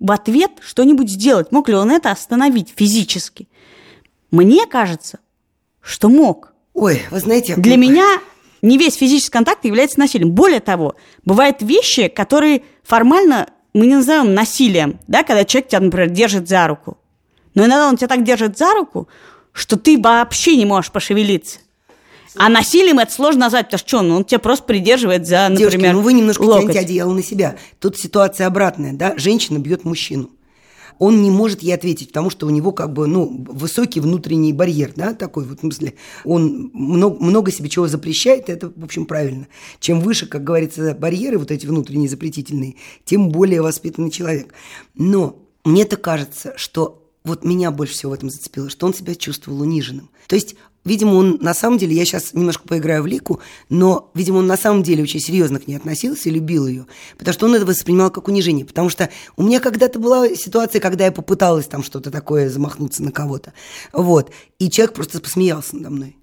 в 0.00 0.10
ответ 0.12 0.52
что-нибудь 0.60 1.10
сделать? 1.10 1.52
Мог 1.52 1.68
ли 1.68 1.74
он 1.74 1.90
это 1.90 2.10
остановить 2.10 2.72
физически? 2.74 3.48
Мне 4.30 4.66
кажется, 4.66 5.20
что 5.80 6.08
мог. 6.08 6.52
Ой, 6.74 7.02
вы 7.10 7.20
знаете... 7.20 7.56
Для 7.56 7.76
меня 7.76 8.20
не 8.62 8.78
весь 8.78 8.94
физический 8.94 9.32
контакт 9.32 9.64
является 9.64 9.98
насилием. 9.98 10.32
Более 10.32 10.60
того, 10.60 10.94
бывают 11.24 11.62
вещи, 11.62 12.08
которые 12.08 12.62
формально 12.82 13.48
мы 13.74 13.86
не 13.86 13.94
называем 13.94 14.34
насилием, 14.34 14.98
да, 15.06 15.22
когда 15.22 15.44
человек 15.44 15.70
тебя, 15.70 15.80
например, 15.80 16.10
держит 16.10 16.48
за 16.48 16.66
руку. 16.66 16.98
Но 17.54 17.64
иногда 17.64 17.88
он 17.88 17.96
тебя 17.96 18.08
так 18.08 18.24
держит 18.24 18.58
за 18.58 18.72
руку, 18.74 19.08
что 19.52 19.76
ты 19.76 20.00
вообще 20.00 20.56
не 20.56 20.64
можешь 20.64 20.90
пошевелиться. 20.90 21.58
А 22.38 22.48
насилием 22.48 22.98
это 22.98 23.12
сложно 23.12 23.40
назвать, 23.42 23.66
потому 23.66 23.78
что 23.78 23.88
что, 23.88 24.02
ну, 24.02 24.16
он 24.16 24.24
тебя 24.24 24.38
просто 24.38 24.64
придерживает 24.64 25.26
за, 25.26 25.48
например, 25.48 25.70
Девушки, 25.70 25.92
ну 25.92 26.00
вы 26.02 26.12
немножко 26.12 26.42
локоть. 26.42 26.62
тянете 26.64 26.80
одеяло 26.80 27.12
на 27.12 27.22
себя. 27.22 27.56
Тут 27.80 27.98
ситуация 27.98 28.46
обратная, 28.46 28.92
да? 28.92 29.14
Женщина 29.16 29.58
бьет 29.58 29.84
мужчину. 29.84 30.30
Он 30.98 31.22
не 31.22 31.30
может 31.30 31.62
ей 31.62 31.72
ответить, 31.72 32.08
потому 32.08 32.28
что 32.28 32.46
у 32.46 32.50
него 32.50 32.72
как 32.72 32.92
бы, 32.92 33.06
ну, 33.06 33.44
высокий 33.48 34.00
внутренний 34.00 34.52
барьер, 34.52 34.92
да, 34.96 35.14
такой 35.14 35.44
вот, 35.44 35.58
в 35.58 35.60
смысле, 35.60 35.94
он 36.24 36.70
много, 36.72 37.22
много 37.22 37.52
себе 37.52 37.68
чего 37.68 37.86
запрещает, 37.86 38.48
и 38.48 38.52
это, 38.52 38.72
в 38.74 38.84
общем, 38.84 39.06
правильно. 39.06 39.46
Чем 39.78 40.00
выше, 40.00 40.26
как 40.26 40.42
говорится, 40.42 40.96
барьеры 40.98 41.38
вот 41.38 41.50
эти 41.50 41.66
внутренние 41.66 42.08
запретительные, 42.08 42.74
тем 43.04 43.28
более 43.28 43.62
воспитанный 43.62 44.10
человек. 44.10 44.52
Но 44.94 45.36
мне-то 45.64 45.96
кажется, 45.96 46.54
что 46.56 47.04
вот 47.24 47.44
меня 47.44 47.70
больше 47.70 47.92
всего 47.94 48.10
в 48.10 48.14
этом 48.14 48.30
зацепило, 48.30 48.70
что 48.70 48.86
он 48.86 48.94
себя 48.94 49.14
чувствовал 49.14 49.60
униженным. 49.60 50.10
То 50.26 50.34
есть, 50.34 50.56
видимо, 50.88 51.14
он 51.14 51.38
на 51.40 51.54
самом 51.54 51.78
деле, 51.78 51.94
я 51.94 52.04
сейчас 52.04 52.34
немножко 52.34 52.66
поиграю 52.66 53.02
в 53.02 53.06
лику, 53.06 53.40
но, 53.68 54.10
видимо, 54.14 54.38
он 54.38 54.46
на 54.46 54.56
самом 54.56 54.82
деле 54.82 55.02
очень 55.02 55.20
серьезно 55.20 55.60
к 55.60 55.68
ней 55.68 55.76
относился 55.76 56.28
и 56.28 56.32
любил 56.32 56.66
ее, 56.66 56.86
потому 57.16 57.32
что 57.32 57.46
он 57.46 57.54
это 57.54 57.66
воспринимал 57.66 58.10
как 58.10 58.28
унижение. 58.28 58.64
Потому 58.64 58.88
что 58.88 59.10
у 59.36 59.42
меня 59.42 59.60
когда-то 59.60 59.98
была 59.98 60.34
ситуация, 60.34 60.80
когда 60.80 61.04
я 61.04 61.12
попыталась 61.12 61.66
там 61.66 61.82
что-то 61.82 62.10
такое 62.10 62.48
замахнуться 62.48 63.02
на 63.02 63.12
кого-то, 63.12 63.52
вот, 63.92 64.32
и 64.58 64.70
человек 64.70 64.94
просто 64.94 65.20
посмеялся 65.20 65.76
надо 65.76 65.90
мной. 65.90 66.16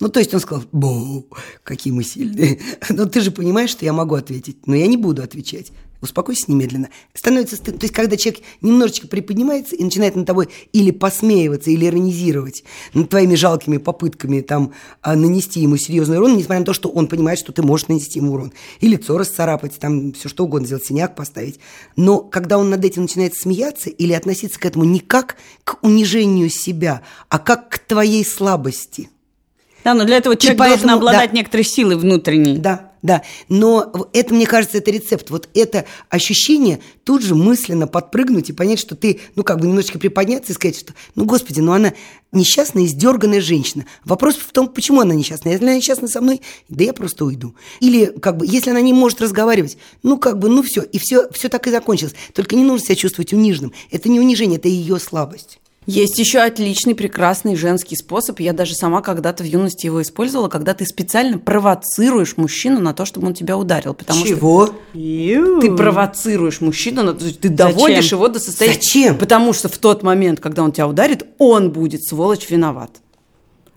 Ну, 0.00 0.08
то 0.08 0.18
есть 0.18 0.34
он 0.34 0.40
сказал, 0.40 0.64
бу, 0.72 1.28
какие 1.62 1.92
мы 1.92 2.02
сильные. 2.02 2.60
Но 2.88 3.06
ты 3.06 3.20
же 3.20 3.30
понимаешь, 3.30 3.70
что 3.70 3.84
я 3.84 3.92
могу 3.92 4.16
ответить, 4.16 4.66
но 4.66 4.74
я 4.74 4.88
не 4.88 4.96
буду 4.96 5.22
отвечать. 5.22 5.70
Успокойся 6.02 6.44
немедленно. 6.48 6.88
Становится 7.14 7.56
стыдно. 7.56 7.78
То 7.78 7.84
есть, 7.84 7.94
когда 7.94 8.16
человек 8.16 8.42
немножечко 8.60 9.06
приподнимается 9.06 9.76
и 9.76 9.84
начинает 9.84 10.16
над 10.16 10.26
тобой 10.26 10.48
или 10.72 10.90
посмеиваться, 10.90 11.70
или 11.70 11.86
иронизировать 11.86 12.64
над 12.92 13.08
твоими 13.08 13.34
жалкими 13.36 13.78
попытками 13.78 14.40
там 14.40 14.72
а, 15.00 15.14
нанести 15.16 15.60
ему 15.60 15.76
серьезный 15.76 16.18
урон, 16.18 16.36
несмотря 16.36 16.58
на 16.58 16.66
то, 16.66 16.72
что 16.74 16.88
он 16.88 17.06
понимает, 17.06 17.38
что 17.38 17.52
ты 17.52 17.62
можешь 17.62 17.88
нанести 17.88 18.18
ему 18.18 18.32
урон. 18.34 18.52
И 18.80 18.88
лицо 18.88 19.16
расцарапать, 19.16 19.78
там 19.78 20.12
все 20.12 20.28
что 20.28 20.44
угодно 20.44 20.66
сделать, 20.66 20.84
синяк 20.84 21.14
поставить. 21.14 21.60
Но 21.96 22.18
когда 22.18 22.58
он 22.58 22.68
над 22.68 22.84
этим 22.84 23.02
начинает 23.02 23.34
смеяться 23.34 23.88
или 23.88 24.12
относиться 24.12 24.58
к 24.58 24.66
этому 24.66 24.84
не 24.84 25.00
как 25.00 25.36
к 25.64 25.78
унижению 25.82 26.50
себя, 26.50 27.02
а 27.28 27.38
как 27.38 27.68
к 27.68 27.78
твоей 27.78 28.24
слабости– 28.24 29.08
Да, 29.84 29.94
но 29.94 30.04
для 30.04 30.18
этого 30.18 30.36
человек 30.36 30.58
должен 30.58 30.74
поэтому- 30.78 30.96
обладать 30.96 31.30
да. 31.30 31.36
некоторой 31.36 31.64
силой 31.64 31.96
внутренней. 31.96 32.56
Да, 32.58 32.91
да. 33.02 33.22
Но 33.48 34.08
это, 34.12 34.32
мне 34.32 34.46
кажется, 34.46 34.78
это 34.78 34.90
рецепт. 34.92 35.30
Вот 35.30 35.48
это 35.54 35.84
ощущение 36.08 36.80
тут 37.04 37.22
же 37.22 37.34
мысленно 37.34 37.88
подпрыгнуть 37.88 38.50
и 38.50 38.52
понять, 38.52 38.78
что 38.78 38.94
ты, 38.94 39.20
ну, 39.34 39.42
как 39.42 39.60
бы 39.60 39.66
немножечко 39.66 39.98
приподняться 39.98 40.52
и 40.52 40.54
сказать, 40.54 40.78
что, 40.78 40.94
ну, 41.16 41.24
господи, 41.24 41.60
ну, 41.60 41.72
она 41.72 41.92
несчастная, 42.30 42.84
издерганная 42.84 43.40
женщина. 43.40 43.86
Вопрос 44.04 44.36
в 44.36 44.52
том, 44.52 44.68
почему 44.68 45.00
она 45.00 45.14
несчастная. 45.14 45.52
Если 45.52 45.64
она 45.64 45.76
несчастна 45.76 46.06
со 46.06 46.20
мной, 46.20 46.40
да 46.68 46.84
я 46.84 46.92
просто 46.92 47.24
уйду. 47.24 47.56
Или, 47.80 48.06
как 48.06 48.36
бы, 48.36 48.46
если 48.46 48.70
она 48.70 48.80
не 48.80 48.92
может 48.92 49.20
разговаривать, 49.20 49.76
ну, 50.04 50.16
как 50.16 50.38
бы, 50.38 50.48
ну, 50.48 50.62
все. 50.62 50.82
И 50.82 50.98
все, 50.98 51.28
все 51.32 51.48
так 51.48 51.66
и 51.66 51.70
закончилось. 51.70 52.14
Только 52.34 52.54
не 52.54 52.62
нужно 52.62 52.86
себя 52.86 52.96
чувствовать 52.96 53.32
униженным. 53.32 53.72
Это 53.90 54.08
не 54.08 54.20
унижение, 54.20 54.58
это 54.58 54.68
ее 54.68 55.00
слабость. 55.00 55.58
Есть 55.86 56.16
еще 56.18 56.38
отличный, 56.38 56.94
прекрасный 56.94 57.56
женский 57.56 57.96
способ. 57.96 58.38
Я 58.38 58.52
даже 58.52 58.74
сама 58.74 59.02
когда-то 59.02 59.42
в 59.42 59.46
юности 59.46 59.86
его 59.86 60.00
использовала, 60.00 60.48
когда 60.48 60.74
ты 60.74 60.86
специально 60.86 61.38
провоцируешь 61.38 62.36
мужчину 62.36 62.78
на 62.80 62.94
то, 62.94 63.04
чтобы 63.04 63.26
он 63.26 63.34
тебя 63.34 63.58
ударил. 63.58 63.92
Потому 63.92 64.20
что 64.20 64.28
Чего? 64.28 64.70
ты 64.92 65.74
провоцируешь 65.74 66.60
мужчину, 66.60 67.02
на 67.02 67.14
то, 67.14 67.26
что 67.28 67.36
ты 67.38 67.48
доводишь 67.48 68.12
его 68.12 68.28
до 68.28 68.38
состояния. 68.38 68.76
Зачем? 68.80 69.18
Потому 69.18 69.52
что 69.52 69.68
в 69.68 69.76
тот 69.78 70.04
момент, 70.04 70.38
когда 70.38 70.62
он 70.62 70.70
тебя 70.70 70.86
ударит, 70.86 71.26
он 71.38 71.72
будет, 71.72 72.04
сволочь, 72.04 72.48
виноват. 72.48 73.00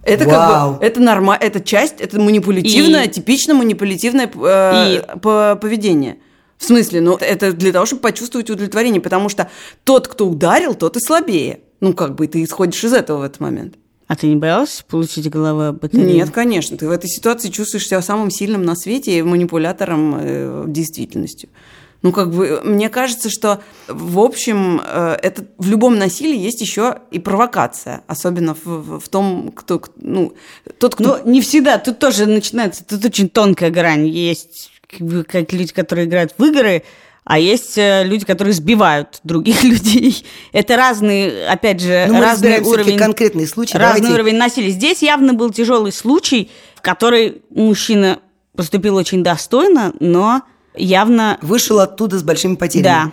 Это 0.03 0.25
Вау. 0.25 0.73
как 0.73 0.79
бы, 0.79 0.85
это 0.85 0.99
норма, 1.01 1.35
это 1.35 1.59
часть, 1.59 1.99
это 1.99 2.19
манипулятивное, 2.19 3.05
И- 3.05 3.11
типично 3.11 3.55
манипулятивное 3.55 4.29
э, 4.31 5.17
по- 5.17 5.57
поведение. 5.59 6.17
В 6.59 6.65
смысле, 6.65 7.01
ну 7.01 7.15
это 7.15 7.51
для 7.51 7.71
того, 7.73 7.87
чтобы 7.87 8.03
почувствовать 8.03 8.49
удовлетворение, 8.51 9.01
потому 9.01 9.29
что 9.29 9.49
тот, 9.83 10.07
кто 10.07 10.27
ударил, 10.27 10.75
тот 10.75 10.95
и 10.97 10.99
слабее. 10.99 11.61
Ну 11.81 11.93
как 11.93 12.15
бы 12.15 12.27
ты 12.27 12.43
исходишь 12.43 12.83
из 12.83 12.93
этого 12.93 13.19
в 13.19 13.23
этот 13.23 13.39
момент. 13.39 13.75
А 14.07 14.15
ты 14.15 14.27
не 14.27 14.35
боялась 14.35 14.83
получить 14.87 15.29
головой 15.29 15.71
батарею? 15.71 16.07
Нет, 16.13 16.29
конечно, 16.29 16.77
ты 16.77 16.87
в 16.87 16.91
этой 16.91 17.07
ситуации 17.09 17.49
чувствуешь 17.49 17.87
себя 17.87 18.01
самым 18.01 18.29
сильным 18.29 18.63
на 18.63 18.75
свете 18.75 19.17
и 19.17 19.21
манипулятором 19.23 20.15
э, 20.19 20.63
действительностью. 20.67 21.49
Ну, 22.03 22.11
как 22.11 22.29
бы, 22.29 22.61
мне 22.63 22.89
кажется, 22.89 23.31
что, 23.31 23.61
в 23.87 24.19
общем, 24.19 24.79
э, 24.85 25.17
это 25.23 25.45
в 25.57 25.67
любом 25.67 25.97
насилии 25.97 26.37
есть 26.37 26.61
еще 26.61 26.99
и 27.09 27.17
провокация, 27.17 28.03
особенно 28.05 28.53
в, 28.53 28.65
в- 28.65 28.99
в 28.99 29.09
том, 29.09 29.51
кто, 29.55 29.81
ну, 29.97 30.33
тот, 30.77 30.93
кто... 30.93 31.17
Ну, 31.25 31.31
не 31.31 31.41
всегда. 31.41 31.79
Тут 31.79 31.97
тоже 31.97 32.27
начинается, 32.27 32.85
тут 32.85 33.03
очень 33.05 33.27
тонкая 33.27 33.71
грань. 33.71 34.05
Есть 34.05 34.69
как 35.27 35.51
люди, 35.51 35.73
которые 35.73 36.05
играют 36.05 36.35
в 36.37 36.43
игры, 36.45 36.83
а 37.25 37.39
есть 37.39 37.77
э, 37.77 38.03
люди, 38.05 38.23
которые 38.23 38.53
сбивают 38.53 39.19
других 39.23 39.63
людей. 39.71 40.23
Это 40.53 40.77
разные, 40.77 41.47
опять 41.47 41.81
же, 41.81 42.05
Ну, 42.07 42.21
разный 42.21 42.61
уровень... 42.61 42.97
конкретные 42.97 43.47
случаи. 43.47 43.75
Разный 43.77 44.01
Давайте- 44.01 44.13
уровень 44.21 44.37
насилия. 44.37 44.69
Здесь 44.69 45.01
явно 45.01 45.33
был 45.33 45.49
тяжелый 45.51 45.91
случай, 45.91 46.49
в 46.75 46.81
который 46.81 47.41
мужчина 47.49 48.19
поступил 48.55 48.95
очень 48.95 49.23
достойно, 49.23 49.91
но 49.99 50.43
явно... 50.75 51.37
Вышел 51.41 51.79
оттуда 51.79 52.17
с 52.19 52.23
большими 52.23 52.55
потерями. 52.55 53.05
Да. 53.05 53.11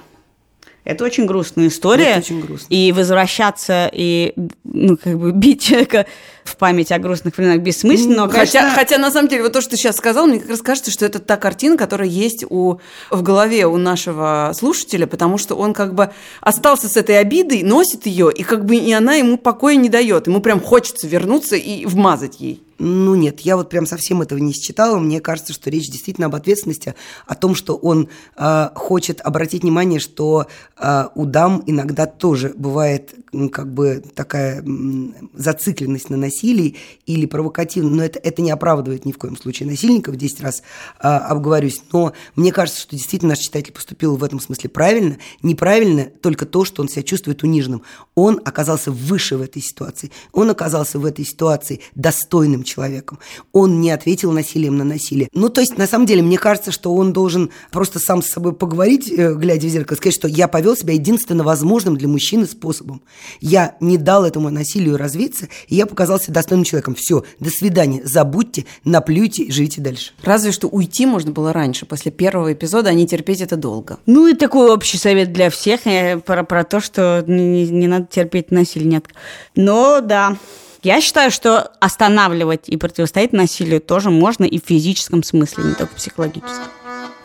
Это 0.84 1.04
очень 1.04 1.26
грустная 1.26 1.68
история. 1.68 2.10
Это 2.10 2.18
очень 2.18 2.40
грустно. 2.40 2.66
И 2.68 2.90
возвращаться 2.90 3.88
и, 3.92 4.34
ну, 4.64 4.96
как 4.96 5.16
бы 5.16 5.30
бить 5.30 5.62
человека 5.62 6.06
в 6.42 6.56
память 6.56 6.90
о 6.90 6.98
грустных 6.98 7.36
временах 7.36 7.60
бессмысленно. 7.60 8.26
но, 8.26 8.28
Хотя, 8.28 8.60
конечно, 8.60 8.70
хотя, 8.70 8.98
на 8.98 9.12
самом 9.12 9.28
деле, 9.28 9.44
вот 9.44 9.52
то, 9.52 9.60
что 9.60 9.70
ты 9.70 9.76
сейчас 9.76 9.96
сказал, 9.96 10.26
мне 10.26 10.40
как 10.40 10.50
раз 10.50 10.60
кажется, 10.60 10.90
что 10.90 11.06
это 11.06 11.20
та 11.20 11.36
картина, 11.36 11.76
которая 11.76 12.08
есть 12.08 12.44
у, 12.48 12.80
в 13.10 13.22
голове 13.22 13.66
у 13.66 13.76
нашего 13.76 14.52
слушателя, 14.56 15.06
потому 15.06 15.38
что 15.38 15.54
он 15.54 15.72
как 15.72 15.94
бы 15.94 16.10
остался 16.40 16.88
с 16.88 16.96
этой 16.96 17.20
обидой, 17.20 17.62
носит 17.62 18.06
ее, 18.06 18.32
и 18.32 18.42
как 18.42 18.64
бы 18.64 18.74
и 18.74 18.92
она 18.92 19.14
ему 19.14 19.38
покоя 19.38 19.76
не 19.76 19.88
дает. 19.88 20.26
Ему 20.26 20.40
прям 20.40 20.60
хочется 20.60 21.06
вернуться 21.06 21.54
и 21.54 21.86
вмазать 21.86 22.40
ей. 22.40 22.60
Ну 22.84 23.14
нет, 23.14 23.40
я 23.42 23.56
вот 23.56 23.68
прям 23.68 23.86
совсем 23.86 24.22
этого 24.22 24.40
не 24.40 24.52
считала. 24.52 24.98
Мне 24.98 25.20
кажется, 25.20 25.52
что 25.52 25.70
речь 25.70 25.88
действительно 25.88 26.26
об 26.26 26.34
ответственности, 26.34 26.96
о 27.28 27.36
том, 27.36 27.54
что 27.54 27.76
он 27.76 28.08
э, 28.36 28.70
хочет 28.74 29.20
обратить 29.20 29.62
внимание, 29.62 30.00
что 30.00 30.48
э, 30.76 31.04
у 31.14 31.24
дам 31.24 31.62
иногда 31.66 32.06
тоже 32.06 32.52
бывает 32.56 33.14
как 33.50 33.72
бы 33.72 34.02
такая 34.14 34.64
зацикленность 35.32 36.10
на 36.10 36.16
насилии 36.16 36.76
или 37.06 37.26
провокативность, 37.26 37.96
но 37.96 38.04
это, 38.04 38.18
это 38.18 38.42
не 38.42 38.50
оправдывает 38.50 39.06
ни 39.06 39.12
в 39.12 39.18
коем 39.18 39.36
случае 39.36 39.68
насильников, 39.68 40.16
10 40.16 40.40
раз 40.42 40.62
а, 40.98 41.18
обговорюсь, 41.18 41.82
но 41.92 42.12
мне 42.36 42.52
кажется, 42.52 42.82
что 42.82 42.94
действительно 42.94 43.30
наш 43.30 43.38
читатель 43.38 43.72
поступил 43.72 44.16
в 44.16 44.24
этом 44.24 44.38
смысле 44.38 44.68
правильно, 44.68 45.16
неправильно 45.42 46.04
только 46.04 46.44
то, 46.44 46.64
что 46.64 46.82
он 46.82 46.88
себя 46.88 47.02
чувствует 47.02 47.42
униженным. 47.42 47.82
Он 48.14 48.40
оказался 48.44 48.90
выше 48.90 49.38
в 49.38 49.42
этой 49.42 49.62
ситуации, 49.62 50.10
он 50.32 50.50
оказался 50.50 50.98
в 50.98 51.06
этой 51.06 51.24
ситуации 51.24 51.80
достойным 51.94 52.64
человеком, 52.64 52.71
он 53.52 53.80
не 53.80 53.90
ответил 53.90 54.32
насилием 54.32 54.76
на 54.76 54.84
насилие. 54.84 55.28
Ну, 55.32 55.48
то 55.48 55.60
есть, 55.60 55.78
на 55.78 55.86
самом 55.86 56.06
деле, 56.06 56.22
мне 56.22 56.38
кажется, 56.38 56.72
что 56.72 56.94
он 56.94 57.12
должен 57.12 57.50
просто 57.70 57.98
сам 57.98 58.22
с 58.22 58.28
собой 58.28 58.52
поговорить, 58.52 59.10
э, 59.10 59.34
глядя 59.34 59.66
в 59.66 59.70
зеркало, 59.70 59.96
сказать, 59.96 60.14
что 60.14 60.28
я 60.28 60.48
повел 60.48 60.76
себя 60.76 60.94
единственно 60.94 61.44
возможным 61.44 61.96
для 61.96 62.08
мужчины 62.08 62.46
способом. 62.46 63.02
Я 63.40 63.76
не 63.80 63.98
дал 63.98 64.24
этому 64.24 64.50
насилию 64.50 64.96
развиться, 64.96 65.48
и 65.68 65.74
я 65.74 65.86
показался 65.86 66.32
достойным 66.32 66.64
человеком. 66.64 66.94
Все, 66.94 67.24
до 67.40 67.50
свидания, 67.50 68.02
забудьте, 68.04 68.66
наплюйте 68.84 69.44
и 69.44 69.52
живите 69.52 69.80
дальше. 69.80 70.12
Разве 70.22 70.52
что 70.52 70.68
уйти 70.68 71.06
можно 71.06 71.32
было 71.32 71.52
раньше, 71.52 71.86
после 71.86 72.12
первого 72.12 72.52
эпизода, 72.52 72.90
а 72.90 72.94
не 72.94 73.06
терпеть 73.06 73.40
это 73.40 73.56
долго. 73.56 73.98
Ну 74.06 74.26
и 74.26 74.34
такой 74.34 74.70
общий 74.70 74.98
совет 74.98 75.32
для 75.32 75.50
всех 75.50 75.86
э, 75.86 76.18
про, 76.18 76.44
про 76.44 76.64
то, 76.64 76.80
что 76.80 77.24
не, 77.26 77.68
не 77.68 77.86
надо 77.86 78.06
терпеть 78.06 78.50
насилие. 78.50 78.88
Нет. 78.88 79.06
Но 79.54 80.00
да, 80.00 80.36
я 80.82 81.00
считаю, 81.00 81.30
что 81.30 81.72
останавливать 81.80 82.68
и 82.68 82.76
противостоять 82.76 83.32
насилию 83.32 83.80
тоже 83.80 84.10
можно 84.10 84.44
и 84.44 84.60
в 84.60 84.64
физическом 84.64 85.22
смысле, 85.22 85.64
не 85.64 85.74
только 85.74 85.94
психологическом. 85.94 86.68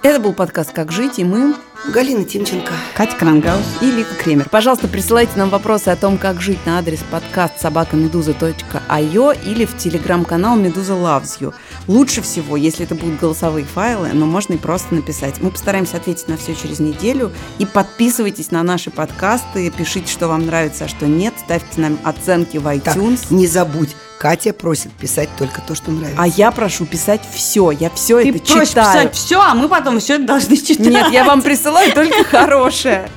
Это 0.04 0.20
был 0.20 0.34
подкаст 0.34 0.72
«Как 0.72 0.92
жить» 0.92 1.20
и 1.20 1.24
мы 1.24 1.56
Галина 1.94 2.24
Тимченко. 2.24 2.72
Катя 2.96 3.16
Крангаус. 3.18 3.64
И 3.82 3.92
Лика 3.92 4.14
Кремер. 4.16 4.48
Пожалуйста, 4.50 4.88
присылайте 4.88 5.38
нам 5.38 5.50
вопросы 5.50 5.90
о 5.90 5.96
том, 5.96 6.18
как 6.18 6.40
жить 6.42 6.64
на 6.66 6.80
адрес 6.80 7.00
подкаст 7.10 7.60
собакамедуза.io 7.60 9.38
или 9.46 9.66
в 9.66 9.78
телеграм-канал 9.78 10.56
Медуза 10.56 10.94
Loves 10.94 11.40
You. 11.40 11.54
Лучше 11.88 12.22
всего, 12.22 12.58
если 12.58 12.86
это 12.86 12.96
будут 12.96 13.20
голосовые 13.20 13.66
файлы, 13.66 14.10
но 14.14 14.26
можно 14.26 14.54
и 14.54 14.58
просто 14.58 14.94
написать. 14.94 15.36
Мы 15.40 15.52
постараемся 15.52 15.98
ответить 15.98 16.28
на 16.28 16.36
все 16.38 16.54
через 16.54 16.80
неделю. 16.80 17.32
И 17.60 17.66
подписывайтесь 17.66 18.52
на 18.52 18.62
наши 18.64 18.92
подкасты, 18.92 19.72
пишите, 19.72 20.12
что 20.12 20.28
вам 20.28 20.46
нравится, 20.46 20.86
а 20.86 20.88
что 20.88 21.08
нет. 21.08 21.34
Ставьте 21.38 21.80
нам 21.80 21.98
оценки 22.04 22.58
в 22.58 22.68
iTunes. 22.68 23.20
Так, 23.22 23.32
не 23.32 23.48
забудь, 23.48 23.96
Катя 24.20 24.52
просит 24.52 24.92
писать 24.94 25.30
только 25.38 25.62
то, 25.62 25.76
что 25.76 25.92
нравится. 25.92 26.22
А 26.22 26.28
я 26.28 26.52
прошу 26.52 26.86
писать 26.86 27.22
все. 27.34 27.72
Я 27.72 27.90
все 27.92 28.22
Ты 28.22 28.30
это 28.30 28.40
просишь 28.40 28.70
читаю. 28.70 28.94
писать 29.10 29.16
все, 29.16 29.40
а 29.42 29.54
мы 29.54 29.70
потом 29.70 30.00
все 30.00 30.16
это 30.16 30.26
должны 30.26 30.58
читать. 30.58 30.80
Нет, 30.80 31.12
я 31.12 31.24
вам 31.24 31.42
присылаю 31.42 31.94
только 31.94 32.24
хорошее. 32.26 33.10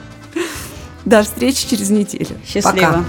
До 1.05 1.23
встречи 1.23 1.67
через 1.69 1.91
неделю. 1.91 2.39
Счастливо. 2.47 2.73
Пока. 2.73 3.05